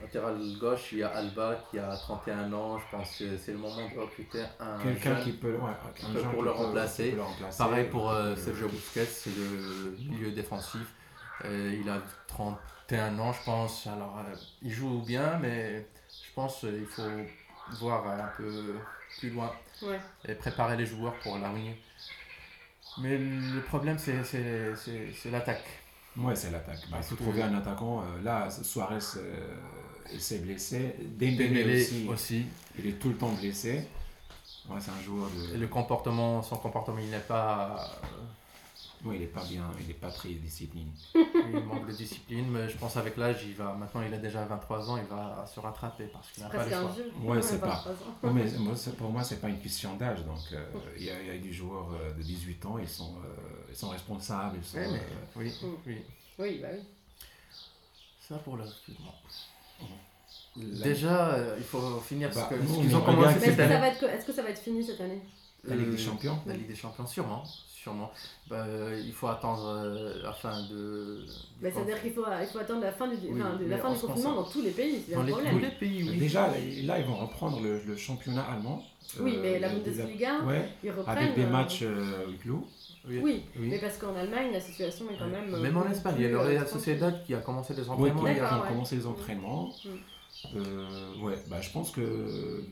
latéral 0.02 0.38
gauche, 0.60 0.92
il 0.92 0.98
y 0.98 1.02
a 1.02 1.08
Alba 1.08 1.64
qui 1.70 1.78
a 1.78 1.94
31 1.96 2.52
ans. 2.52 2.78
Je 2.78 2.84
pense 2.96 3.16
que 3.18 3.36
c'est 3.36 3.52
le 3.52 3.58
moment 3.58 3.88
de 3.94 3.98
recruter 4.00 4.42
un 4.60 4.78
Quelqu'un 4.82 5.16
qui 5.22 5.32
peut, 5.32 5.54
ouais, 5.54 5.70
un 5.70 6.12
peut 6.12 6.20
pour 6.22 6.30
qui 6.30 6.36
le 6.36 6.42
peut- 6.44 6.50
remplacer. 6.50 7.04
qui 7.04 7.10
peut 7.10 7.16
le 7.16 7.22
remplacer. 7.22 7.58
Pareil 7.58 7.88
pour 7.90 8.10
euh, 8.10 8.32
Euh, 8.32 8.36
Sergio 8.36 8.68
Busquets, 8.68 9.04
c'est 9.06 9.30
le 9.30 9.96
milieu 10.10 10.32
défensif. 10.32 10.94
Euh, 11.44 11.78
il 11.80 11.88
a 11.88 12.00
31 12.26 13.18
ans, 13.18 13.32
je 13.32 13.44
pense. 13.44 13.86
Alors, 13.86 14.18
euh, 14.18 14.34
il 14.62 14.72
joue 14.72 15.00
bien, 15.06 15.38
mais 15.38 15.86
je 16.10 16.32
pense 16.34 16.60
qu'il 16.60 16.86
faut 16.86 17.02
voir 17.80 18.06
un 18.08 18.28
peu 18.36 18.76
plus 19.18 19.30
loin 19.30 19.52
Ouais. 19.82 20.00
et 20.26 20.34
préparer 20.34 20.76
les 20.76 20.86
joueurs 20.86 21.14
pour 21.20 21.38
l'avenir. 21.38 21.74
Mais 23.00 23.16
le 23.18 23.60
problème, 23.62 23.98
c'est 23.98 24.24
c'est- 24.24 24.74
c'est- 24.74 25.12
c'est 25.14 25.30
l'attaque. 25.30 25.64
Ouais, 26.16 26.34
c'est 26.34 26.50
l'attaque. 26.50 26.80
Bah, 26.90 26.96
il 27.00 27.04
faut 27.04 27.14
trouver 27.14 27.42
un 27.42 27.54
attaquant. 27.56 28.02
Euh, 28.02 28.22
là, 28.24 28.48
Suarez 28.50 28.98
euh, 29.18 29.54
s'est 30.18 30.38
blessé. 30.38 30.96
Dembélé 31.00 31.48
Dembélé 31.48 31.82
aussi, 31.82 32.06
aussi. 32.08 32.46
il 32.78 32.86
est 32.88 32.92
tout 32.98 33.10
le 33.10 33.16
temps 33.16 33.28
blessé. 33.30 33.86
Ouais, 34.68 34.80
c'est 34.80 34.90
un 34.90 35.00
joueur 35.02 35.28
de. 35.30 35.54
Et 35.54 35.58
le 35.58 35.68
comportement, 35.68 36.42
son 36.42 36.56
comportement, 36.56 36.98
il 36.98 37.10
n'est 37.10 37.20
pas. 37.20 37.88
Ouais, 39.04 39.16
il 39.16 39.22
est 39.22 39.26
pas 39.26 39.44
bien, 39.44 39.64
il 39.80 39.90
est 39.90 39.94
pas 39.94 40.10
très 40.10 40.30
discipliné. 40.30 40.90
il 41.14 41.60
manque 41.64 41.86
de 41.86 41.92
discipline, 41.92 42.48
mais 42.50 42.68
je 42.68 42.76
pense 42.76 42.96
avec 42.96 43.16
l'âge, 43.16 43.44
il 43.46 43.54
va. 43.54 43.72
Maintenant, 43.74 44.02
il 44.02 44.12
a 44.12 44.18
déjà 44.18 44.44
23 44.44 44.90
ans, 44.90 44.96
il 44.96 45.04
va 45.04 45.46
se 45.46 45.60
rattraper 45.60 46.06
parce 46.12 46.30
qu'il 46.32 46.42
n'a 46.42 46.48
pas 46.50 46.64
le 46.64 46.70
choix. 46.70 46.94
Ouais, 47.22 47.40
c'est 47.42 47.60
pas. 47.60 47.84
Non, 48.22 48.32
mais 48.32 48.44
moi, 48.58 48.74
pour 48.98 49.10
moi, 49.10 49.22
c'est 49.22 49.40
pas 49.40 49.48
une 49.48 49.60
question 49.60 49.94
d'âge. 49.96 50.24
Donc, 50.24 50.38
euh, 50.52 50.64
il 50.96 51.04
y, 51.04 51.10
a, 51.10 51.20
il 51.20 51.26
y 51.28 51.30
a 51.30 51.38
des 51.38 51.52
joueurs 51.52 51.90
euh, 51.92 52.12
de 52.12 52.22
18 52.22 52.66
ans, 52.66 52.78
ils 52.78 52.88
sont, 52.88 53.14
euh, 53.24 53.28
ils 53.70 53.76
sont 53.76 53.90
responsables. 53.90 54.56
Ils 54.60 54.64
sont, 54.64 54.78
Ouais, 54.78 54.88
mais- 54.90 54.98
euh, 54.98 55.36
oui, 55.36 55.52
Mm. 55.62 55.66
oui. 55.86 55.98
Oui, 56.40 56.58
bah 56.60 56.68
oui. 56.72 56.80
Ça 58.20 58.36
pour 58.38 58.56
le 58.56 58.64
recrutement. 58.64 59.14
la- 60.56 60.82
Déjà, 60.84 61.34
euh, 61.34 61.54
il 61.56 61.64
faut 61.64 62.00
finir 62.00 62.30
Bah, 62.34 62.48
ce 62.50 62.54
que- 62.56 62.60
nous, 62.60 62.94
ont 62.96 63.00
commencé 63.02 63.36
est-ce 63.36 63.44
cette 63.44 63.50
que, 63.50 63.56
ça 63.56 63.64
année. 63.64 63.78
va 63.80 63.88
être, 63.88 64.02
est-ce 64.04 64.26
que 64.26 64.32
ça 64.32 64.42
va 64.42 64.50
être 64.50 64.58
fini 64.60 64.82
cette 64.84 65.00
année? 65.00 65.22
La 65.64 65.76
Ligue 65.76 65.90
des 65.90 65.98
Champions? 65.98 66.38
La 66.46 66.54
Ligue 66.54 66.66
des 66.68 66.74
Champions, 66.76 67.06
sûrement. 67.06 67.44
Sûrement. 67.82 68.10
Bah, 68.48 68.64
euh, 68.66 69.00
il 69.04 69.12
faut 69.12 69.28
attendre 69.28 69.66
euh, 69.66 70.22
la 70.22 70.32
fin 70.32 70.62
de. 70.68 71.24
bah, 71.62 71.68
C'est-à-dire 71.72 72.00
qu'il 72.02 72.12
faut, 72.12 72.24
il 72.40 72.46
faut 72.46 72.58
attendre 72.58 72.82
la 72.82 72.92
fin 72.92 73.08
du, 73.08 73.14
Oui, 73.28 73.40
enfin, 73.42 73.56
de- 73.56 73.64
la 73.66 73.78
fin 73.78 73.92
du 73.92 73.98
confinement 74.00 74.34
dans 74.34 74.44
tous 74.44 74.62
les 74.62 74.70
pays. 74.70 75.02
Dans 75.12 75.20
le 75.20 75.26
les, 75.26 75.32
problème. 75.32 75.54
tous 75.54 75.60
les 75.60 75.70
pays, 75.70 76.08
oui. 76.10 76.16
Déjà, 76.18 76.48
là, 76.48 76.54
là, 76.84 76.98
ils 76.98 77.06
vont 77.06 77.16
reprendre 77.16 77.60
le, 77.60 77.80
le 77.82 77.96
championnat 77.96 78.42
allemand. 78.42 78.82
Oui, 79.20 79.34
Euh, 79.36 79.40
mais 79.42 79.58
la 79.58 79.70
de- 79.70 79.78
de 79.78 79.90
Bundesliga, 79.90 80.40
Ouais, 80.44 80.68
Ils 80.84 80.90
reprennent. 80.90 81.18
avec 81.18 81.34
des 81.34 81.44
euh, 81.44 81.50
matchs 81.50 81.80
euh, 81.82 82.26
clos. 82.42 82.66
Oui. 83.08 83.20
Oui, 83.22 83.42
oui. 83.58 83.68
mais 83.70 83.78
parce 83.78 83.96
qu'en 83.96 84.14
Allemagne, 84.14 84.52
la 84.52 84.60
situation 84.60 85.06
est 85.10 85.16
quand 85.18 85.28
même. 85.28 85.54
euh, 85.54 85.60
Même 85.62 85.76
en 85.78 85.88
Espagne, 85.88 86.14
il 86.18 86.22
y 86.24 86.26
a 86.26 86.28
le 86.30 86.36
euh, 86.36 86.42
Real. 86.42 86.68
Sociedad 86.68 87.24
qui 87.24 87.34
a 87.34 87.38
commencé 87.38 87.72
les 87.74 87.82
Ouais, 87.88 87.90
entraînements. 87.90 88.22
qui, 88.24 88.28
a- 88.28 88.34
qui 88.48 88.54
ouais. 88.54 88.68
commencé 88.68 88.96
les 88.96 89.06
entraînements. 89.06 89.70
Euh, 90.54 91.16
ouais, 91.22 91.36
bah, 91.48 91.60
je 91.60 91.70
pense 91.70 91.90
que, 91.90 92.62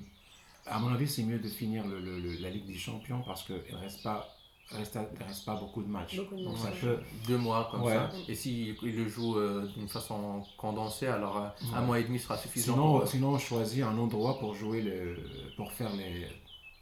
à 0.67 0.79
mon 0.79 0.93
avis, 0.93 1.09
c'est 1.09 1.23
mieux 1.23 1.39
de 1.39 1.49
finir 1.49 1.87
le- 1.87 2.01
le- 2.01 2.19
le- 2.21 2.37
la 2.43 2.51
Ligue 2.51 2.67
des 2.67 2.75
Champions 2.77 3.23
parce 3.27 3.45
qu'il 3.45 3.55
ne 3.73 3.79
reste 3.79 4.03
pas, 4.03 4.36
reste, 4.73 4.99
il 5.21 5.25
reste 5.25 5.45
pas 5.45 5.55
beaucoup 5.55 5.83
de 5.83 5.89
matchs. 5.89 6.17
Beaucoup 6.17 6.37
de 6.37 6.45
Donc 6.45 6.55
matchs, 6.63 6.81
ça 6.81 6.87
peut. 6.87 6.99
deux 7.27 7.39
mois 7.39 7.69
comme 7.71 7.83
Ouais. 7.83 7.95
ça. 7.95 8.11
Et 8.29 8.35
s'il 8.35 8.77
il 8.83 8.97
le 8.97 9.09
joue 9.09 9.37
euh, 9.39 9.67
d'une 9.77 9.89
façon 9.89 10.43
condensée, 10.57 11.07
alors 11.07 11.37
euh, 11.39 11.49
un 11.75 11.81
mois 11.83 11.99
et 12.01 12.05
demi 12.05 12.19
sera 12.19 12.37
suffisant. 12.37 12.73
Sinon, 12.75 12.99
pour- 12.99 13.09
sinon, 13.09 13.29
on 13.35 13.39
choisit 13.39 13.85
un 13.85 13.97
endroit 13.99 14.39
pour 14.39 14.55
jouer, 14.55 14.83
le, 14.83 15.17
pour 15.57 15.71
faire 15.73 15.95
les, 15.95 16.27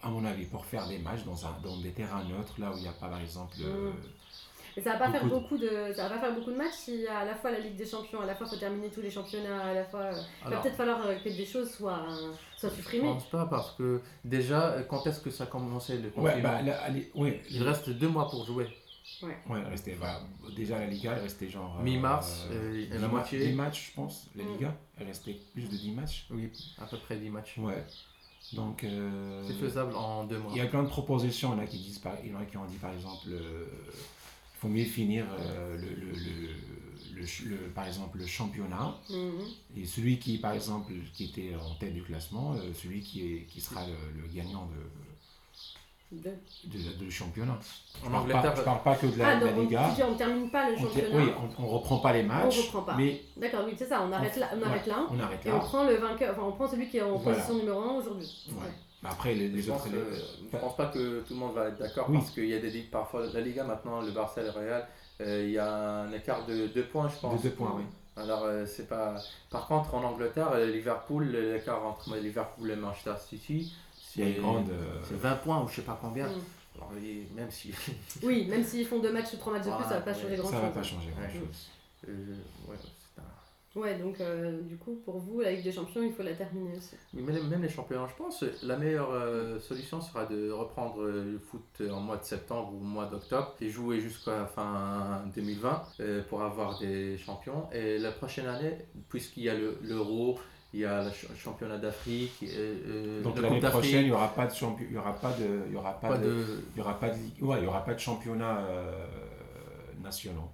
à 0.03 0.09
mon 0.09 0.25
avis, 0.25 0.47
pour 0.47 0.65
faire 0.65 0.87
des 0.89 0.99
matchs 0.99 1.25
dans, 1.25 1.47
un, 1.47 1.57
dans 1.63 1.77
des 1.79 1.93
terrains 1.93 2.25
neutres, 2.25 2.55
là 2.59 2.71
où 2.73 2.77
il 2.77 2.83
n'y 2.83 2.89
a 2.89 2.93
pas, 2.93 3.09
par 3.09 3.21
exemple. 3.21 3.57
euh, 3.61 3.91
Mais 4.77 4.83
ça 4.83 4.93
va 4.95 4.99
pas 4.99 5.11
faire 5.13 5.25
Beaucoup 5.27 5.57
de- 5.59 5.67
beaucoup 5.69 5.89
de, 5.89 5.93
ça 5.95 6.09
va 6.09 6.15
pas 6.17 6.21
faire 6.21 6.35
beaucoup 6.35 6.51
de 6.51 6.57
matchs 6.57 6.73
s'il 6.75 7.01
y 7.01 7.07
a 7.07 7.19
à 7.19 7.25
la 7.25 7.35
fois 7.35 7.51
la 7.53 7.61
Ligue 7.61 7.77
des 7.77 7.87
Champions, 7.87 8.21
à 8.21 8.27
la 8.27 8.35
fois 8.35 8.47
faut 8.47 8.57
terminer 8.57 8.89
tous 8.91 9.01
les 9.03 9.11
championnats, 9.11 9.61
à 9.67 9.75
la 9.75 9.85
fois. 9.85 10.11
Il 10.45 10.51
va 10.51 10.57
peut-être 10.61 10.77
falloir 10.77 11.05
euh, 11.07 11.15
que 11.17 11.29
des 11.29 11.47
choses 11.47 11.71
soient, 11.71 12.07
soient 12.57 12.71
je 12.71 12.75
supprimées. 12.75 13.05
pense 13.05 13.29
pas 13.31 13.47
parce 13.47 13.73
que 13.73 14.01
déjà, 14.25 14.71
euh, 14.73 14.83
quand 14.83 15.07
est-ce 15.07 15.21
que 15.21 15.31
ça 15.31 15.45
a 15.45 15.47
commencé 15.47 15.97
le 15.99 16.05
Ouais, 16.09 16.11
confinement 16.11 16.43
bah, 16.43 16.63
là, 16.63 16.83
allez, 16.83 17.11
ouais, 17.15 17.41
Il 17.51 17.63
reste 17.63 17.91
deux 17.91 18.09
mois 18.09 18.29
pour 18.31 18.45
jouer. 18.45 18.67
Ouais, 19.23 19.37
il 19.49 19.71
restait, 19.71 19.93
voilà, 19.95 20.21
déjà 20.57 20.79
la 20.79 20.87
Liga, 20.87 21.15
il 21.17 21.23
restait 21.23 21.49
genre. 21.49 21.77
euh, 21.79 21.83
Mi-mars, 21.83 22.47
euh, 22.51 22.75
et 22.83 22.87
la 22.89 22.97
10 22.97 23.03
ma- 23.03 23.09
moitié. 23.09 23.47
10 23.47 23.53
matchs, 23.55 23.89
je 23.91 23.95
pense. 23.95 24.27
La 24.35 24.43
Mm. 24.45 24.53
Liga, 24.53 24.75
elle 24.99 25.07
restait 25.07 25.37
plus 25.53 25.63
de 25.63 25.77
10 25.77 25.93
matchs. 25.93 26.27
Oui, 26.31 26.51
à 26.83 26.87
peu 26.87 26.97
près 26.99 27.17
10 27.17 27.31
matchs. 27.31 27.55
Ouais. 27.59 27.85
Donc. 28.55 28.83
euh, 28.85 29.43
C'est 29.47 29.55
faisable 29.55 29.95
en 29.95 30.25
deux 30.25 30.39
mois. 30.39 30.51
Il 30.55 30.59
y 30.59 30.61
a 30.61 30.67
plein 30.67 30.83
de 30.83 30.89
propositions 30.89 31.55
là 31.57 31.65
qui 31.67 31.79
disent, 31.79 31.99
par, 32.01 32.15
il 32.25 32.33
y 32.33 32.35
en 32.35 32.41
a 32.41 32.45
qui 32.45 32.57
ont 32.57 32.65
dit 32.67 32.77
par 32.77 32.93
exemple, 32.93 33.29
euh, 33.29 33.67
il 33.71 34.34
faut 34.65 34.71
mieux 34.71 34.85
finir 34.85 35.27
euh, 35.39 35.77
le, 35.77 35.89
le, 35.89 36.13
le, 36.13 37.21
le 37.21 37.27
ch- 37.27 37.43
le- 37.47 37.69
par 37.75 37.87
exemple 37.87 38.17
le 38.19 38.27
championnat 38.27 38.95
Mhm. 39.11 39.45
et 39.77 39.85
celui 39.85 40.19
qui 40.19 40.39
par 40.39 40.53
exemple 40.55 40.93
qui 41.13 41.25
était 41.27 41.53
en 41.55 41.75
tête 41.75 41.93
du 41.93 42.03
classement, 42.03 42.55
euh, 42.55 42.73
celui 42.73 43.01
qui, 43.03 43.27
est, 43.35 43.41
qui 43.47 43.61
sera 43.61 43.83
le, 43.87 44.23
le 44.23 44.27
gagnant 44.29 44.67
de, 44.73 46.17
De- 46.25 46.31
de, 46.65 47.05
de 47.05 47.11
championnat. 47.11 47.59
Je 48.03 48.07
En 48.07 48.11
parle, 48.11 48.23
Angleterre, 48.23 48.43
pas, 48.55 48.61
je 48.61 48.65
parle 48.65 48.83
pas 48.83 48.95
que 48.97 49.07
de 49.07 49.19
la, 49.19 49.29
Ah, 49.29 49.41
la 49.41 49.53
on, 49.53 49.61
Liga. 49.61 49.95
on 50.09 50.15
termine 50.15 50.51
pas 50.51 50.71
le 50.71 50.77
On, 50.77 50.81
championnat. 50.81 51.17
oui, 51.25 51.31
on, 51.59 51.63
on 51.63 51.67
reprend 51.67 51.99
pas 51.99 52.13
les 52.15 52.23
matchs, 52.23 52.59
reprend 52.67 52.83
pas. 52.83 52.97
mais 52.97 53.21
D'accord, 53.37 53.65
oui, 53.67 53.75
c'est 53.77 53.87
ça, 53.89 54.03
on 54.09 54.13
arrête 54.13 54.37
là, 54.37 54.49
on 54.55 54.59
ouais, 54.59 54.65
arrête 54.65 54.87
là. 54.87 55.07
on 55.11 55.21
arrête 55.21 55.45
Et 55.45 55.51
on 55.53 55.59
prend 55.59 55.85
le 55.85 55.97
vainqueur, 55.97 56.31
enfin 56.33 56.43
on 56.49 56.53
prend 56.53 56.69
celui 56.69 56.89
qui 56.89 56.97
est 56.99 57.03
en 57.03 57.17
Voilà. 57.19 57.37
position 57.39 57.59
numéro 57.59 57.81
1 57.81 57.93
aujourd'hui. 58.01 58.47
Ouais. 58.53 58.73
Après, 59.05 59.35
les, 59.35 59.49
les 59.49 59.63
Je 59.63 59.71
pense, 59.71 59.83
autres. 59.87 59.95
je 60.53 60.57
pense 60.59 60.77
pas 60.77 60.87
que 60.87 61.21
tout 61.21 61.35
le 61.35 61.39
monde 61.41 61.55
va 61.55 61.69
être 61.69 61.79
d'accord 61.79 62.07
Oui. 62.09 62.19
parce 62.19 62.31
qu'il 62.31 62.47
y 62.47 62.55
a 62.55 62.59
des 62.59 62.71
ligues 62.71 62.91
parfois. 62.91 63.27
La 63.33 63.41
Liga 63.41 63.65
maintenant, 63.65 64.01
le 64.01 64.11
Barça 64.11 64.41
et 64.41 64.45
le 64.45 64.51
Real, 64.51 64.87
euh, 65.21 65.45
il 65.45 65.51
y 65.53 65.59
a 65.59 66.01
un 66.03 66.13
écart 66.13 66.47
de 66.47 66.67
2 66.69 66.85
points, 66.87 67.09
je 67.09 67.21
pense. 67.21 67.43
De 67.43 67.49
deux 67.49 67.55
points, 67.55 67.75
oui. 67.77 67.85
Alors, 68.17 68.45
euh, 68.45 68.65
c'est 68.67 68.89
pas. 68.89 69.17
Par 69.51 69.67
contre, 69.67 69.95
en 69.95 70.03
Angleterre, 70.05 70.53
euh, 70.53 70.67
Liverpool, 70.71 71.27
l'écart 71.33 71.85
entre 71.85 72.17
Liverpool 72.17 72.71
et 72.71 72.77
Manchester 72.77 73.15
City, 73.29 73.75
c'est 74.01 74.33
une 74.37 74.41
grande. 74.43 74.71
euh, 74.71 75.01
c'est 75.09 75.17
20 75.19 75.35
points 75.37 75.63
ou 75.63 75.69
je 75.69 75.77
sais 75.77 75.83
pas 75.83 75.99
combien. 76.01 76.27
Mm. 76.29 76.41
Alors, 76.77 76.91
et 77.05 77.27
même 77.35 77.51
si. 77.51 77.73
Oui, 78.23 78.47
même 78.47 78.65
s'ils 78.65 78.87
font 78.87 79.01
deux 79.01 79.13
matchs 79.13 79.33
ou 79.35 79.37
trois 79.37 79.53
matchs 79.53 79.67
de 79.67 79.71
plus, 79.71 79.85
ça 79.85 79.95
va 79.97 80.01
pas 80.01 80.15
changer 80.15 80.29
ouais. 80.31 80.37
grand 80.37 80.49
ça 80.49 80.55
chose. 80.57 80.63
va 80.65 80.71
pas 80.71 80.83
changer 80.83 81.09
Ouais. 81.09 81.29
grand 81.29 81.41
chose. 81.41 81.69
euh, 82.09 82.35
ouais, 82.69 82.77
c'est 82.81 82.87
un- 82.89 82.94
Ouais, 83.75 83.99
donc 83.99 84.21
euh, 84.21 84.61
du 84.63 84.77
coup, 84.77 85.01
pour 85.05 85.19
vous, 85.19 85.41
la 85.41 85.51
Ligue 85.51 85.65
des 85.65 85.73
Champions, 85.73 86.03
il 86.03 86.13
faut 86.13 86.23
la 86.23 86.35
terminer 86.35 86.77
aussi. 86.77 86.95
Oui, 87.13 87.23
même 87.23 87.61
les 87.63 87.69
championnats, 87.69 88.07
je 88.09 88.15
pense, 88.17 88.45
la 88.63 88.77
meilleure 88.77 89.11
euh, 89.11 89.59
solution 89.59 90.01
sera 90.01 90.27
de 90.27 90.51
reprendre 90.51 91.03
euh, 91.03 91.33
le 91.33 91.39
foot 91.41 91.83
en 91.91 91.99
mois 91.99 92.17
de 92.17 92.25
septembre 92.25 92.73
ou 92.73 92.79
mois 92.79 93.07
d'octobre 93.07 93.55
et 93.61 93.71
jouer 93.71 93.99
jusqu'à 94.01 94.47
fin 94.47 95.23
2020 95.35 95.83
euh, 96.01 96.23
pour 96.29 96.43
avoir 96.43 96.79
des 96.79 97.19
champions. 97.19 97.69
Et 97.73 97.99
la 97.99 98.13
prochaine 98.13 98.47
année, 98.47 98.79
puisqu'il 99.09 99.43
y 99.43 99.49
a 99.49 99.55
le- 99.55 99.77
l'Euro, 99.83 100.39
il 100.73 100.81
y 100.81 100.85
a 100.85 101.03
le 101.05 101.11
ch- 101.11 101.27
championnat 101.37 101.79
d'Afrique, 101.79 102.45
euh, 102.45 103.23
Donc 103.25 103.37
la 103.37 103.43
l'année 103.43 103.61
prochaine, 103.61 104.03
il 104.03 104.07
n'y 104.07 104.13
aura 104.13 104.29
pas 104.35 104.47
de 104.47 104.55
champion, 104.55 104.87
il 104.89 104.95
y 104.95 104.99
aura 104.99 105.15
pas 105.15 105.33
de, 105.33 105.63
il 105.67 105.73
y 105.73 105.77
aura 105.77 106.01
pas, 106.01 106.09
pas 106.11 106.19
de, 106.19 106.25
de... 106.29 106.45
il 106.75 106.79
y 106.79 106.81
aura 106.81 107.01
pas 107.01 107.11
de, 107.11 107.17
ouais, 107.45 107.59
il 107.59 107.65
y 107.65 107.67
aura 107.67 107.85
pas 107.85 107.95
de 107.95 107.99
championnat 108.01 108.59
euh, 108.69 109.07
nationaux. 110.03 110.49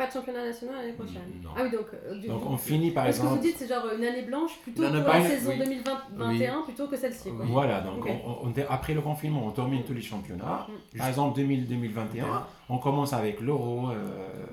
Pas 0.00 0.06
de 0.06 0.12
championnat 0.12 0.44
national 0.46 0.76
l'année 0.76 0.92
prochaine. 0.94 1.30
Non. 1.44 1.50
Ah 1.54 1.60
oui, 1.62 1.70
donc. 1.70 1.86
euh, 1.92 2.18
du 2.18 2.26
Donc 2.26 2.40
coup, 2.42 2.48
on 2.52 2.56
finit 2.56 2.90
par 2.90 3.04
Ce 3.06 3.10
que 3.10 3.16
vous 3.16 3.22
exemple. 3.34 3.42
dites, 3.42 3.56
c'est 3.58 3.68
genre 3.68 3.84
une 3.94 4.02
année 4.02 4.22
blanche 4.22 4.52
plutôt 4.62 4.82
pour 4.82 4.92
la 4.92 5.28
saison 5.28 5.50
oui. 5.50 5.58
2021 5.58 6.62
plutôt 6.62 6.86
que 6.86 6.96
celle-ci. 6.96 7.28
Voilà, 7.38 7.82
donc 7.82 8.06
on- 8.06 8.46
on- 8.48 8.52
après 8.70 8.94
le 8.94 9.02
confinement, 9.02 9.42
on 9.46 9.50
termine 9.50 9.82
tous 9.84 9.92
les 9.92 10.00
championnats. 10.00 10.66
Mm. 10.94 10.98
Par 10.98 11.08
exemple, 11.08 11.36
2000, 11.36 11.66
2021, 11.68 12.46
on 12.70 12.78
commence 12.78 13.12
avec 13.12 13.40
l'Euro. 13.42 13.90
euh, 13.90 13.94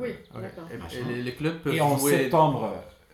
Oui, 0.02 0.10
Ouais. 0.36 0.42
d'accord. 0.42 0.66
Et, 0.70 1.14
les, 1.14 1.22
les 1.24 1.34
clubs 1.34 1.60
peuvent 1.60 1.74
Et 1.74 1.80
en 1.80 1.98
jouer 1.98 2.12
septembre 2.18 2.70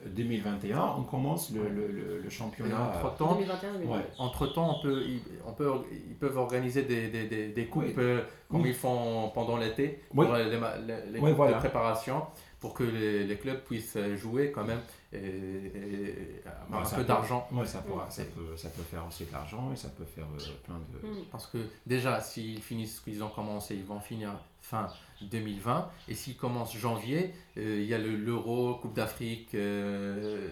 2021, 0.08 0.96
on 1.00 1.04
commence 1.04 1.52
le, 1.52 1.64
le, 1.70 1.88
le- 1.88 2.20
le 2.22 2.30
championnat. 2.30 2.94
entre 3.04 3.16
temps. 3.16 3.34
2021, 3.36 3.72
2022. 3.74 3.94
Ouais. 3.98 4.06
Entre 4.18 4.48
temps, 4.54 4.78
on 4.78 4.82
peut, 4.82 5.02
ils, 5.06 5.22
on 5.48 5.52
peut, 5.54 5.70
ils 5.92 6.16
peuvent 6.16 6.38
organiser 6.38 6.84
des, 6.84 7.10
des, 7.10 7.28
des, 7.28 7.48
des 7.50 7.66
coupes 7.66 7.84
Oui. 7.84 7.94
euh, 7.98 8.22
comme 8.50 8.62
Oui. 8.62 8.70
ils 8.70 8.76
font 8.76 9.32
pendant 9.34 9.58
l'été, 9.58 10.02
Oui. 10.14 10.26
pour 10.26 10.36
les, 10.36 10.46
les, 10.46 10.52
les 10.52 11.20
Oui, 11.20 11.30
coupes 11.30 11.38
voilà. 11.38 11.54
de 11.54 11.58
préparation, 11.60 12.24
pour 12.64 12.74
que 12.74 12.84
les, 12.86 13.26
les 13.26 13.36
clubs 13.38 13.60
puissent 13.66 13.98
jouer 14.16 14.54
quand 14.54 14.64
même 14.64 14.80
et, 15.12 15.18
et 15.18 16.42
avoir 16.64 16.82
Ouais, 16.82 16.94
un 16.94 16.96
peu 16.96 17.04
d'argent. 17.04 17.46
Ouais, 17.52 17.66
ça, 17.66 17.80
pourra, 17.80 18.10
ça, 18.10 18.24
peut, 18.24 18.56
ça 18.56 18.70
peut 18.70 18.84
faire 18.84 19.06
aussi 19.06 19.26
de 19.26 19.34
l'argent 19.34 19.70
et 19.74 19.76
ça 19.76 19.90
peut 19.90 20.06
faire 20.06 20.24
euh, 20.34 20.54
plein 20.64 20.80
de. 20.94 21.06
Mm. 21.06 21.26
Parce 21.30 21.48
que 21.48 21.58
déjà, 21.86 22.22
s'ils 22.22 22.62
finissent 22.62 23.00
ce 23.00 23.02
qu'ils 23.02 23.22
ont 23.22 23.28
commencé, 23.28 23.76
ils 23.76 23.84
vont 23.84 24.00
finir 24.00 24.30
fin 24.62 24.88
2020. 25.24 25.90
Et 26.08 26.16
s'ils 26.16 26.38
commencent 26.38 26.74
janvier, 26.78 27.34
euh, 27.58 27.80
il 27.82 27.86
y 27.86 27.94
a 27.94 27.98
le- 27.98 28.16
l'Euro, 28.16 28.76
Coupe 28.76 28.94
d'Afrique, 28.94 29.54
euh, 29.56 30.48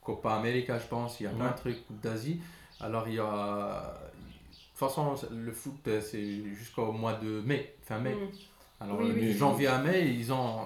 Copa 0.00 0.34
América, 0.36 0.78
je 0.78 0.86
pense, 0.86 1.18
il 1.18 1.24
y 1.24 1.26
a 1.26 1.30
plein 1.30 1.46
Ouais. 1.46 1.50
de 1.50 1.56
trucs, 1.56 1.86
Coupe 1.88 2.00
d'Asie. 2.00 2.40
Alors 2.78 3.08
il 3.08 3.14
y 3.14 3.18
a. 3.18 3.98
De 4.52 4.54
toute 4.78 4.78
façon, 4.78 5.14
le 5.32 5.50
foot, 5.52 5.88
euh, 5.88 6.00
c'est 6.00 6.44
jusqu'au 6.54 6.92
mois 6.92 7.14
de 7.14 7.40
mai, 7.40 7.74
fin 7.82 7.98
mai. 7.98 8.14
Mm. 8.14 8.28
Alors 8.78 9.00
Oui, 9.00 9.10
oui, 9.12 9.32
janvier 9.32 9.66
à 9.66 9.78
mai, 9.78 10.08
ils 10.14 10.32
ont. 10.32 10.60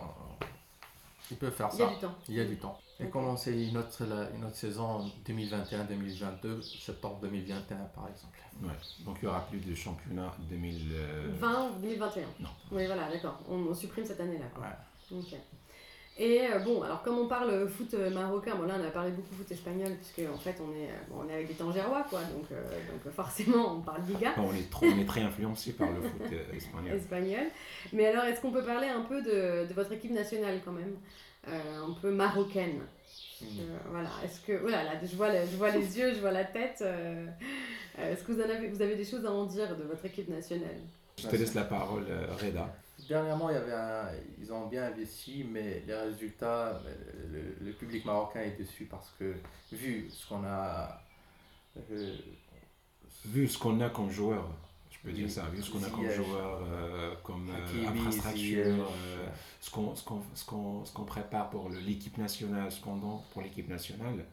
Ils 1.30 1.36
peuvent 1.36 1.52
faire 1.52 1.68
Il 1.74 1.78
y 1.78 1.82
a 1.82 1.86
ça. 1.88 1.94
du 1.94 2.00
temps. 2.00 2.14
Il 2.28 2.34
y 2.34 2.40
a 2.40 2.44
du 2.44 2.56
temps. 2.58 2.78
Et 3.02 3.08
commencer 3.08 3.52
une 3.68 3.78
autre, 3.78 4.04
la- 4.04 4.28
une 4.36 4.44
autre 4.44 4.56
saison 4.56 5.10
2021-2022, 5.26 6.60
septembre 6.62 7.18
2021 7.22 7.76
par 7.94 8.08
exemple. 8.08 8.38
Ouais. 8.62 8.68
Donc 9.04 9.16
il 9.22 9.24
n'y 9.24 9.30
aura 9.30 9.40
plus 9.46 9.58
de 9.58 9.74
championnat 9.74 10.32
2000. 10.50 10.90
euh, 10.92 11.30
20 11.38 11.70
ou 11.70 11.80
2021 11.80 12.22
Non. 12.40 12.48
Oui, 12.72 12.84
voilà, 12.86 13.08
d'accord. 13.10 13.38
On, 13.48 13.54
on 13.56 13.74
supprime 13.74 14.04
cette 14.04 14.20
année-là. 14.20 14.46
quoi. 14.54 14.64
Ouais. 14.64 15.18
Ok. 15.18 15.34
Et 16.22 16.42
euh, 16.42 16.58
bon, 16.58 16.82
alors 16.82 17.02
comme 17.02 17.18
on 17.18 17.26
parle 17.28 17.66
foot 17.66 17.94
euh, 17.94 18.10
marocain, 18.10 18.54
bon 18.54 18.64
là 18.64 18.74
on 18.78 18.86
a 18.86 18.90
parlé 18.90 19.10
beaucoup 19.10 19.34
foot 19.34 19.50
espagnol, 19.50 19.92
puisque 19.96 20.30
en 20.30 20.36
fait 20.36 20.54
on 20.60 20.70
est, 20.76 20.88
euh, 20.90 21.00
bon, 21.08 21.22
on 21.24 21.28
est 21.30 21.32
avec 21.32 21.48
des 21.48 21.54
Tangérois, 21.54 22.04
quoi, 22.10 22.20
donc, 22.24 22.44
euh, 22.52 22.62
donc 22.92 23.10
forcément 23.14 23.76
on 23.76 23.80
parle 23.80 24.02
Liga 24.06 24.34
on, 24.36 24.54
est 24.54 24.70
trop, 24.70 24.84
on 24.84 24.98
est 25.00 25.06
très 25.06 25.22
influencé 25.22 25.72
par 25.72 25.88
le 25.90 26.02
foot 26.02 26.20
euh, 26.30 26.54
espagnol. 26.56 26.94
espagnol. 26.94 27.46
Mais 27.94 28.06
alors 28.06 28.24
est-ce 28.24 28.40
qu'on 28.42 28.52
peut 28.52 28.64
parler 28.64 28.88
un 28.88 29.00
peu 29.00 29.22
de, 29.22 29.66
de 29.66 29.72
votre 29.74 29.92
équipe 29.92 30.12
nationale 30.12 30.60
quand 30.64 30.72
même 30.72 30.94
Euh, 31.48 31.88
Un 31.88 31.94
peu 32.02 32.10
marocaine? 32.10 32.80
Mm. 33.40 33.44
Euh, 33.46 33.78
voilà, 33.90 34.10
est-ce 34.22 34.40
que. 34.42 34.52
Voilà, 34.60 34.84
là, 34.84 34.90
je, 35.02 35.16
vois 35.16 35.30
je 35.50 35.56
vois 35.56 35.70
les 35.70 35.98
yeux, 35.98 36.12
je 36.12 36.20
vois 36.20 36.32
la 36.32 36.44
tête. 36.44 36.80
euh, 36.82 37.26
euh, 37.98 38.12
est-ce 38.12 38.22
que 38.24 38.32
vous, 38.32 38.40
en 38.42 38.44
avez, 38.44 38.68
vous 38.68 38.82
avez 38.82 38.94
des 38.94 39.06
choses 39.06 39.24
à 39.24 39.32
en 39.32 39.46
dire 39.46 39.74
de 39.74 39.84
votre 39.84 40.04
équipe 40.04 40.28
nationale? 40.28 40.80
Je 41.16 41.26
te 41.26 41.36
laisse 41.36 41.54
la 41.54 41.64
parole, 41.64 42.04
euh, 42.10 42.26
Reda. 42.38 42.66
Dernièrement, 43.14 43.50
il 43.50 43.54
y 43.54 43.56
avait 43.56 43.72
un- 43.72 44.08
ils 44.40 44.52
ont 44.52 44.68
bien 44.68 44.84
investi, 44.84 45.42
mais 45.42 45.82
les 45.84 45.94
résultats, 45.96 46.80
le, 47.28 47.56
le 47.60 47.72
public 47.72 48.04
marocain 48.04 48.40
est 48.42 48.56
dessus 48.56 48.84
parce 48.84 49.10
que, 49.18 49.34
vu 49.72 50.08
ce 50.08 50.28
qu'on 50.28 50.44
a. 50.44 51.02
euh, 51.90 52.16
Vu 53.24 53.48
ce 53.48 53.58
qu'on 53.58 53.80
a 53.80 53.90
comme 53.90 54.10
joueur, 54.12 54.48
je 54.92 54.98
peux 55.02 55.10
dire 55.12 55.24
Oui. 55.26 55.30
ça, 55.30 55.42
vu 55.52 55.60
ce 55.60 55.72
qu'on 55.72 55.82
a 55.82 55.90
comme 55.90 56.08
joueur, 56.08 56.60
euh, 56.62 57.14
comme 57.24 57.50
euh, 57.50 57.88
infrastructure, 57.88 58.86
euh, 58.92 59.26
ce 59.60 59.70
qu'on 59.72 59.92
qu'on- 60.46 60.84
ce 60.84 60.92
qu'on 60.94 61.04
prépare 61.04 61.50
pour 61.50 61.68
l'équipe 61.68 62.16
nationale, 62.16 62.70
ce 62.70 62.80
qu'on 62.80 62.94
donne 62.96 63.18
pour 63.32 63.42
l'équipe 63.42 63.68
nationale, 63.68 64.24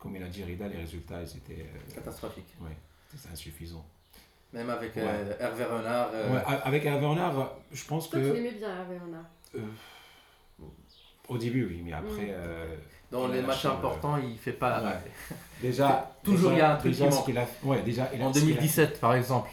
comme 0.00 0.16
il 0.16 0.22
a 0.24 0.28
dit 0.28 0.42
Reda, 0.42 0.66
les 0.66 0.78
résultats, 0.78 1.22
ils 1.22 1.36
étaient 1.36 1.62
euh, 1.72 1.94
catastrophique. 1.94 2.52
ouais, 2.62 2.76
c'est 3.16 3.30
insuffisant. 3.30 3.86
Même 4.52 4.68
avec 4.70 4.94
Ouais. 4.96 5.02
euh, 5.04 5.32
Hervé 5.40 5.64
Renard. 5.64 6.08
euh, 6.12 6.34
Ouais, 6.34 6.42
avec 6.64 6.84
Hervé 6.84 7.06
Renard, 7.06 7.52
je 7.72 7.84
pense 7.86 8.10
Toi, 8.10 8.20
tu 8.20 8.28
que 8.28 8.32
l'aimais 8.34 8.50
bien, 8.52 8.68
Hervé 8.68 8.98
Renard. 8.98 9.24
euh, 9.54 9.60
au 11.28 11.38
début, 11.38 11.64
oui, 11.66 11.82
mais 11.84 11.92
après, 11.92 12.26
Mm. 12.26 12.30
euh, 12.34 12.76
Dans 13.10 13.28
les 13.28 13.42
matchs 13.42 13.66
importants, 13.66 14.16
il 14.18 14.38
fait 14.38 14.52
pas. 14.52 14.82
Ouais. 14.82 15.36
déjà, 15.62 16.10
Toujours, 16.24 16.50
déjà- 16.50 16.52
il 16.52 16.58
y 16.58 16.62
a 16.62 16.72
un 16.72 16.76
truc 16.76 16.92
déjà, 16.92 17.06
qui 17.06 17.10
ce 17.12 17.16
manque. 17.16 17.24
qu'il 17.26 17.38
a, 17.38 17.46
ouais, 17.64 17.82
déjà, 17.82 18.10
il 18.14 18.22
a- 18.22 18.26
En 18.26 18.32
ce 18.32 18.38
qu'il 18.40 18.48
a- 18.50 18.54
2017, 18.54 19.00
par 19.00 19.14
exemple, 19.14 19.50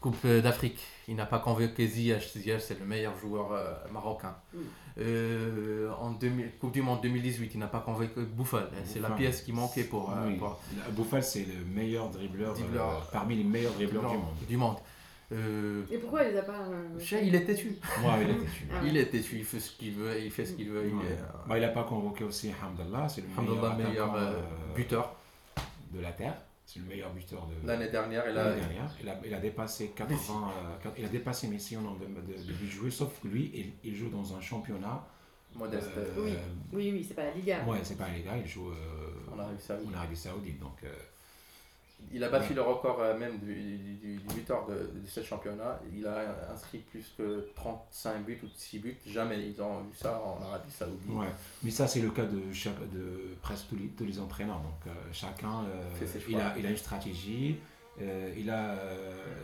Coupe 0.00 0.26
d'Afrique, 0.26 0.80
il 1.08 1.16
n'a 1.16 1.26
pas 1.26 1.40
convoqué 1.40 1.86
Ziyech. 1.86 2.32
Ziyech, 2.36 2.60
c'est 2.62 2.78
le 2.80 2.86
meilleur 2.86 3.16
joueur 3.18 3.52
euh, 3.52 3.74
marocain. 3.92 4.34
Mm. 4.54 4.58
Euh, 5.00 5.90
en 6.00 6.10
2000 6.10 6.50
Coupe 6.60 6.72
du 6.72 6.82
Monde 6.82 7.00
2018, 7.02 7.52
il 7.54 7.58
n'a 7.60 7.66
pas 7.68 7.80
convoqué 7.80 8.10
Bouffal. 8.36 8.68
C'est 8.84 9.00
la 9.00 9.10
pièce 9.10 9.42
qui 9.42 9.52
manquait 9.52 9.84
pour. 9.84 10.10
euh, 10.10 10.26
Oui. 10.28 10.36
pour- 10.36 10.60
Bouffal, 10.92 11.22
c'est 11.22 11.46
le 11.46 11.64
meilleur 11.74 12.10
dribbleur, 12.10 12.52
Dribbleur. 12.52 12.88
euh, 12.90 13.00
parmi 13.12 13.36
les 13.36 13.44
meilleurs 13.44 13.72
dribbleurs 13.72 14.10
du 14.10 14.16
monde. 14.18 14.24
Du 14.48 14.56
monde. 14.56 14.76
Euh, 15.32 15.84
Et 15.90 15.98
pourquoi 15.98 16.24
il 16.24 16.32
les 16.32 16.38
a 16.38 16.42
pas. 16.42 16.52
euh, 16.70 16.98
il 17.22 17.34
est 17.34 17.44
têtu. 17.44 17.76
Ouais, 18.02 18.24
il 18.24 18.30
était 18.30 18.44
dessus. 18.44 18.66
Ah 18.72 18.80
Il 18.84 18.96
est 18.96 19.06
têtu, 19.06 19.36
il 19.38 19.44
fait 19.44 19.60
ce 19.60 19.70
qu'il 19.76 19.92
veut, 19.92 20.20
il 20.20 20.30
fait 20.30 20.44
ce 20.44 20.52
qu'il 20.54 20.68
veut. 20.68 20.82
Il 20.88 20.94
Ouais. 20.94 21.02
euh, 21.08 21.48
Bah, 21.48 21.60
n'a 21.60 21.68
pas 21.68 21.84
convoqué 21.84 22.24
aussi 22.24 22.50
Hamdallah, 22.62 23.08
c'est 23.08 23.22
le 23.22 23.28
meilleur, 23.42 23.76
meilleur 23.78 24.14
euh, 24.16 24.32
euh, 24.32 24.74
buteur 24.74 25.14
de 25.94 26.00
la 26.00 26.10
Terre. 26.12 26.34
C'est 26.72 26.78
le 26.78 26.84
meilleur 26.86 27.12
buteur 27.12 27.48
de 27.48 27.66
l'année 27.66 27.88
dernière. 27.88 28.24
Et 28.28 28.32
l'année 28.32 28.50
là, 28.50 28.56
dernière. 28.56 28.96
Il 29.02 29.08
a, 29.08 29.20
il 29.26 29.34
a 29.34 29.40
dépassé 29.40 29.88
80, 29.88 30.52
euh, 30.86 30.90
il 30.98 31.04
a 31.04 31.08
dépassé 31.08 31.48
Messi 31.48 31.76
en 31.76 31.80
nombre 31.80 31.98
de, 31.98 32.06
de, 32.06 32.46
de 32.46 32.52
buts 32.52 32.68
joués, 32.70 32.92
sauf 32.92 33.20
que 33.20 33.26
lui, 33.26 33.50
il, 33.52 33.72
il 33.90 33.96
joue 33.96 34.08
dans 34.08 34.36
un 34.36 34.40
championnat. 34.40 35.04
modeste. 35.56 35.90
euh, 35.96 36.14
Oui. 36.16 36.32
Oui, 36.72 36.90
oui, 36.92 37.04
c'est 37.06 37.14
pas 37.14 37.24
la 37.24 37.32
Liga. 37.32 37.64
Ouais, 37.66 37.78
c'est 37.82 37.98
pas 37.98 38.08
les 38.10 38.22
gars, 38.22 38.36
il 38.36 38.46
joue 38.46 38.68
euh, 38.70 39.34
En 39.34 39.38
Arabie 39.40 39.60
Saoudite. 39.60 39.88
en 39.92 39.96
Arabie 39.98 40.16
Saoudite. 40.16 40.60
Donc, 40.60 40.76
euh, 40.84 40.94
Il 42.12 42.24
a 42.24 42.28
battu 42.28 42.54
le 42.54 42.62
record 42.62 42.98
euh, 43.00 43.16
même 43.16 43.38
du, 43.38 43.54
du, 43.54 43.94
du, 43.94 44.18
buteur 44.34 44.66
de, 44.66 44.74
de 45.00 45.06
ce 45.06 45.22
championnat. 45.22 45.80
Il 45.94 46.06
a 46.06 46.50
inscrit 46.52 46.78
plus 46.78 47.14
que 47.16 47.48
35 47.54 48.24
buts 48.24 48.40
ou 48.42 48.48
6 48.54 48.78
buts. 48.80 48.96
Jamais 49.06 49.48
ils 49.48 49.60
ont 49.62 49.80
vu 49.82 49.94
ça 49.94 50.20
en 50.20 50.42
Arabie 50.42 50.70
Saoudite. 50.70 51.08
ouais. 51.08 51.26
Mais 51.62 51.70
ça, 51.70 51.86
c'est 51.86 52.00
le 52.00 52.10
cas 52.10 52.24
de, 52.24 52.52
chaque, 52.52 52.80
de 52.92 53.36
presque 53.42 53.68
tous 53.68 53.76
les, 53.76 53.88
tous 53.88 54.04
les 54.04 54.18
entraîneurs. 54.18 54.60
Donc, 54.60 54.86
euh, 54.86 54.90
chacun, 55.12 55.64
euh, 55.64 56.06
il, 56.28 56.40
a, 56.40 56.54
il 56.58 56.66
a 56.66 56.70
une 56.70 56.76
stratégie. 56.76 57.58
euh, 58.02 58.34
il, 58.36 58.48
a, 58.50 58.76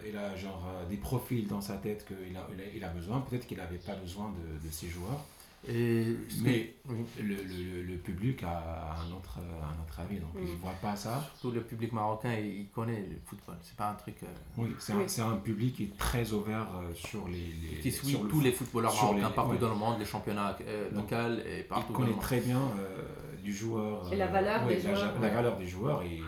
il 0.08 0.16
a 0.16 0.34
genre 0.36 0.66
des 0.88 0.96
profils 0.96 1.46
dans 1.46 1.60
sa 1.60 1.74
tête 1.76 2.04
qu'il 2.06 2.36
a, 2.36 2.46
il 2.52 2.60
a, 2.60 2.64
il 2.76 2.84
a 2.84 2.88
besoin. 2.88 3.20
Peut-être 3.20 3.46
qu'il 3.46 3.58
n'avait 3.58 3.78
pas 3.78 3.94
besoin 3.94 4.32
de, 4.32 4.66
de 4.66 4.72
ces 4.72 4.88
joueurs. 4.88 5.24
Et 5.68 6.16
Mais 6.42 6.74
oui, 6.88 7.04
le, 7.20 7.34
le, 7.34 7.82
le 7.82 7.96
public 7.98 8.42
a 8.44 8.94
un 9.00 9.12
autre, 9.12 9.38
un 9.38 9.82
autre 9.82 9.98
avis, 10.00 10.20
donc 10.20 10.32
Mm. 10.34 10.38
il 10.46 10.52
ne 10.52 10.56
voit 10.58 10.70
pas 10.80 10.94
ça. 10.94 11.20
surtout 11.32 11.54
le 11.56 11.62
public 11.62 11.92
marocain, 11.92 12.32
il, 12.34 12.46
il 12.60 12.68
connaît 12.68 13.00
le 13.00 13.16
football. 13.24 13.56
C'est 13.62 13.76
pas 13.76 13.90
un 13.90 13.94
truc 13.94 14.16
euh, 14.22 14.26
Oui, 14.58 14.68
c'est 14.78 14.92
Oui. 14.94 15.02
un, 15.04 15.08
c'est 15.08 15.22
un 15.22 15.36
public 15.36 15.74
qui 15.76 15.84
est 15.84 15.98
très 15.98 16.32
ouvert 16.32 16.68
euh, 16.76 16.94
sur 16.94 17.26
les. 17.28 17.38
les- 17.38 17.80
qui 17.80 17.90
suit 17.90 18.12
le 18.22 18.28
tous 18.28 18.40
les 18.40 18.52
footballeurs 18.52 18.94
marocains 18.94 19.28
les- 19.28 19.34
partout 19.34 19.50
ouais. 19.52 19.58
dans 19.58 19.70
le 19.70 19.74
monde, 19.76 19.98
les 19.98 20.04
championnats 20.04 20.56
euh, 20.66 20.90
locaux 20.92 21.40
et 21.44 21.62
partout 21.64 21.86
Il 21.88 21.92
dans 21.92 21.98
le 21.98 22.04
connaît 22.04 22.10
monde. 22.12 22.20
très 22.20 22.40
bien 22.40 22.60
euh, 22.78 23.02
du 23.42 23.52
joueur. 23.54 24.12
Et 24.12 24.16
la 24.16 24.26
euh, 24.26 24.28
valeur 24.28 24.66
ouais, 24.66 24.76
des 24.76 24.82
la, 24.82 24.94
joueurs, 24.94 25.14
la 25.14 25.20
ouais. 25.20 25.34
valeur 25.34 25.56
des 25.58 25.66
joueurs 25.66 26.02
et 26.02 26.20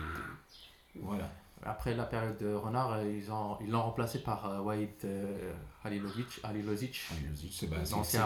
voilà. 0.95 1.29
après 1.63 1.93
la 1.95 2.03
période 2.05 2.37
de 2.39 2.53
Renard, 2.53 2.93
euh, 2.93 3.09
ils 3.09 3.31
ont 3.31 3.57
ils 3.61 3.69
l'ont 3.69 3.83
remplacé 3.83 4.19
par 4.19 4.45
euh, 4.49 4.75
euh, 5.05 5.53
Halilovic. 5.83 6.39
Halilovic. 6.43 7.01
Halilovic, 7.11 7.53
c'est 7.53 7.67
bah, 7.67 7.77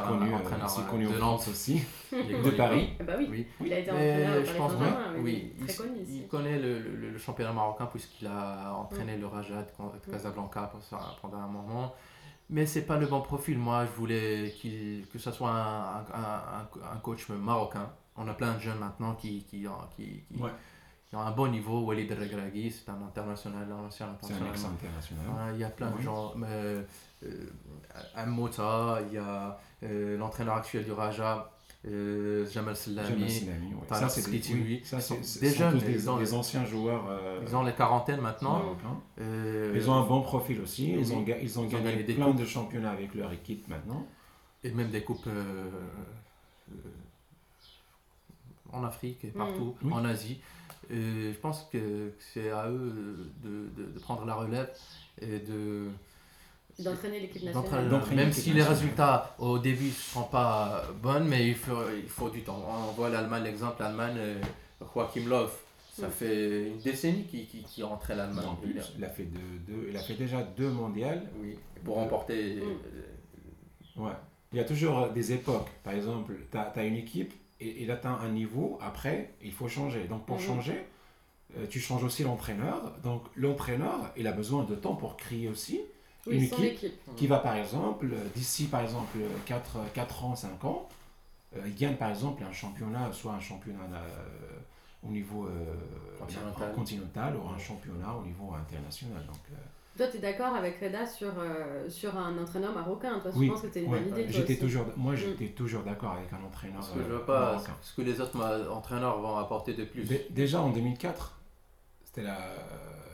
connu, 0.07 0.31
euh, 0.33 0.35
entraîneur, 0.37 0.69
c'est 0.69 0.81
euh, 0.81 0.85
connu 0.85 1.05
de 1.05 1.17
Nantes. 1.17 1.47
Aussi. 1.49 1.81
De. 2.11 2.49
Paris. 2.51 2.93
Ah 2.99 3.03
bah 3.03 3.13
oui, 3.17 3.27
Oui. 3.29 3.47
il 3.61 3.73
a 3.73 3.79
été 3.79 3.91
entraîneur 3.91 4.37
au 4.37 4.39
je 4.41 4.45
Paris 4.45 4.57
pense 4.57 4.71
oui, 5.19 5.53
très 5.59 5.73
il, 5.73 5.77
connu 5.77 5.99
il 6.09 6.27
connaît 6.27 6.59
le, 6.59 6.79
le- 6.79 7.11
le 7.11 7.17
championnat 7.17 7.53
marocain 7.53 7.85
puisqu'il 7.85 8.27
a 8.27 8.73
entraîné 8.75 9.17
Mm. 9.17 9.21
le 9.21 9.27
Raja 9.27 9.61
de 9.61 10.11
Casablanca 10.11 10.71
pendant 11.21 11.37
un 11.37 11.47
moment. 11.47 11.93
Mais 12.49 12.65
c'est 12.65 12.83
pas 12.85 12.97
le 12.97 13.05
bon 13.07 13.21
profil. 13.21 13.57
Moi, 13.57 13.85
je 13.85 13.91
voulais 13.91 14.53
qu'il- 14.59 15.07
que 15.11 15.17
ce 15.19 15.31
soit 15.31 15.49
un, 15.51 15.99
un- 15.99 16.03
un- 16.13 16.93
un 16.93 16.97
coach 17.01 17.29
marocain. 17.29 17.89
On 18.15 18.27
a 18.27 18.33
plein 18.33 18.53
de 18.53 18.59
jeunes 18.59 18.77
maintenant 18.79 19.15
qui, 19.15 19.43
qui, 19.43 19.65
qui, 19.95 20.23
qui- 20.27 20.41
Ouais. 20.41 20.51
Qui 21.13 21.17
ont 21.17 21.21
un 21.21 21.31
bon 21.31 21.47
niveau. 21.51 21.81
Walid 21.81 22.11
Regragui, 22.11 22.71
c'est 22.71 22.89
un 22.89 22.95
international, 23.05 23.67
un 23.71 23.85
ancien 23.85 24.07
C'est 24.23 24.33
un 24.33 24.35
international. 24.37 24.71
ex-international. 24.81 25.25
Ouais, 25.29 25.53
il 25.53 25.59
y 25.59 25.63
a 25.63 25.69
plein 25.69 25.91
de 25.91 25.97
Oui. 25.97 26.03
gens. 26.03 26.33
Mais, 26.35 26.47
euh, 26.49 26.83
un 28.15 28.25
Mota, 28.25 28.97
il 29.07 29.13
y 29.13 29.17
a 29.19 29.59
euh, 29.83 30.17
l'entraîneur 30.17 30.55
actuel 30.55 30.83
du 30.85 30.91
Raja, 30.91 31.51
euh, 31.85 32.49
Jamal 32.49 32.75
Selami. 32.75 33.07
Jamal 33.09 33.29
Sinami, 33.29 33.73
ouais. 33.75 33.81
Ça, 33.89 34.09
c'est 34.09 34.21
des, 34.31 34.39
Spiti, 34.41 34.53
oui, 34.55 34.81
ça, 34.83 34.99
c'est- 34.99 35.39
des 35.39 35.49
mais 35.59 35.79
des, 35.81 35.91
ils 35.93 36.09
ont- 36.09 36.17
des 36.17 36.33
anciens 36.33 36.65
joueurs 36.65 37.05
euh, 37.07 37.41
Ils 37.47 37.55
ont 37.55 37.61
les 37.61 37.73
quarantaines 37.73 38.21
maintenant. 38.21 38.75
Euh, 39.21 39.71
Ils 39.75 39.87
ont 39.91 39.93
un 39.93 40.07
bon 40.07 40.21
profil 40.23 40.61
aussi. 40.61 40.93
Ils 40.93 41.13
ont, 41.13 41.23
ils 41.27 41.31
ont 41.31 41.37
Ils 41.43 41.59
ont 41.59 41.65
gagné, 41.67 41.91
gagné 41.91 42.03
des 42.05 42.13
plein 42.15 42.25
coupes. 42.25 42.37
de 42.37 42.45
championnats 42.45 42.89
avec 42.91 43.13
leur 43.13 43.31
équipe 43.31 43.67
maintenant. 43.67 44.07
Et 44.63 44.71
même 44.71 44.89
des 44.89 45.03
coupes 45.03 45.27
euh, 45.27 45.69
euh, 46.71 46.75
en 48.71 48.83
Afrique 48.83 49.23
et 49.25 49.27
partout, 49.27 49.75
Oui. 49.83 49.93
en 49.93 50.03
Asie. 50.05 50.39
Et 50.89 51.31
je 51.33 51.37
pense 51.39 51.67
que 51.71 52.11
c'est 52.19 52.49
à 52.51 52.69
eux 52.69 52.93
de, 53.43 53.49
de- 53.49 53.91
de 53.93 53.99
prendre 53.99 54.25
la 54.25 54.35
relève 54.35 54.69
et 55.21 55.39
de. 55.39 55.87
D'entraîner 56.79 57.19
l'équipe 57.19 57.43
nationale. 57.43 57.89
Même 58.15 58.33
si 58.33 58.51
les 58.51 58.63
résultats 58.63 59.35
au 59.37 59.59
début 59.59 59.85
ne 59.85 59.91
seront 59.91 60.23
pas 60.23 60.83
bonnes, 61.03 61.27
mais 61.27 61.47
il 61.49 61.55
faut, 61.55 61.83
il 61.95 62.09
faut 62.09 62.29
du 62.31 62.41
temps. 62.41 62.63
On 62.67 62.91
voit 62.93 63.09
l'Allemagne, 63.09 63.43
l'exemple, 63.43 63.75
l'Allemagne, 63.79 64.15
euh, 64.17 64.41
Joachim 64.95 65.27
Löw, 65.29 65.47
ça 65.93 66.09
fait 66.09 66.69
une 66.69 66.79
décennie 66.79 67.25
qu'il 67.25 67.45
qu'il- 67.47 67.63
qu'il 67.63 67.83
entraîne 67.83 68.17
l'Allemagne. 68.17 68.45
En 68.47 68.55
plus, 68.55 68.75
il 68.97 69.05
a 69.05 69.09
fait 69.09 69.25
deux, 69.25 69.39
deux- 69.67 69.87
il 69.89 69.95
a 69.95 69.99
fait 70.01 70.15
déjà 70.15 70.41
deux 70.41 70.69
mondiales. 70.71 71.21
Oui, 71.39 71.57
pour 71.83 71.95
remporter. 71.95 72.57
Euh, 72.59 72.63
Ouais. 73.95 74.11
Il 74.51 74.57
y 74.57 74.61
a 74.61 74.63
toujours 74.63 75.09
des 75.09 75.31
époques. 75.33 75.69
Par 75.83 75.93
exemple, 75.93 76.33
tu 76.51 76.57
as, 76.57 76.83
une 76.83 76.95
équipe 76.95 77.31
il 77.81 77.91
atteint 77.91 78.17
un 78.21 78.29
niveau, 78.29 78.77
après, 78.81 79.33
il 79.41 79.51
faut 79.51 79.67
changer. 79.67 80.05
Donc 80.05 80.25
pour 80.25 80.37
Mhm. 80.39 80.43
changer, 80.45 80.85
euh, 81.57 81.65
tu 81.69 81.79
changes 81.79 82.03
aussi 82.03 82.23
l'entraîneur. 82.23 82.97
Donc 83.03 83.23
l'entraîneur, 83.35 84.11
il 84.17 84.27
a 84.27 84.31
besoin 84.31 84.63
de 84.63 84.75
temps 84.75 84.95
pour 84.95 85.17
créer 85.17 85.47
aussi 85.47 85.81
Oui, 86.27 86.35
une 86.37 86.43
équipe 86.43 86.63
équipe. 86.85 86.99
qui 87.17 87.27
va 87.27 87.39
par 87.39 87.55
exemple, 87.55 88.07
d'ici 88.35 88.65
par 88.67 88.81
exemple 88.81 89.17
4, 89.45 89.77
4 89.93 90.23
ans, 90.25 90.35
5 90.35 90.63
ans, 90.65 90.87
euh, 91.55 91.61
il 91.67 91.75
gagne 91.75 91.95
par 91.95 92.09
exemple 92.09 92.43
un 92.43 92.51
championnat, 92.53 93.11
soit 93.13 93.33
un 93.33 93.39
championnat 93.39 93.83
euh, 93.93 94.59
au 95.03 95.09
niveau 95.09 95.45
euh, 95.47 95.75
Continental. 96.17 96.73
continental 96.73 97.35
ou 97.35 97.47
un 97.49 97.57
championnat 97.59 98.13
au 98.15 98.23
niveau 98.25 98.53
international. 98.53 99.23
Donc, 99.27 99.35
euh, 99.51 99.55
Toi, 99.95 100.07
tu 100.07 100.17
es 100.17 100.19
d'accord 100.19 100.55
avec 100.55 100.79
Reda 100.81 101.05
sur, 101.05 101.27
euh, 101.37 101.87
sur 101.87 102.17
un 102.17 102.35
entraîneur 102.39 102.73
marocain. 102.73 103.19
Toi, 103.19 103.31
Oui, 103.35 103.45
je 103.45 103.51
pense 103.51 103.61
que 103.61 103.67
c'était 103.67 103.83
une 103.83 103.91
ouais, 103.91 103.99
bonne 103.99 104.09
idée. 104.09 104.23
toi 104.23 104.31
j'étais 104.31 104.55
toujours, 104.57 104.85
Mm. 104.85 104.91
moi 104.97 105.15
j'étais 105.15 105.47
toujours 105.49 105.83
d'accord 105.83 106.13
avec 106.13 106.33
un 106.33 106.43
entraîneur 106.43 106.77
Parce 106.79 106.89
que 106.91 106.99
je 107.03 107.03
euh, 107.11 107.17
vois 107.17 107.25
pas 107.27 107.51
marocain. 107.53 107.77
ce 107.81 107.95
que 107.95 108.01
les 108.01 108.19
autres 108.19 108.69
entraîneurs 108.71 109.19
vont 109.21 109.37
apporter 109.37 109.73
de 109.75 109.83
plus. 109.83 110.03
Dé- 110.05 110.25
Déjà 110.31 110.61
en 110.61 110.69
2004, 110.71 111.39
c'était 112.05 112.23
la, 112.23 112.37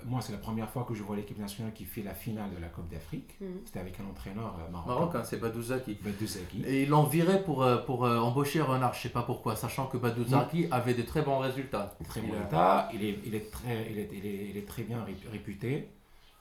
moi 0.06 0.22
c'est 0.22 0.32
la 0.32 0.38
première 0.38 0.70
fois 0.70 0.86
que 0.88 0.94
je 0.94 1.04
vois 1.04 1.18
l'équipe 1.18 1.38
nationale 1.38 1.74
qui 1.74 1.84
fait 1.84 2.02
la 2.02 2.14
finale 2.14 2.50
de 2.56 2.62
la 2.62 2.70
Coupe 2.70 2.88
d'Afrique. 2.90 3.36
Mhm. 3.42 3.60
C'était 3.66 3.80
avec 3.82 4.00
un 4.00 4.10
entraîneur 4.10 4.56
euh, 4.66 4.72
marocain, 4.72 4.94
Maroc, 4.94 5.16
hein, 5.16 5.24
c'est 5.26 5.38
Badouzaki. 5.42 5.98
Badou 6.02 6.26
Et 6.66 6.84
ils 6.84 6.90
l'ont 6.90 7.04
viré 7.04 7.44
pour, 7.44 7.62
euh, 7.62 7.76
pour 7.80 8.06
euh, 8.06 8.20
embaucher 8.20 8.62
Renard, 8.62 8.94
je 8.94 9.02
sais 9.02 9.10
pas 9.10 9.24
pourquoi, 9.24 9.58
sachant 9.58 9.88
que 9.88 9.98
Badouzaki 9.98 10.68
avait 10.72 10.94
de 10.94 11.02
très 11.02 11.24
bons 11.24 11.40
résultats. 11.40 11.94
Très 12.08 12.22
Il 12.22 12.28
bon 12.30 12.36
a- 12.42 12.46
état, 12.46 12.90
il 12.94 13.04
est, 13.04 13.20
il 13.26 13.36
est 13.36 13.52
très, 13.52 13.88
il 13.92 14.00
est, 14.00 14.10
il 14.14 14.26
est, 14.26 14.50
il 14.52 14.58
est 14.58 14.66
très 14.66 14.84
bien 14.84 15.04
ré- 15.04 15.18
réputé 15.30 15.90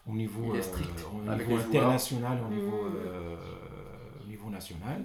au 0.09 0.13
niveau, 0.13 0.55
Il 0.55 0.61
euh, 0.61 0.63
au 1.33 1.35
niveau 1.37 1.57
international, 1.59 2.39
au 2.49 2.55
niveau, 2.55 2.83
Mhm. 2.85 2.97
euh, 3.07 3.37
au 4.25 4.29
niveau 4.29 4.51
national. 4.51 5.03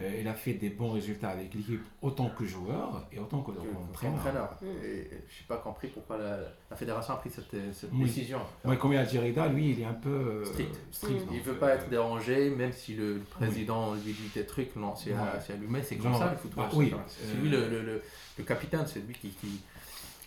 Euh, 0.00 0.18
il 0.20 0.26
a 0.26 0.34
fait 0.34 0.54
des 0.54 0.70
bons 0.70 0.90
résultats 0.90 1.28
avec 1.28 1.54
l'équipe 1.54 1.80
autant 2.02 2.28
que 2.30 2.44
joueur 2.44 3.06
et 3.12 3.18
autant 3.20 3.42
que 3.42 3.52
entraîneur. 3.52 4.16
qu'entraîneur. 4.16 4.50
Mm. 4.60 4.66
Et 4.84 5.08
je 5.08 5.14
n'ai 5.14 5.46
pas 5.46 5.58
compris 5.58 5.86
pourquoi 5.86 6.18
la, 6.18 6.36
la 6.68 6.76
fédération 6.76 7.14
a 7.14 7.18
pris 7.18 7.30
cette, 7.30 7.54
cette 7.72 7.90
Oui. 7.92 8.02
décision. 8.06 8.40
Ouais, 8.64 8.76
comme 8.76 8.90
Algerida, 8.90 9.46
lui, 9.46 9.70
il 9.70 9.80
est 9.82 9.84
un 9.84 9.92
peu 9.94 10.08
euh, 10.08 10.44
Strict. 10.46 10.74
strict, 10.90 11.20
Mm. 11.20 11.28
Il 11.30 11.36
donc, 11.36 11.46
veut 11.46 11.52
euh, 11.52 11.58
pas 11.60 11.74
être 11.76 11.88
dérangé, 11.88 12.50
même 12.50 12.72
si 12.72 12.94
le, 12.94 13.20
président 13.30 13.94
lui 13.94 14.12
dit 14.14 14.30
des 14.34 14.44
trucs, 14.44 14.74
non, 14.74 14.96
c'est 14.96 15.10
Ouais. 15.12 15.16
à- 15.16 15.40
c'est 15.40 15.52
allumé, 15.52 15.80
c'est 15.84 15.94
comme 15.94 16.14
ça 16.18 16.32
le 16.32 16.38
football. 16.38 16.64
bah 16.64 16.70
c'est 16.72 16.76
oui. 16.76 16.94
C'est 17.06 17.26
euh, 17.36 17.40
lui 17.40 17.48
le, 17.50 17.68
le, 17.68 17.82
le, 17.82 18.02
le 18.38 18.44
capitaine, 18.44 18.84
c'est 18.88 18.98
lui 19.06 19.14
qui, 19.14 19.28
qui, 19.28 19.60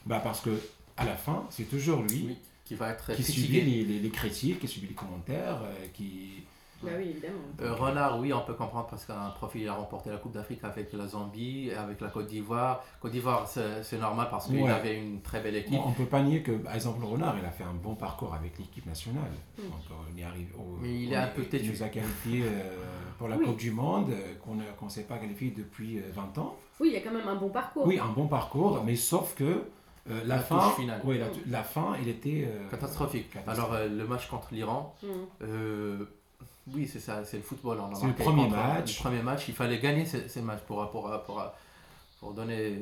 Bah 0.05 0.21
parce 0.23 0.39
que 0.39 0.51
à 0.95 1.03
la 1.03 1.15
fin, 1.15 1.43
c'est 1.49 1.65
toujours 1.69 2.03
lui 2.03 2.23
oui, 2.27 2.37
qui 2.67 2.75
va 2.75 2.89
être 2.89 3.13
qui 3.15 3.23
subit 3.23 3.61
les, 3.61 3.83
les- 3.85 3.99
les 3.99 4.09
critiques, 4.09 4.59
qui 4.59 4.67
subit 4.67 4.87
les 4.87 4.93
commentaires, 4.93 5.61
euh, 5.63 5.87
qui... 5.93 6.43
Bah 6.83 6.91
oui, 6.95 7.05
évidemment. 7.09 7.39
Euh, 7.61 7.73
Renard, 7.73 8.19
oui, 8.19 8.31
on 8.33 8.41
peut 8.41 8.53
comprendre 8.53 8.85
parce 8.87 9.03
qu'un 9.03 9.29
profil, 9.31 9.61
il 9.63 9.67
a 9.67 9.73
remporté 9.73 10.11
la 10.11 10.17
Coupe 10.17 10.33
d'Afrique 10.33 10.59
avec 10.63 10.93
la 10.93 11.07
Zambie, 11.07 11.71
avec 11.75 11.99
la 12.01 12.09
Côte 12.09 12.27
d'Ivoire. 12.27 12.83
Côte 13.01 13.13
d'Ivoire, 13.13 13.47
c'est 13.47 13.81
c'est 13.81 13.97
normal 13.97 14.27
parce 14.29 14.45
qu'il 14.45 14.61
Ouais. 14.61 14.69
avait 14.69 14.95
une 14.95 15.21
très 15.21 15.39
belle 15.41 15.55
équipe. 15.55 15.71
Bon, 15.73 15.85
on 15.87 15.89
ne 15.89 15.95
peut 15.95 16.05
pas 16.05 16.21
nier 16.21 16.43
que, 16.43 16.51
par 16.51 16.75
exemple, 16.75 17.03
Renard, 17.03 17.35
il 17.41 17.45
a 17.45 17.49
fait 17.49 17.63
un 17.63 17.73
bon 17.73 17.95
parcours 17.95 18.35
avec 18.35 18.59
l'équipe 18.59 18.85
nationale. 18.85 19.31
Mm. 19.57 19.61
Donc, 19.63 19.71
euh, 19.89 19.93
on 20.13 20.17
est 20.19 20.23
arrivé 20.23 20.49
au- 20.55 20.77
Mais 20.79 20.93
il 21.03 21.11
est 21.13 21.15
un 21.15 21.27
peu 21.29 21.45
têtu. 21.45 21.65
Il 21.65 21.71
nous 21.71 21.81
a 21.81 21.87
qualifiés 21.89 22.43
euh, 22.45 22.75
pour 23.17 23.27
la 23.27 23.37
Oui. 23.37 23.45
Coupe 23.45 23.57
du 23.57 23.71
Monde, 23.71 24.11
euh, 24.11 24.35
qu'on 24.77 24.85
ne 24.85 24.89
s'est 24.91 25.03
pas 25.05 25.17
qualifié 25.17 25.49
depuis 25.49 25.97
euh, 25.97 26.01
20 26.13 26.37
ans. 26.37 26.57
Oui, 26.79 26.89
il 26.89 26.93
y 26.93 26.97
a 26.97 27.01
quand 27.01 27.11
même 27.17 27.27
un 27.27 27.37
bon 27.37 27.49
parcours. 27.49 27.87
Oui, 27.87 27.97
un 27.97 28.11
bon 28.11 28.27
parcours, 28.27 28.83
mais 28.85 28.95
sauf 28.95 29.33
que 29.33 29.63
euh, 30.09 30.21
la, 30.25 30.35
La 30.35 30.39
fin, 30.41 30.69
finale. 30.71 31.01
la, 31.05 31.25
la 31.47 31.63
fin, 31.63 31.95
il 32.01 32.07
était 32.09 32.47
euh, 32.47 32.69
Catastrophique. 32.69 33.29
catastrophique. 33.31 33.65
Alors, 33.69 33.73
euh, 33.73 33.87
le 33.89 34.07
match 34.07 34.27
contre 34.29 34.49
l'Iran, 34.53 34.95
Mm. 35.03 35.07
euh, 35.43 36.05
oui, 36.73 36.87
c'est 36.87 36.99
ça, 36.99 37.23
c'est 37.25 37.37
le 37.37 37.43
football. 37.43 37.77
a 37.79 37.89
C'est 37.95 38.07
le 38.07 38.13
premier 38.13 38.43
contre- 38.43 38.55
match. 38.57 38.97
Le 38.99 39.03
premier 39.03 39.21
match, 39.23 39.47
il 39.47 39.53
fallait 39.53 39.79
gagner 39.79 40.05
ces, 40.05 40.27
ces 40.27 40.41
matchs 40.41 40.61
pour, 40.67 40.89
pour, 40.91 41.09
pour, 41.25 41.41
pour 42.19 42.33
donner 42.33 42.75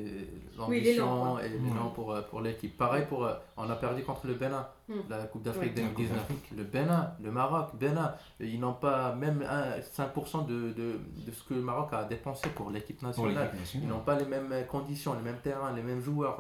l'ambition 0.58 1.40
et 1.40 1.50
l'élan 1.50 1.90
pour, 1.94 2.16
pour 2.30 2.42
l'équipe. 2.42 2.76
Pareil, 2.78 3.06
pour, 3.08 3.28
on 3.58 3.70
a 3.70 3.76
perdu 3.76 4.02
contre 4.04 4.28
le 4.28 4.34
Bénin, 4.36 4.68
Mm. 4.88 4.94
la 5.10 5.18
Coupe 5.26 5.42
d'Afrique 5.42 5.76
Ouais. 5.76 5.82
La 5.82 5.88
Coupe 5.88 5.98
2019. 5.98 6.18
d'Afrique. 6.20 6.52
Le 6.56 6.64
Bénin, 6.64 7.12
le 7.24 7.32
Maroc, 7.32 7.70
Bénin, 7.74 8.14
ils 8.40 8.60
n'ont 8.60 8.74
pas 8.76 9.16
même 9.16 9.44
un- 9.50 9.82
5% 9.82 10.46
de, 10.46 10.54
de, 10.74 11.00
de 11.26 11.32
ce 11.32 11.44
que 11.44 11.56
le 11.56 11.62
Maroc 11.62 11.90
a 11.92 12.04
dépensé 12.04 12.50
pour 12.50 12.70
l'équipe 12.70 13.02
nationale. 13.02 13.52
Ils 13.74 13.88
n'ont 13.88 14.00
pas 14.02 14.16
les 14.16 14.26
mêmes 14.26 14.54
conditions, 14.70 15.16
les 15.16 15.22
mêmes 15.24 15.40
terrains, 15.44 15.74
les 15.74 15.82
mêmes 15.82 16.02
joueurs. 16.02 16.38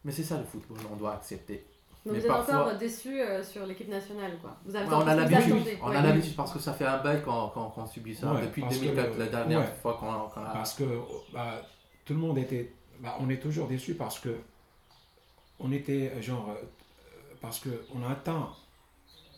Euh, 0.00 0.06
euh, 0.06 0.06
mais 0.06 0.12
c'est 0.12 0.22
ça 0.22 0.38
le 0.38 0.44
football, 0.44 0.78
on 0.92 0.96
doit 0.96 1.14
accepter. 1.14 1.64
Donc 2.06 2.14
Mais 2.14 2.20
vous 2.20 2.24
êtes 2.26 2.32
parfois- 2.32 2.60
encore 2.66 2.78
déçus 2.78 3.20
euh, 3.20 3.42
sur 3.44 3.66
l'équipe 3.66 3.88
nationale, 3.88 4.38
quoi. 4.40 4.56
Vous 4.64 4.74
avez 4.74 4.86
Ouais, 4.88 4.94
on 4.94 5.00
a 5.06 5.14
vous 5.14 5.30
l'habitude, 5.30 5.78
on 5.82 5.90
ouais. 5.90 5.96
a 5.96 6.02
l'habitude 6.02 6.34
parce 6.34 6.52
que 6.52 6.58
ça 6.58 6.72
fait 6.72 6.86
un 6.86 6.98
bail 7.02 7.22
qu'on 7.22 7.48
qu'on- 7.50 7.68
qu'on 7.68 7.86
subit 7.86 8.14
ça 8.14 8.32
Ouais, 8.32 8.40
depuis 8.42 8.62
que 8.62 8.70
2004, 8.70 9.12
le- 9.12 9.18
la 9.18 9.26
dernière 9.30 9.60
ouais. 9.60 9.74
fois 9.82 9.94
qu'on 10.00 10.10
a. 10.10 10.30
Parce 10.54 10.74
que 10.74 10.84
bah, 11.32 11.60
tout 12.06 12.14
le 12.14 12.18
monde 12.20 12.38
était. 12.38 12.72
bah, 13.00 13.16
on 13.20 13.28
est 13.28 13.38
toujours 13.38 13.66
déçu 13.68 13.94
parce 13.94 14.18
que 14.18 14.34
on 15.58 15.72
était 15.72 16.10
euh, 16.14 16.22
genre. 16.22 16.48
euh, 16.50 16.64
parce 17.42 17.60
qu'on 17.60 18.02
a 18.06 18.12
atteint 18.12 18.48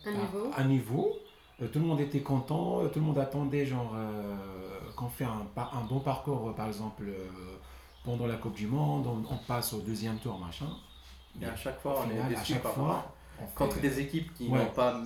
Un 0.07 0.13
niveau. 0.13 0.51
un 0.57 0.65
niveau, 0.65 1.13
euh, 1.61 1.67
tout 1.69 1.79
le 1.81 1.85
monde 1.85 2.01
était 2.01 2.21
content, 2.21 2.83
euh, 2.85 2.89
tout 2.89 3.01
le 3.01 3.05
monde 3.07 3.19
attendait 3.19 3.67
genre 3.67 3.93
euh, 3.97 4.37
qu'on 4.97 5.09
fait 5.09 5.25
un, 5.25 5.47
par- 5.55 5.77
un 5.77 5.85
bon 5.85 5.99
parcours, 6.01 6.49
euh, 6.49 6.53
par 6.53 6.67
exemple, 6.69 7.05
euh, 7.09 7.29
pendant 8.05 8.27
la 8.27 8.37
Coupe 8.37 8.55
du 8.55 8.67
Monde, 8.67 9.07
on, 9.07 9.25
on 9.35 9.39
passe 9.39 9.73
au 9.73 9.81
deuxième 9.81 10.19
tour, 10.19 10.39
machin. 10.39 10.69
Et 11.41 11.45
à 11.47 11.57
chaque 11.57 11.81
fois, 11.81 12.01
on 12.01 12.03
final, 12.03 12.19
est 12.19 12.37
à 12.37 12.39
déçu 12.39 12.53
chaque 12.55 12.63
par 12.63 12.73
fois, 12.75 13.15
contre 13.57 13.81
des 13.81 14.01
équipes 14.01 14.33
qui 14.35 14.49
Ouais. 14.49 14.59
n'ont 14.59 14.71
pas. 14.71 15.01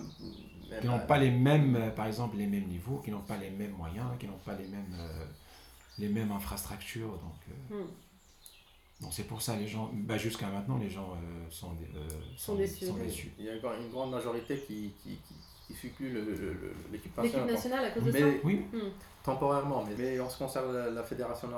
qui 0.80 0.86
n'ont 0.88 1.06
pas 1.06 1.18
les 1.18 1.30
mêmes, 1.30 1.76
euh, 1.76 1.90
par 1.90 2.06
exemple, 2.06 2.36
les 2.36 2.46
mêmes 2.46 2.66
niveaux, 2.66 2.98
qui 3.04 3.10
n'ont 3.12 3.20
pas 3.20 3.36
les 3.36 3.50
mêmes 3.50 3.72
moyens, 3.72 4.08
qui 4.18 4.26
n'ont 4.26 4.38
pas 4.44 4.54
les 4.54 4.66
mêmes, 4.66 4.92
euh, 4.98 5.24
les 5.98 6.08
mêmes 6.08 6.32
infrastructures. 6.32 7.12
Donc, 7.12 7.38
euh, 7.50 7.82
Mm. 7.84 9.02
donc 9.02 9.12
c'est 9.12 9.24
pour 9.28 9.40
ça 9.40 9.54
les 9.56 9.68
gens, 9.68 9.88
bah, 9.92 10.16
jusqu'à 10.18 10.48
maintenant, 10.48 10.76
les 10.78 10.90
gens 10.90 11.12
euh, 11.12 11.46
sont, 11.50 11.70
euh, 11.94 12.08
Sont 12.36 12.56
déçus. 12.56 12.86
déçus. 13.04 13.32
Il 13.38 13.44
y 13.44 13.48
a 13.50 13.54
une 13.54 13.90
grande 13.92 14.10
majorité 14.10 14.58
qui, 14.66 14.90
qui, 15.04 15.18
qui, 15.68 15.74
qui 15.90 16.04
l'équipe 16.90 17.16
nationale. 17.16 17.46
nationale 17.52 17.84
à 17.84 17.90
cause 17.90 18.02
de 18.04 18.10
ça? 18.10 18.18
Mais 18.18 18.40
Oui, 18.42 18.66
Mm. 18.72 18.78
temporairement, 19.22 19.84
mais, 19.84 19.94
mais 19.96 20.18
en 20.20 20.28
ce 20.28 20.36
qui 20.38 20.42
concerne 20.42 20.74
la, 20.74 20.90
la 20.90 21.02
fédération 21.04 21.48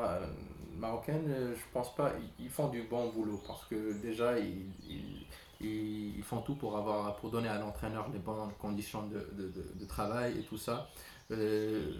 euh, 0.79 0.81
marocaine, 0.81 1.25
euh, 1.29 1.55
je 1.55 1.63
pense 1.73 1.95
pas, 1.95 2.13
ils, 2.39 2.49
font 2.51 2.69
du 2.69 2.83
bon 2.85 3.11
boulot 3.11 3.41
parce 3.47 3.65
que 3.67 3.93
déjà 4.01 4.39
ils, 4.39 4.67
ils, 4.89 5.27
ils- 5.61 6.17
ils 6.19 6.23
font 6.23 6.41
tout 6.43 6.55
pour 6.55 6.77
avoir 6.77 7.17
pour 7.17 7.31
donner 7.31 7.49
à 7.49 7.59
l'entraîneur 7.59 8.09
les 8.13 8.19
bonnes 8.19 8.53
conditions 8.59 9.03
de, 9.07 9.19
de, 9.33 9.49
de- 9.49 9.73
de 9.75 9.85
travail 9.87 10.39
et 10.39 10.43
tout 10.43 10.59
ça. 10.59 10.89
Euh, 11.31 11.93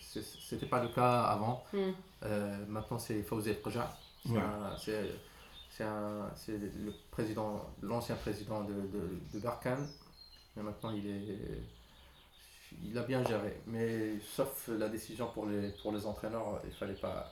C'était 0.00 0.66
pas 0.66 0.82
le 0.82 0.88
cas 0.88 1.22
avant. 1.22 1.64
Mm. 1.72 1.78
Euh, 2.24 2.66
maintenant 2.68 2.98
c'est 2.98 3.22
Fawzi 3.22 3.54
Proja. 3.54 3.90
C'est 4.24 4.32
Ouais. 4.32 4.38
un- 4.40 4.76
C'est 4.76 5.10
c'est 5.70 5.84
un- 5.84 6.30
c'est 6.34 6.58
le 6.58 6.92
président, 7.10 7.70
l'ancien 7.80 8.16
président 8.16 8.64
de, 8.64 8.74
de, 8.74 9.20
de 9.32 9.38
Barkhane. 9.38 9.86
Mais 10.56 10.62
maintenant, 10.64 10.90
il 10.90 11.06
est, 11.06 11.62
il 12.82 12.98
a 12.98 13.02
bien 13.02 13.24
géré. 13.24 13.60
Mais 13.68 14.18
sauf 14.20 14.68
la 14.68 14.88
décision 14.88 15.28
pour 15.32 15.46
les, 15.46 15.70
pour 15.80 15.92
les 15.92 16.04
entraîneurs, 16.06 16.60
il 16.66 16.72
fallait 16.72 16.94
pas. 16.94 17.30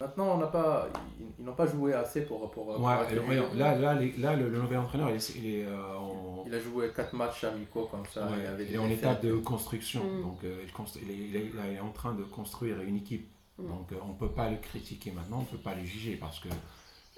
Maintenant, 0.00 0.34
on 0.34 0.38
n'a 0.38 0.48
pas, 0.48 0.88
ils, 1.20 1.26
ils 1.38 1.44
n'ont 1.44 1.54
pas 1.54 1.66
joué 1.66 1.94
assez 1.94 2.22
pour. 2.22 2.50
pour, 2.50 2.66
pour 2.66 2.80
Ouais, 2.80 2.92
accueillir. 2.94 3.44
euh, 3.44 3.54
là, 3.54 3.76
là, 3.76 3.94
les- 3.94 4.16
là, 4.16 4.34
le, 4.34 4.48
le 4.48 4.58
nouvel 4.60 4.78
entraîneur, 4.78 5.08
il 5.10 5.16
est, 5.16 5.34
il 5.36 5.46
est, 5.54 5.64
euh, 5.66 5.96
en, 5.96 6.42
Il 6.46 6.54
a 6.54 6.58
joué 6.58 6.90
4 6.94 7.14
matchs 7.14 7.44
amicaux 7.44 7.86
comme 7.90 8.04
ça. 8.12 8.26
ouais, 8.26 8.38
il 8.40 8.46
avait 8.46 8.64
il 8.66 8.74
est 8.74 8.78
en 8.78 8.88
défaites. 8.88 9.22
de 9.22 9.36
construction. 9.36 10.02
Mm. 10.02 10.22
Donc, 10.22 10.38
euh, 10.44 10.62
il, 10.64 10.72
constru- 10.72 10.98
il 11.02 11.10
est, 11.10 11.14
il 11.28 11.36
est- 11.36 11.50
il 11.70 11.76
est 11.76 11.80
en 11.80 11.92
train 11.92 12.12
de 12.12 12.24
construire 12.24 12.80
une 12.80 12.96
équipe. 12.96 13.28
Mm. 13.58 13.68
Donc, 13.68 13.92
euh, 13.92 13.96
on 14.04 14.08
ne 14.08 14.14
peut 14.14 14.32
pas 14.32 14.50
le 14.50 14.56
critiquer 14.56 15.12
maintenant, 15.12 15.38
on 15.38 15.42
ne 15.42 15.46
peut 15.46 15.58
pas 15.62 15.74
le 15.76 15.84
juger 15.84 16.16
parce 16.16 16.40
que 16.40 16.48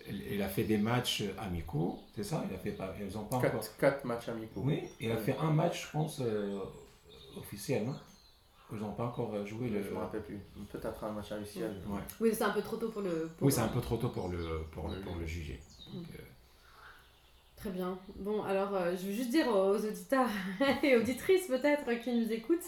il 0.09 0.41
a 0.43 0.49
fait 0.49 0.62
des 0.64 0.79
matchs 0.79 1.24
amicaux, 1.39 1.99
c'est 2.14 2.22
ça? 2.22 2.45
Il 2.49 2.55
a 2.55 2.59
fait 2.59 2.70
pas, 2.72 2.95
ils 3.01 3.16
ont 3.18 3.24
pas 3.24 3.37
encore. 3.39 3.51
4, 3.53 3.77
4 3.79 4.05
matchs 4.05 4.29
amicaux. 4.29 4.61
Oui, 4.64 4.83
il 5.01 5.11
a 5.11 5.16
fait 5.16 5.35
un 5.41 5.51
match, 5.51 5.87
je 5.87 5.93
pense, 5.93 6.20
euh, 6.20 6.59
officiel, 7.39 7.87
non? 7.87 7.95
Ils 8.72 8.78
n'ont 8.78 8.92
pas 8.92 9.04
encore 9.04 9.32
euh, 9.34 9.44
joué 9.46 9.68
le. 9.68 9.82
Je 9.82 9.90
me 9.90 9.98
rappelle 9.98 10.22
plus. 10.22 10.38
Peut-être 10.72 11.04
un 11.04 11.12
match 11.12 11.30
officiel. 11.32 11.70
Ouais. 11.88 12.00
Oui, 12.20 12.30
c'est 12.34 12.42
un 12.44 12.50
peu 12.50 12.62
trop 12.62 12.76
tôt 12.76 12.88
pour 12.88 13.02
le. 13.02 13.30
pour- 13.38 13.46
Oui, 13.46 13.52
c'est 13.52 13.60
un 13.60 13.68
peu 13.68 13.80
trop 13.80 13.96
tôt 13.96 14.08
pour 14.08 14.28
le, 14.28 14.38
pour 14.72 14.88
le, 14.88 14.96
pour 15.00 15.14
le 15.16 15.24
juger. 15.26 15.60
Donc, 15.94 16.04
euh, 16.18 16.22
Très 17.56 17.70
bien. 17.70 17.98
Bon, 18.16 18.42
alors 18.42 18.74
euh, 18.74 18.94
je 19.00 19.06
veux 19.06 19.12
juste 19.12 19.30
dire 19.30 19.48
aux 19.48 19.76
auditeurs 19.76 20.28
et 20.82 20.96
auditrices 20.96 21.46
peut-être 21.46 21.88
qui 22.02 22.12
nous 22.14 22.30
écoutent 22.32 22.58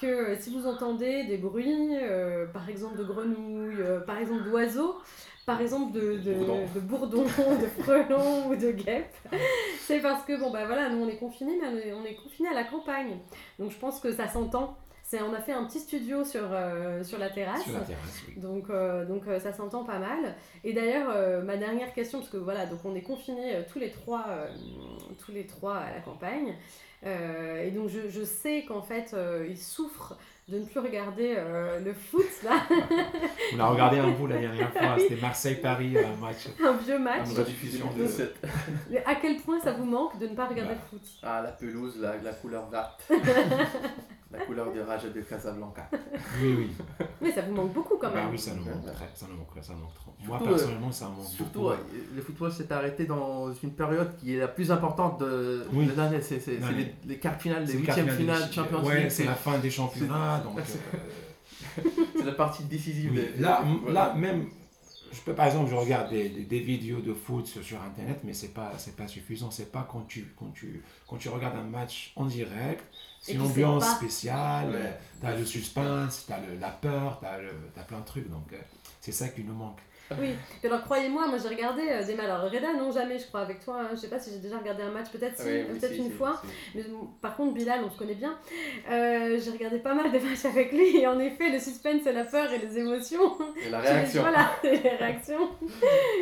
que 0.00 0.06
euh, 0.06 0.36
si 0.38 0.52
vous 0.52 0.66
entendez 0.66 1.24
des 1.24 1.36
bruits, 1.38 1.96
euh, 1.96 2.46
par 2.46 2.68
exemple 2.68 2.96
de 2.98 3.04
grenouilles, 3.04 3.76
euh, 3.80 4.00
par 4.00 4.18
exemple 4.18 4.42
d'oiseaux, 4.44 4.96
par 5.46 5.60
exemple 5.60 5.92
de, 5.92 6.16
de, 6.18 6.34
Bourdons. 6.34 6.66
de 6.74 6.80
bourdons, 6.80 7.24
de 7.60 7.82
frelons 7.82 8.48
ou 8.48 8.56
de 8.56 8.72
guêpes, 8.72 9.14
c'est 9.80 10.00
parce 10.00 10.24
que 10.24 10.38
bon 10.38 10.50
bah 10.50 10.66
voilà, 10.66 10.88
nous 10.90 11.04
on 11.04 11.08
est 11.08 11.16
confinés, 11.18 11.56
mais 11.62 11.68
on 11.68 11.76
est, 11.76 11.92
on 11.92 12.04
est 12.04 12.16
confinés 12.16 12.48
à 12.48 12.54
la 12.54 12.64
campagne. 12.64 13.18
Donc 13.58 13.70
je 13.70 13.76
pense 13.78 14.00
que 14.00 14.12
ça 14.12 14.28
s'entend. 14.28 14.76
C'est, 15.08 15.22
on 15.22 15.32
a 15.34 15.40
fait 15.40 15.52
un 15.52 15.62
petit 15.66 15.78
studio 15.78 16.24
sur, 16.24 16.40
euh, 16.50 17.04
sur 17.04 17.18
la 17.20 17.30
terrasse. 17.30 17.62
sur 17.62 17.74
la 17.74 17.78
terrasse, 17.80 18.22
oui. 18.26 18.40
Donc, 18.40 18.64
euh, 18.70 19.04
donc 19.04 19.22
euh, 19.28 19.38
ça 19.38 19.52
s'entend 19.52 19.84
pas 19.84 20.00
mal. 20.00 20.34
Et 20.64 20.72
d'ailleurs, 20.72 21.10
euh, 21.14 21.42
ma 21.44 21.56
dernière 21.56 21.92
question, 21.94 22.18
parce 22.18 22.28
que 22.30 22.38
voilà, 22.38 22.66
donc 22.66 22.80
on 22.84 22.92
est 22.96 23.02
confinés 23.02 23.54
euh, 23.54 23.62
tous 23.72 23.78
les 23.78 23.92
trois, 23.92 24.24
euh, 24.28 24.48
tous 25.24 25.30
les 25.30 25.46
trois 25.46 25.76
à 25.76 25.94
la 25.94 26.00
campagne. 26.00 26.56
Euh, 27.04 27.62
et 27.62 27.70
donc 27.70 27.88
je, 27.88 28.08
je 28.08 28.24
sais 28.24 28.64
qu'en 28.66 28.82
fait, 28.82 29.12
euh, 29.14 29.46
ils 29.48 29.56
souffrent 29.58 30.16
de 30.48 30.58
ne 30.58 30.64
plus 30.64 30.80
regarder 30.80 31.34
euh, 31.38 31.78
le 31.78 31.92
foot, 31.92 32.26
là, 32.42 32.62
On 33.54 33.60
a 33.60 33.66
regardé 33.68 33.98
un 34.00 34.10
bout 34.10 34.26
la 34.26 34.38
dernière 34.38 34.72
fois, 34.72 34.96
c'était 34.98 35.20
Marseille-Paris, 35.20 35.98
un 35.98 36.16
match. 36.20 36.48
un 36.64 36.72
vieux 36.78 36.98
match. 36.98 37.28
Une 37.30 37.38
rediffusion 37.38 37.86
de 37.96 38.06
7. 38.08 38.34
Mais 38.90 39.04
à 39.04 39.14
quel 39.14 39.36
point 39.36 39.60
ça 39.60 39.72
vous 39.72 39.84
manque 39.84 40.18
de 40.18 40.26
ne 40.26 40.34
pas 40.34 40.46
regarder 40.46 40.74
Bah. 40.74 40.80
le 40.92 40.98
foot? 40.98 41.08
Ah, 41.22 41.42
la 41.44 41.52
pelouse, 41.52 41.96
la, 42.00 42.16
la 42.16 42.32
couleur 42.32 42.68
verte. 42.70 43.00
la 44.38 44.44
couleur 44.44 44.72
du 44.72 44.80
Raja 44.80 45.08
de 45.08 45.20
Casablanca. 45.20 45.88
Oui, 46.42 46.54
oui. 46.58 46.70
Mais 47.20 47.32
ça 47.32 47.42
vous 47.42 47.54
manque 47.54 47.72
beaucoup 47.72 47.96
quand 47.96 48.08
Bah 48.10 48.16
même. 48.22 48.30
oui, 48.30 48.38
ça 48.38 48.52
nous 48.54 48.64
manque 48.64 48.84
très, 48.84 49.08
ça 49.14 49.26
nous 49.30 49.36
manque, 49.36 49.48
ça 49.64 49.72
nous 49.74 49.80
manque 49.80 49.94
trop. 49.94 50.12
Moi, 50.24 50.38
Surtout, 50.38 50.54
personnellement, 50.54 50.92
ça 50.92 51.08
me 51.08 51.14
manque 51.16 51.26
Surtout, 51.26 51.58
beaucoup. 51.60 51.70
euh, 51.72 51.76
le 52.14 52.22
football 52.22 52.52
s'est 52.52 52.72
arrêté 52.72 53.04
dans 53.06 53.52
une 53.54 53.72
période 53.72 54.16
qui 54.16 54.34
est 54.34 54.38
la 54.40 54.48
plus 54.48 54.70
importante 54.70 55.20
de 55.20 55.64
Oui. 55.72 55.88
C'est 56.22 56.46
les, 56.46 56.94
les 57.06 57.18
quarts 57.18 57.40
finales, 57.40 57.64
les 57.64 57.72
huitièmes 57.74 58.08
finales, 58.10 58.50
Champions 58.52 58.84
Ouais, 58.84 59.00
League. 59.02 59.10
c'est 59.10 59.24
la 59.24 59.34
fin 59.34 59.58
des 59.58 59.70
championnats, 59.70 60.40
donc... 60.44 60.58
c'est- 60.64 60.78
euh, 60.94 61.90
C'est 62.16 62.24
la 62.24 62.32
partie 62.32 62.64
décisive. 62.64 63.12
oui. 63.12 63.20
des- 63.36 63.42
Là, 63.42 63.62
voilà. 63.82 64.08
là, 64.08 64.14
même, 64.14 64.46
je 65.12 65.20
peux, 65.20 65.34
par 65.34 65.46
exemple, 65.46 65.70
je 65.70 65.74
regarde 65.76 66.10
des, 66.10 66.28
des, 66.28 66.42
des 66.44 66.60
vidéos 66.60 67.00
de 67.00 67.14
foot 67.14 67.46
sur, 67.46 67.62
sur 67.62 67.80
Internet, 67.82 68.20
mais 68.24 68.32
c'est 68.32 68.52
pas, 68.54 68.72
c'est 68.78 68.96
pas 68.96 69.06
suffisant. 69.06 69.50
C'est 69.50 69.70
pas 69.70 69.86
quand 69.90 70.02
tu, 70.08 70.32
quand, 70.38 70.50
tu, 70.52 70.82
quand 71.08 71.16
tu 71.16 71.28
regardes 71.28 71.56
un 71.56 71.64
match 71.64 72.12
en 72.16 72.24
direct, 72.26 72.84
c'est 73.26 73.32
une 73.32 73.40
tu 73.40 73.46
ambiance 73.46 73.84
pas. 73.84 73.94
spéciale, 73.96 74.68
Ouais. 74.70 74.74
euh, 74.76 74.90
t'as 75.20 75.34
le 75.36 75.44
suspense, 75.44 76.24
t'as 76.28 76.38
le- 76.38 76.58
la 76.60 76.68
peur, 76.70 77.18
t'as 77.20 77.38
le- 77.38 77.50
t'as 77.74 77.82
plein 77.82 78.00
de 78.00 78.04
trucs, 78.06 78.28
donc 78.30 78.52
euh, 78.52 78.56
c'est 79.00 79.12
ça 79.12 79.28
qui 79.28 79.42
nous 79.44 79.54
manque. 79.54 79.78
Oui, 80.20 80.34
et 80.62 80.66
alors 80.68 80.84
croyez-moi, 80.84 81.26
moi 81.26 81.36
j'ai 81.42 81.48
regardé 81.48 81.82
euh, 81.90 82.04
des 82.06 82.14
matchs. 82.14 82.26
Alors 82.26 82.48
Reda, 82.48 82.72
non, 82.74 82.92
jamais, 82.92 83.18
je 83.18 83.26
crois, 83.26 83.40
avec 83.40 83.58
toi. 83.64 83.80
hein. 83.82 83.88
Je 83.90 83.96
sais 83.96 84.08
pas 84.08 84.20
si 84.20 84.30
j'ai 84.30 84.38
déjà 84.38 84.56
regardé 84.56 84.84
un 84.84 84.92
match, 84.92 85.08
peut-être 85.10 85.36
si, 85.36 85.42
Oui, 85.48 85.64
oui, 85.68 85.78
peut-être 85.80 85.94
si, 85.94 85.98
une 85.98 86.04
si, 86.04 86.16
fois. 86.16 86.40
si. 86.44 86.76
Mais 86.78 86.84
par 87.20 87.34
contre, 87.36 87.54
Bilal, 87.54 87.80
on 87.84 87.90
se 87.90 87.98
connaît 87.98 88.14
bien. 88.14 88.38
Euh, 88.88 89.40
j'ai 89.44 89.50
regardé 89.50 89.80
pas 89.80 89.94
mal 89.94 90.12
de 90.12 90.18
matchs 90.24 90.44
avec 90.44 90.70
lui. 90.70 90.98
Et 90.98 91.08
en 91.08 91.18
effet, 91.18 91.50
le 91.50 91.58
suspense 91.58 92.06
et 92.06 92.12
la 92.12 92.22
peur 92.22 92.52
et 92.52 92.58
les 92.58 92.78
émotions. 92.78 93.36
Et 93.66 93.68
la 93.68 93.80
réaction. 93.80 94.22
Voilà, 94.22 94.52
et 94.62 94.78
les 94.78 94.90
réactions. 94.90 95.50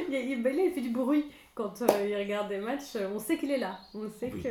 il, 0.09 0.15
il, 0.15 0.43
là, 0.43 0.51
il 0.51 0.73
fait 0.73 0.81
du 0.81 0.89
bruit 0.89 1.27
quand 1.55 1.83
euh, 1.83 2.07
il 2.09 2.17
regarde 2.17 2.49
des 2.49 2.59
matchs. 2.59 2.97
On 3.15 3.19
sait 3.19 3.37
qu'il 3.39 3.51
est 3.51 3.59
là. 3.59 3.79
On 3.95 4.11
sait 4.11 4.31
Oui. 4.35 4.43
que 4.43 4.49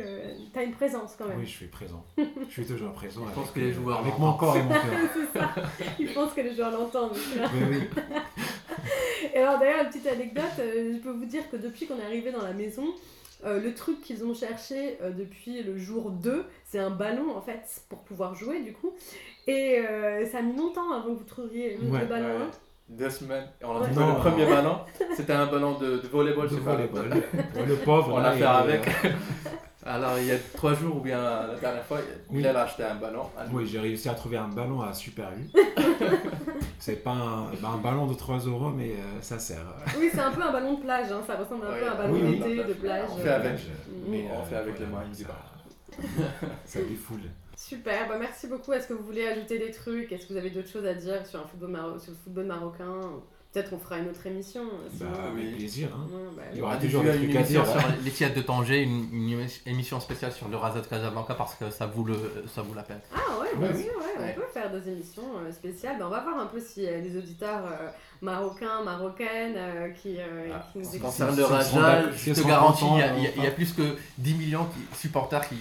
tu 0.52 0.58
as 0.58 0.62
une 0.62 0.72
présence 0.72 1.14
quand 1.16 1.26
même. 1.26 1.38
Oui, 1.38 1.46
je 1.46 1.50
suis 1.56 1.66
présent. 1.66 2.04
je 2.18 2.50
suis 2.50 2.66
toujours 2.66 2.92
présent. 2.92 3.20
Je 3.20 3.24
avec, 3.26 3.34
pense 3.34 3.50
que 3.50 3.60
les 3.60 3.72
joueurs 3.72 4.00
Avec 4.00 4.18
mon 4.18 4.32
corps 4.34 4.56
et 4.56 4.62
mon 4.62 4.70
cœur. 4.70 4.82
C'est 5.14 5.38
ça. 5.38 5.54
Il 5.98 6.12
pense 6.12 6.32
que 6.32 6.40
les 6.40 6.54
joueurs 6.54 6.70
l'entendent. 6.70 7.12
oui, 7.14 7.62
oui. 7.70 7.80
Et 9.34 9.38
alors 9.38 9.58
d'ailleurs, 9.58 9.82
une 9.84 9.88
petite 9.88 10.06
anecdote, 10.06 10.44
euh, 10.58 10.92
je 10.94 10.98
peux 10.98 11.10
vous 11.10 11.24
dire 11.24 11.48
que 11.50 11.56
depuis 11.56 11.86
qu'on 11.86 11.98
est 11.98 12.04
arrivé 12.04 12.30
dans 12.30 12.42
la 12.42 12.52
maison, 12.52 12.84
euh, 13.44 13.60
le 13.60 13.74
truc 13.74 14.00
qu'ils 14.00 14.24
ont 14.24 14.32
cherché 14.32 14.96
euh, 15.02 15.10
depuis 15.10 15.62
le 15.62 15.76
jour 15.76 16.10
2, 16.10 16.44
c'est 16.64 16.78
un 16.78 16.90
ballon 16.90 17.36
en 17.36 17.42
fait 17.42 17.82
pour 17.88 17.98
pouvoir 18.00 18.34
jouer 18.34 18.62
du 18.62 18.72
coup. 18.72 18.94
Et 19.46 19.78
euh, 19.80 20.24
ça 20.26 20.38
a 20.38 20.42
mis 20.42 20.56
longtemps 20.56 20.90
avant 20.92 21.12
que 21.12 21.18
vous 21.18 21.24
trouviez 21.24 21.76
le, 21.76 21.88
Ouais, 21.90 22.06
ballon. 22.06 22.50
Deux 22.88 23.10
semaines. 23.10 23.46
Et 23.60 23.64
on 23.64 23.80
a 23.82 23.86
trouvé 23.88 24.06
le 24.06 24.14
premier 24.18 24.46
ballon. 24.46 24.78
C'était 25.16 25.32
un 25.32 25.46
ballon 25.46 25.78
de, 25.78 25.98
de 25.98 26.08
volleyball. 26.08 26.48
De 26.48 26.54
c'est 26.54 26.60
pas- 26.64 26.74
volleyball. 26.74 27.22
Le 27.66 27.76
pauvre. 27.76 28.12
On 28.14 28.18
l'a 28.20 28.32
fait 28.32 28.40
est, 28.40 28.44
avec. 28.44 28.88
Alors, 29.86 30.18
il 30.18 30.26
y 30.26 30.32
a 30.32 30.36
trois 30.56 30.72
jours 30.74 30.96
ou 30.96 31.00
bien 31.00 31.18
la 31.46 31.54
dernière 31.60 31.84
fois, 31.84 31.98
Oui. 32.30 32.40
il 32.40 32.46
a 32.46 32.62
acheté 32.62 32.84
un 32.84 32.94
ballon. 32.94 33.24
Oui, 33.52 33.66
j'ai 33.66 33.78
réussi 33.78 34.08
à 34.08 34.14
trouver 34.14 34.38
un 34.38 34.48
ballon 34.48 34.80
à 34.80 34.94
Super 34.94 35.28
U. 35.32 35.50
c'est 36.78 37.02
pas 37.02 37.10
un, 37.10 37.44
bah, 37.60 37.68
un 37.74 37.78
ballon 37.78 38.06
de 38.06 38.14
3 38.14 38.38
euros, 38.46 38.70
mais 38.70 38.92
euh, 38.92 39.20
ça 39.20 39.38
sert. 39.38 39.58
Oui, 39.98 40.08
c'est 40.12 40.20
un 40.20 40.30
peu 40.30 40.42
un 40.42 40.52
ballon 40.52 40.74
de 40.74 40.80
plage, 40.80 41.12
hein, 41.12 41.20
ça 41.26 41.36
ressemble 41.36 41.66
un 41.66 41.70
Ouais, 41.70 41.80
peu 41.80 41.86
à 41.86 41.92
un 41.92 41.96
ballon 41.96 42.12
oui, 42.14 42.20
oui. 42.24 42.38
d'été, 42.38 42.64
de 42.64 42.72
plage. 42.74 43.08
On 43.12 43.16
fait 43.18 43.28
avec. 43.28 43.52
Mais, 44.08 44.24
On 44.34 44.40
euh, 44.40 44.44
fait 44.44 44.56
avec 44.56 44.78
les 44.78 44.86
moyens 44.86 45.16
du 45.18 45.22
ça- 45.24 45.28
bord. 45.28 46.08
Ça 46.64 46.80
défoule. 46.80 47.20
Super, 47.68 48.08
bah 48.08 48.16
merci 48.18 48.46
beaucoup. 48.46 48.72
Est-ce 48.72 48.88
que 48.88 48.92
vous 48.92 49.04
voulez 49.04 49.26
ajouter 49.26 49.58
des 49.58 49.70
trucs? 49.70 50.12
Est-ce 50.12 50.26
que 50.26 50.32
vous 50.34 50.38
avez 50.38 50.50
d'autres 50.50 50.68
choses 50.70 50.84
à 50.86 50.94
dire 50.94 51.26
sur, 51.26 51.40
un 51.40 51.46
football 51.46 51.70
maro- 51.70 51.98
sur 51.98 52.12
le 52.12 52.18
football 52.22 52.44
marocain? 52.44 53.00
Peut-être 53.52 53.72
on 53.72 53.78
fera 53.78 53.98
une 53.98 54.08
autre 54.08 54.26
émission. 54.26 54.62
euh, 54.64 54.88
Sinon, 54.96 55.10
Bah, 55.12 55.18
avec 55.32 55.56
plaisir. 55.56 55.88
Hein. 55.94 56.06
Ouais, 56.10 56.18
bah, 56.36 56.42
Il 56.52 56.58
y 56.58 56.62
aura 56.62 56.76
toujours 56.76 57.04
des 57.04 57.10
une 57.10 57.22
trucs 57.22 57.36
à 57.36 57.40
émission 57.40 57.62
dire. 57.62 57.70
sur 57.80 57.88
les 58.04 58.10
Tiades 58.10 58.34
de 58.34 58.42
Tanger, 58.42 58.82
une, 58.82 59.08
une 59.12 59.46
émission 59.66 60.00
spéciale 60.00 60.32
sur 60.32 60.48
le 60.48 60.56
Raza 60.56 60.80
de 60.80 60.86
Casablanca 60.86 61.34
parce 61.34 61.54
que 61.54 61.70
ça 61.70 61.86
vaut, 61.86 62.02
le, 62.04 62.16
ça 62.52 62.62
vaut 62.62 62.74
la 62.74 62.82
peine. 62.82 62.98
Ah 63.14 63.38
ouais, 63.40 63.56
bien 63.56 63.68
Ouais, 63.68 63.82
sûr, 63.82 63.92
ouais, 63.96 64.22
Ouais. 64.24 64.34
on 64.36 64.40
peut 64.40 64.46
faire 64.52 64.70
des 64.72 64.90
émissions 64.90 65.22
euh, 65.38 65.52
spéciales. 65.52 65.98
Ben, 66.00 66.06
on 66.06 66.10
va 66.10 66.20
voir 66.20 66.36
un 66.40 66.46
peu 66.46 66.58
si 66.60 66.84
euh, 66.84 67.00
les 67.00 67.16
auditeurs 67.16 67.64
euh, 67.64 67.88
marocains, 68.20 68.82
marocaines 68.84 69.54
euh, 69.56 69.88
qui, 69.90 70.16
euh, 70.18 70.50
Ah, 70.52 70.66
qui 70.72 70.78
nous 70.78 70.84
En 70.84 70.86
ce 70.86 70.90
qui 70.90 70.96
écoutent. 70.96 71.06
concerne 71.10 71.34
Si- 71.34 71.40
le 72.30 72.34
je 72.34 72.40
te 72.42 72.46
garantis, 72.48 72.84
il 72.92 72.98
y, 72.98 73.40
a- 73.40 73.44
y 73.44 73.46
a 73.46 73.50
plus 73.52 73.72
que 73.72 73.96
10 74.18 74.34
millions 74.34 74.64
qui, 74.66 74.98
supporters 74.98 75.48
qui 75.48 75.54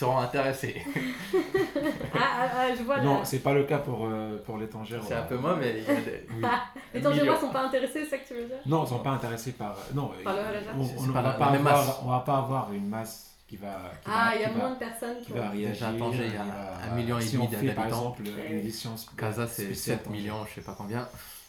seront 0.00 0.18
intéressés. 0.18 0.82
Ah, 2.12 2.18
ah, 2.42 2.48
ah, 2.56 2.74
je 2.76 2.82
vois. 2.82 3.00
Non, 3.00 3.20
c'est 3.24 3.38
pas 3.38 3.54
le 3.54 3.64
cas 3.64 3.78
pour, 3.78 4.04
euh, 4.06 4.36
pour 4.44 4.58
les. 4.58 4.68
C'est 5.06 5.14
un 5.14 5.22
peu 5.22 5.36
moins, 5.36 5.56
mais 5.56 5.78
il 5.78 5.84
y 5.84 5.96
a 5.96 6.00
des- 6.00 6.26
Oui. 6.30 6.42
Les 6.94 7.00
millions. 7.00 7.10
Tangérois 7.10 7.40
sont 7.40 7.48
pas 7.50 7.62
intéressés, 7.64 8.04
c'est 8.04 8.10
ça 8.10 8.18
que 8.18 8.28
tu 8.28 8.34
veux 8.34 8.46
dire? 8.46 8.56
Non, 8.66 8.84
ils 8.84 8.88
sont 8.88 8.98
pas 8.98 9.10
intéressés 9.10 9.52
par. 9.52 9.76
Non, 9.94 10.10
Par 10.24 10.34
le 10.34 10.38
euh, 10.40 10.42
Raja. 10.44 10.70
on, 10.76 11.12
pas 11.12 11.22
va 11.22 11.28
la- 11.28 11.34
pas 11.34 11.50
la 11.52 11.58
avoir, 11.58 11.86
masse. 11.86 11.96
on 12.04 12.08
va 12.10 12.20
pas 12.20 12.36
avoir 12.38 12.72
une 12.72 12.88
masse 12.88 13.30
qui 13.48 13.56
va. 13.56 13.68
Qui 14.02 14.10
Ah, 14.12 14.32
il 14.34 14.40
y 14.42 14.44
a 14.44 14.48
qui 14.50 14.56
moins 14.56 14.68
va, 14.68 14.74
de 14.74 14.78
personnes 14.78 15.18
qui 15.20 15.26
qui 15.26 15.32
ont. 15.32 15.36
va 15.36 15.48
réagir. 15.50 15.70
Déjà, 15.70 15.88
à 15.88 15.92
Tanger, 15.92 16.26
il 16.26 16.34
y 16.34 16.36
a 16.36 16.94
million 16.94 17.18
et 17.18 17.24
demi 17.24 17.48
fait, 17.48 17.66
par 17.74 17.84
d'habitants. 17.84 17.84
exemple 17.86 18.22
une 18.50 18.58
édition. 18.58 18.90
Casa, 19.16 19.46
c'est 19.46 19.64
spéciale 19.64 19.96
7 19.98 20.04
Tanger. 20.04 20.16
millions, 20.18 20.44
je 20.48 20.54
sais 20.54 20.60
pas 20.60 20.74
combien. 20.76 21.08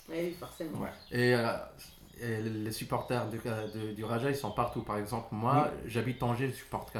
Oui, 0.10 0.36
forcément. 0.40 0.80
Ouais. 0.80 0.90
Et, 1.12 1.34
euh, 1.36 1.48
et 1.48 1.91
les 2.22 2.72
supporters 2.72 3.28
du, 3.30 3.38
de- 3.38 3.94
du 3.94 4.04
Raja, 4.04 4.30
ils 4.30 4.36
sont 4.36 4.52
partout. 4.52 4.82
Par 4.84 4.98
exemple, 4.98 5.28
moi, 5.32 5.72
j'habite 5.86 6.20
Tanger, 6.20 6.50
je 6.50 6.54
supporte 6.56 6.92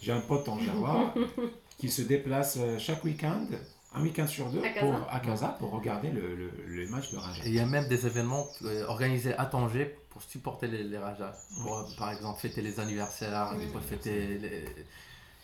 J'ai 0.00 0.12
un 0.12 0.20
pote 0.20 0.44
tangérois 0.44 1.14
qui 1.78 1.88
se 1.90 2.02
déplace 2.02 2.56
euh, 2.58 2.78
chaque 2.78 3.04
week-end, 3.04 3.46
un 3.94 4.02
week-end 4.02 4.26
sur 4.26 4.50
deux, 4.50 4.62
À 4.62 4.68
Casa. 4.70 4.80
pour, 4.86 5.06
à 5.12 5.20
Casa 5.20 5.48
pour 5.58 5.70
regarder 5.70 6.10
le, 6.10 6.34
le, 6.36 6.50
le 6.66 6.88
match 6.88 7.12
de 7.12 7.18
Raja. 7.18 7.42
Et 7.44 7.48
il 7.48 7.54
y 7.54 7.60
a 7.60 7.66
même 7.66 7.88
des 7.88 8.06
événements 8.06 8.46
euh, 8.64 8.84
organisés 8.86 9.34
à 9.34 9.46
Tanger 9.46 9.96
pour 10.10 10.22
supporter 10.22 10.66
les, 10.66 10.82
les 10.84 10.98
Rajas. 10.98 11.32
Pour, 11.62 11.78
euh, 11.78 11.82
par 11.96 12.10
exemple, 12.12 12.40
fêter 12.40 12.62
les 12.62 12.80
anniversaires, 12.80 13.54
pour 13.72 13.80
fêter 13.82 14.38
les. 14.38 14.64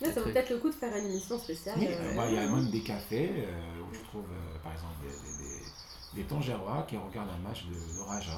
Là, 0.01 0.13
ça 0.13 0.21
vaut 0.23 0.31
peut-être 0.31 0.51
le 0.51 0.59
coup 0.59 0.71
de 0.71 0.75
faire 0.75 0.95
une 0.97 1.07
émission 1.07 1.39
spéciale. 1.39 1.77
Oui, 1.79 1.87
euh, 1.89 1.95
euh, 2.13 2.17
bah, 2.17 2.25
il 2.29 2.35
y 2.35 2.39
a 2.39 2.47
même 2.49 2.69
des 2.71 2.81
cafés 2.83 3.31
euh, 3.39 3.81
où 3.89 3.95
je 3.95 4.01
trouve, 4.01 4.25
euh, 4.25 4.59
par 4.63 4.73
exemple, 4.73 4.95
des, 5.03 5.09
des, 5.09 5.49
des, 5.61 5.64
des 6.15 6.23
Tangérois 6.25 6.85
qui 6.89 6.97
regardent 6.97 7.31
un 7.31 7.49
match 7.49 7.65
de, 7.67 7.75
de 7.75 8.01
Raja 8.07 8.33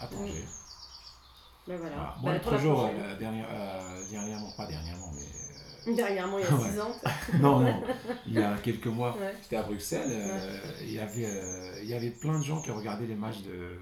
à 0.00 0.06
Tanger. 0.06 0.44
ben 1.66 1.76
voilà. 1.78 1.94
Voilà. 1.96 1.96
Bah, 1.96 2.16
Moi, 2.22 2.32
l'autre 2.34 2.58
jour, 2.58 2.84
euh, 2.92 3.18
dernière- 3.18 3.46
euh, 3.50 4.04
dernièrement, 4.10 4.50
pas 4.56 4.66
dernièrement, 4.66 5.10
mais. 5.14 5.94
Dernièrement, 5.94 6.38
il 6.38 6.44
y 6.44 6.48
a 6.48 6.54
Ouais. 6.54 6.70
6 6.70 6.80
ans. 6.80 6.92
euh, 7.06 7.38
non, 7.40 7.60
non, 7.60 7.82
il 8.26 8.34
y 8.34 8.42
a 8.42 8.56
quelques 8.58 8.86
mois, 8.86 9.16
Ouais. 9.18 9.34
j'étais 9.42 9.56
à 9.56 9.62
Bruxelles, 9.64 10.08
euh, 10.10 10.60
il, 10.80 10.92
y 10.92 10.98
avait, 11.00 11.26
euh, 11.26 11.80
il 11.82 11.88
y 11.88 11.94
avait 11.94 12.10
plein 12.10 12.38
de 12.38 12.44
gens 12.44 12.60
qui 12.62 12.70
regardaient 12.70 13.06
les 13.06 13.16
matchs 13.16 13.42
de, 13.42 13.78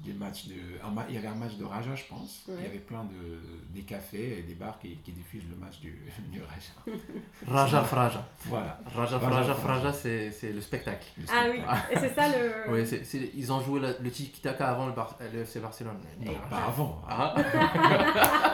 des 0.00 0.12
matchs 0.12 0.46
de. 0.48 0.54
un 0.84 0.92
il 1.08 1.14
y 1.14 1.18
avait 1.18 1.26
un 1.28 1.34
match 1.34 1.54
de 1.56 1.64
Raja, 1.64 1.94
je 1.94 2.04
pense. 2.08 2.44
Ouais. 2.48 2.54
Il 2.58 2.64
y 2.64 2.66
avait 2.68 2.78
plein 2.78 3.04
de 3.04 3.40
des 3.74 3.82
cafés 3.82 4.38
et 4.38 4.42
des 4.42 4.54
bars 4.54 4.78
qui, 4.78 4.96
qui 4.98 5.12
diffusent 5.12 5.48
le 5.50 5.56
match 5.56 5.80
du, 5.80 5.90
du 6.30 6.40
Raja. 6.42 6.98
Raja 7.48 7.82
Fraja. 7.82 8.26
Voilà. 8.46 8.78
Raja 8.94 9.18
Raja 9.18 9.30
Fraja 9.30 9.54
Fraja. 9.54 9.92
C'est 9.92 10.30
c'est 10.30 10.52
le 10.52 10.60
spectacle. 10.60 11.06
Le 11.18 11.24
Ah 11.32 11.44
oui, 11.50 11.60
et 11.90 11.98
c'est 11.98 12.14
ça 12.14 12.28
le. 12.28 12.52
Oui, 12.72 12.86
c'est- 12.86 13.04
c'est- 13.04 13.30
ils 13.34 13.52
ont 13.52 13.60
joué 13.60 13.80
le, 13.80 13.96
le 14.00 14.10
tiki-taka 14.10 14.68
avant 14.68 14.86
le, 14.86 14.92
Bar- 14.92 15.16
le 15.32 15.40
FC 15.40 15.60
Barcelone. 15.60 15.96
Non, 16.24 16.32
pas 16.50 16.64
avant. 16.68 17.02
Ah. 17.08 17.34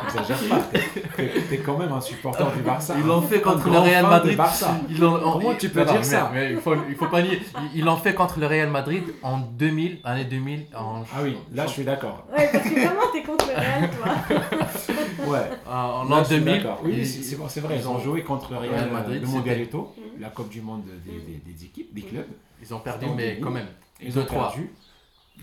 Exagère 0.05 0.49
pas. 0.49 0.61
T'es- 0.72 1.03
T'es 1.16 1.40
t'es 1.49 1.59
quand 1.59 1.78
même 1.78 1.93
un 1.93 2.01
supporter 2.01 2.51
du 2.53 2.62
Barça. 2.62 2.95
Ils 2.99 3.07
l'ont 3.07 3.18
un- 3.18 3.22
fait 3.22 3.40
contre 3.40 3.68
le 3.68 3.78
Real 3.78 4.07
Madrid. 4.07 4.36
Barça. 4.36 4.76
Ils 4.88 4.99
Comment 5.01 5.53
ils- 5.53 5.59
tu 5.59 5.68
peux 5.70 5.84
non, 5.84 5.93
dire 5.93 6.05
ça 6.05 6.30
mais 6.32 6.53
il 6.53 6.61
faut, 6.61 6.74
il 6.88 6.95
faut 6.95 7.09
pas 7.09 7.22
nier. 7.22 7.40
Ils- 7.72 7.78
Ils 7.80 7.84
l'ont 7.84 7.97
fait 7.97 8.14
contre 8.14 8.38
le 8.38 8.47
Real 8.47 8.70
Madrid 8.70 9.03
en 9.22 9.38
2000, 9.38 10.01
année 10.05 10.24
2000. 10.24 10.66
En, 10.74 11.03
Ah 11.14 11.20
oui, 11.22 11.32
là 11.53 11.66
je 11.66 11.72
suis 11.72 11.85
d'accord. 11.85 12.26
Ouais, 12.37 12.49
parce 12.53 12.64
que 12.64 12.74
vraiment, 12.74 13.01
t'es 13.12 13.22
contre 13.22 13.47
le 13.49 13.55
Real, 13.55 13.91
toi. 13.91 14.37
Ouais. 15.26 15.51
en, 15.66 15.72
en 15.72 16.05
Là, 16.05 16.11
l'an 16.16 16.18
je 16.24 16.24
suis 16.35 16.39
2000. 16.41 16.62
d'accord. 16.62 16.80
Oui, 16.85 17.07
c'est 17.07 17.61
vrai. 17.61 17.76
ils 17.78 17.89
ont 17.89 17.99
joué 17.99 18.22
contre 18.22 18.53
le 18.53 18.59
Real 18.59 18.91
Madrid, 18.91 19.20
le 19.20 19.26
c'était- 19.26 19.39
Mondialito, 19.39 19.95
la 20.18 20.28
Coupe 20.30 20.49
du 20.49 20.61
Monde 20.61 20.85
des, 21.05 21.12
des- 21.20 21.39
des 21.53 21.64
équipes, 21.64 21.93
des 21.95 22.03
clubs. 22.03 22.26
Ils 22.62 22.74
ont 22.74 22.80
perdu, 22.80 23.07
mais 23.16 23.28
2000. 23.35 23.41
quand 23.45 23.51
même. 23.51 23.66
Ils 24.01 24.18
ont 24.18 24.22
2-3. 24.22 24.26
perdu. 24.28 24.70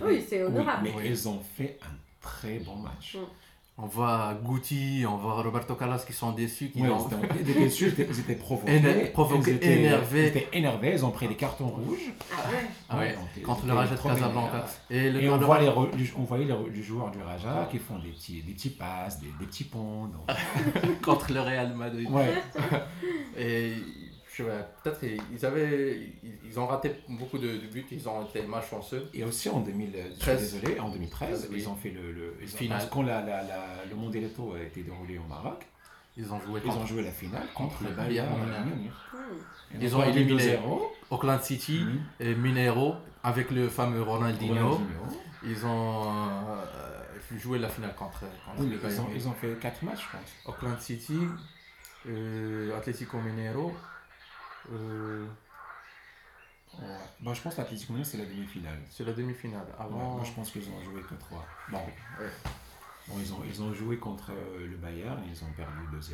Oui, 0.02 0.24
c'est 0.28 0.44
Oui, 0.44 0.48
honorable. 0.54 0.82
mais 0.84 0.94
Oui. 0.98 1.04
ils 1.08 1.28
ont 1.30 1.40
fait 1.58 1.78
un 1.82 1.96
très 2.22 2.60
bon 2.60 2.76
match. 2.76 3.16
Mm. 3.16 3.20
On 3.82 3.88
voit 3.88 4.34
Guti, 4.46 5.06
on 5.08 5.16
voit 5.16 5.42
Roberto 5.42 5.74
Carlos 5.76 5.98
qui 6.06 6.12
sont 6.12 6.32
déçus. 6.34 6.70
Qui 6.70 6.82
Ouais, 6.82 6.90
ont- 6.90 7.08
ils 7.40 7.50
étaient- 7.50 7.60
déçus, 7.62 7.94
ils 7.98 8.20
étaient- 8.20 8.36
provoqués. 8.36 8.78
Éner- 8.78 9.12
provoqués, 9.12 9.52
ils 9.52 9.56
étaient, 9.56 9.80
énervés. 9.80 10.22
Ils 10.24 10.28
étaient 10.28 10.48
énervés, 10.52 10.92
ils 10.96 11.06
ont 11.06 11.12
pris 11.12 11.28
des 11.30 11.36
cartons 11.36 11.68
rouges. 11.70 12.12
Ah 12.32 12.50
ouais. 12.50 12.56
Ah 12.90 12.98
ouais, 12.98 13.16
ils 13.38 13.42
contre 13.42 13.66
le 13.66 13.74
Raja 13.74 13.96
de 13.96 14.02
Casablanca. 14.02 14.66
Et, 14.90 15.10
le 15.10 15.22
Et 15.24 15.30
on, 15.30 15.38
voit 15.38 15.60
les, 15.62 15.68
re- 15.68 15.88
on 16.18 16.24
voyait 16.24 16.46
les, 16.46 16.54
re- 16.54 16.72
les 16.74 16.84
joueurs 16.84 17.10
du 17.12 17.22
Raja 17.22 17.68
qui 17.72 17.78
font 17.78 18.00
des 18.00 18.10
petits, 18.10 18.42
des 18.42 18.52
petits 18.54 18.70
passes, 18.72 19.20
des, 19.22 19.28
des 19.40 19.46
petits 19.46 19.64
ponts. 19.64 20.08
donc- 20.08 21.02
contre 21.02 21.32
le 21.32 21.40
Real 21.42 21.74
Madrid. 21.74 22.10
Ouais. 22.12 22.34
Et 23.38 23.74
je 24.44 24.82
peut-être 24.84 25.00
ils 25.32 25.46
avaient, 25.46 26.00
ils, 26.24 26.34
ils 26.46 26.60
ont 26.60 26.68
raté 26.68 26.92
beaucoup 27.08 27.38
de, 27.38 27.48
de 27.48 27.68
buts, 27.68 27.86
ils 27.92 28.08
ont 28.10 28.26
été 28.26 28.42
malchanceux. 28.44 29.08
Et 29.14 29.24
aussi 29.24 29.50
en 29.50 29.60
2000, 29.60 29.92
je 29.94 30.10
suis 30.12 30.20
13. 30.20 30.40
désolé, 30.60 30.80
en 30.80 30.90
2013, 30.90 31.48
Oui. 31.52 31.58
ils 31.62 31.70
ont 31.70 31.76
fait 31.76 31.90
le, 31.92 32.12
le 32.12 32.36
ils 32.42 32.46
ont- 32.54 32.58
Finale. 32.58 32.78
parce 32.80 32.90
Quand 32.92 33.04
la, 33.04 33.22
la, 33.22 33.44
la- 33.44 33.86
le 33.90 33.96
Mondialito 33.96 34.54
a 34.54 34.60
été 34.62 34.82
déroulé 34.84 35.18
au 35.18 35.24
Maroc, 35.28 35.66
Ils 36.18 36.34
ont 36.34 36.40
joué 36.42 36.60
ils 36.60 36.68
contre 36.68 36.82
ont 36.82 36.86
joué 36.86 37.04
la 37.04 37.12
finale 37.12 37.48
contre, 37.54 37.78
contre 37.78 37.90
le 37.92 37.96
Bayern. 37.96 38.28
Hmm. 38.34 39.80
Ils 39.80 39.96
ont 39.96 40.04
éliminé 40.04 40.58
2-0. 40.58 40.82
Auckland 41.12 41.42
City 41.42 41.80
Mhm. 41.86 42.00
et 42.20 42.36
Mineiro 42.36 42.96
avec 43.24 43.52
le 43.52 43.70
fameux 43.70 44.02
Ronaldinho. 44.02 44.54
Ronaldinho. 44.54 45.06
Ils 45.46 45.66
ont 45.66 46.04
euh, 46.08 47.38
joué 47.38 47.60
la 47.60 47.70
finale 47.70 47.96
contre, 47.96 48.20
contre 48.22 48.60
Oui, 48.60 48.68
le 48.70 48.74
ils, 48.76 48.80
Bayern 48.82 49.00
ont, 49.06 49.08
Munich. 49.08 49.22
ils 49.24 49.28
ont 49.30 49.34
fait 49.34 49.56
4 49.62 49.84
matchs, 49.84 50.08
je 50.12 50.18
pense. 50.18 50.32
Auckland 50.46 50.80
City, 50.80 51.20
euh, 52.08 52.76
Atlético 52.78 53.18
Mineiro. 53.20 53.74
Euh, 54.72 55.28
Ouais. 56.80 56.86
Bon, 57.20 57.34
je 57.34 57.42
pense 57.42 57.56
que 57.56 57.62
l'Atlético 57.62 57.94
Mineiro, 57.94 58.10
c'est 58.10 58.18
la 58.20 58.26
demi-finale. 58.26 58.78
c'est 58.90 59.04
la 59.04 59.14
demi-finale. 59.14 59.66
Ouais, 59.66 59.74
Avant, 59.86 60.16
moi, 60.18 60.24
je 60.24 60.32
pense 60.32 60.52
qu'ils 60.52 60.70
ont 60.70 60.82
joué 60.84 61.02
que 61.02 61.16
3. 61.16 61.46
Bon, 61.72 61.78
Ouais. 61.78 62.30
Bon, 63.08 63.16
ils, 63.20 63.34
ont, 63.34 63.42
ils 63.46 63.62
ont 63.64 63.74
joué 63.74 63.98
contre 63.98 64.32
euh, 64.32 64.68
le 64.68 64.78
Bayern, 64.78 65.20
ils 65.28 65.44
ont 65.44 65.52
perdu 65.54 65.80
2-0. 65.98 66.14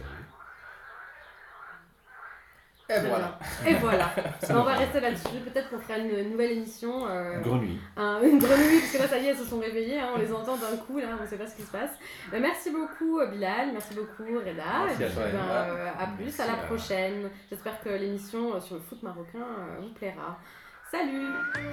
Et 2.87 2.99
voilà. 2.99 3.39
Et 3.67 3.73
voilà. 3.75 4.11
on 4.51 4.61
va 4.63 4.73
rester 4.73 4.99
là-dessus. 4.99 5.39
Peut-être 5.43 5.69
qu'on 5.71 5.79
fera 5.79 5.97
une 5.97 6.29
nouvelle 6.29 6.51
émission. 6.51 7.07
euh, 7.07 7.39
Grenouille. 7.41 7.79
un- 7.97 8.21
une 8.21 8.37
grenouille, 8.37 8.79
parce 8.79 8.91
que 8.93 8.97
là, 8.99 9.07
ça 9.07 9.17
y 9.17 9.25
est, 9.25 9.29
elles 9.31 9.37
se 9.37 9.43
sont 9.45 9.59
réveillées. 9.59 9.99
hein, 9.99 10.09
on 10.15 10.19
les 10.19 10.31
entend 10.31 10.55
d'un 10.55 10.77
coup, 10.77 10.99
là, 10.99 11.07
on 11.19 11.23
ne 11.23 11.27
sait 11.27 11.37
pas 11.37 11.47
ce 11.47 11.55
qui 11.55 11.63
se 11.63 11.71
passe. 11.71 11.89
Euh, 12.31 12.37
merci 12.39 12.69
beaucoup, 12.69 13.19
euh, 13.19 13.25
Bilal. 13.27 13.71
Merci 13.73 13.95
beaucoup, 13.95 14.23
Reda. 14.37 14.85
Merci 14.85 15.01
Et 15.01 15.05
à 15.05 15.07
puis, 15.07 15.15
toi, 15.15 15.23
ben, 15.31 15.49
euh, 15.49 15.87
à 15.99 16.05
plus, 16.15 16.25
Merci 16.25 16.41
à 16.43 16.47
la 16.47 16.53
à- 16.53 16.57
prochaine. 16.57 17.29
J'espère 17.49 17.79
que 17.81 17.89
l'émission 17.89 18.59
sur 18.61 18.75
le 18.75 18.81
foot 18.81 19.01
marocain 19.01 19.39
euh, 19.39 19.79
vous 19.81 19.89
plaira. 19.95 20.37
Salut 20.91 21.25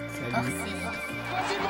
série. 0.08 0.32
Vas-y 0.32 1.62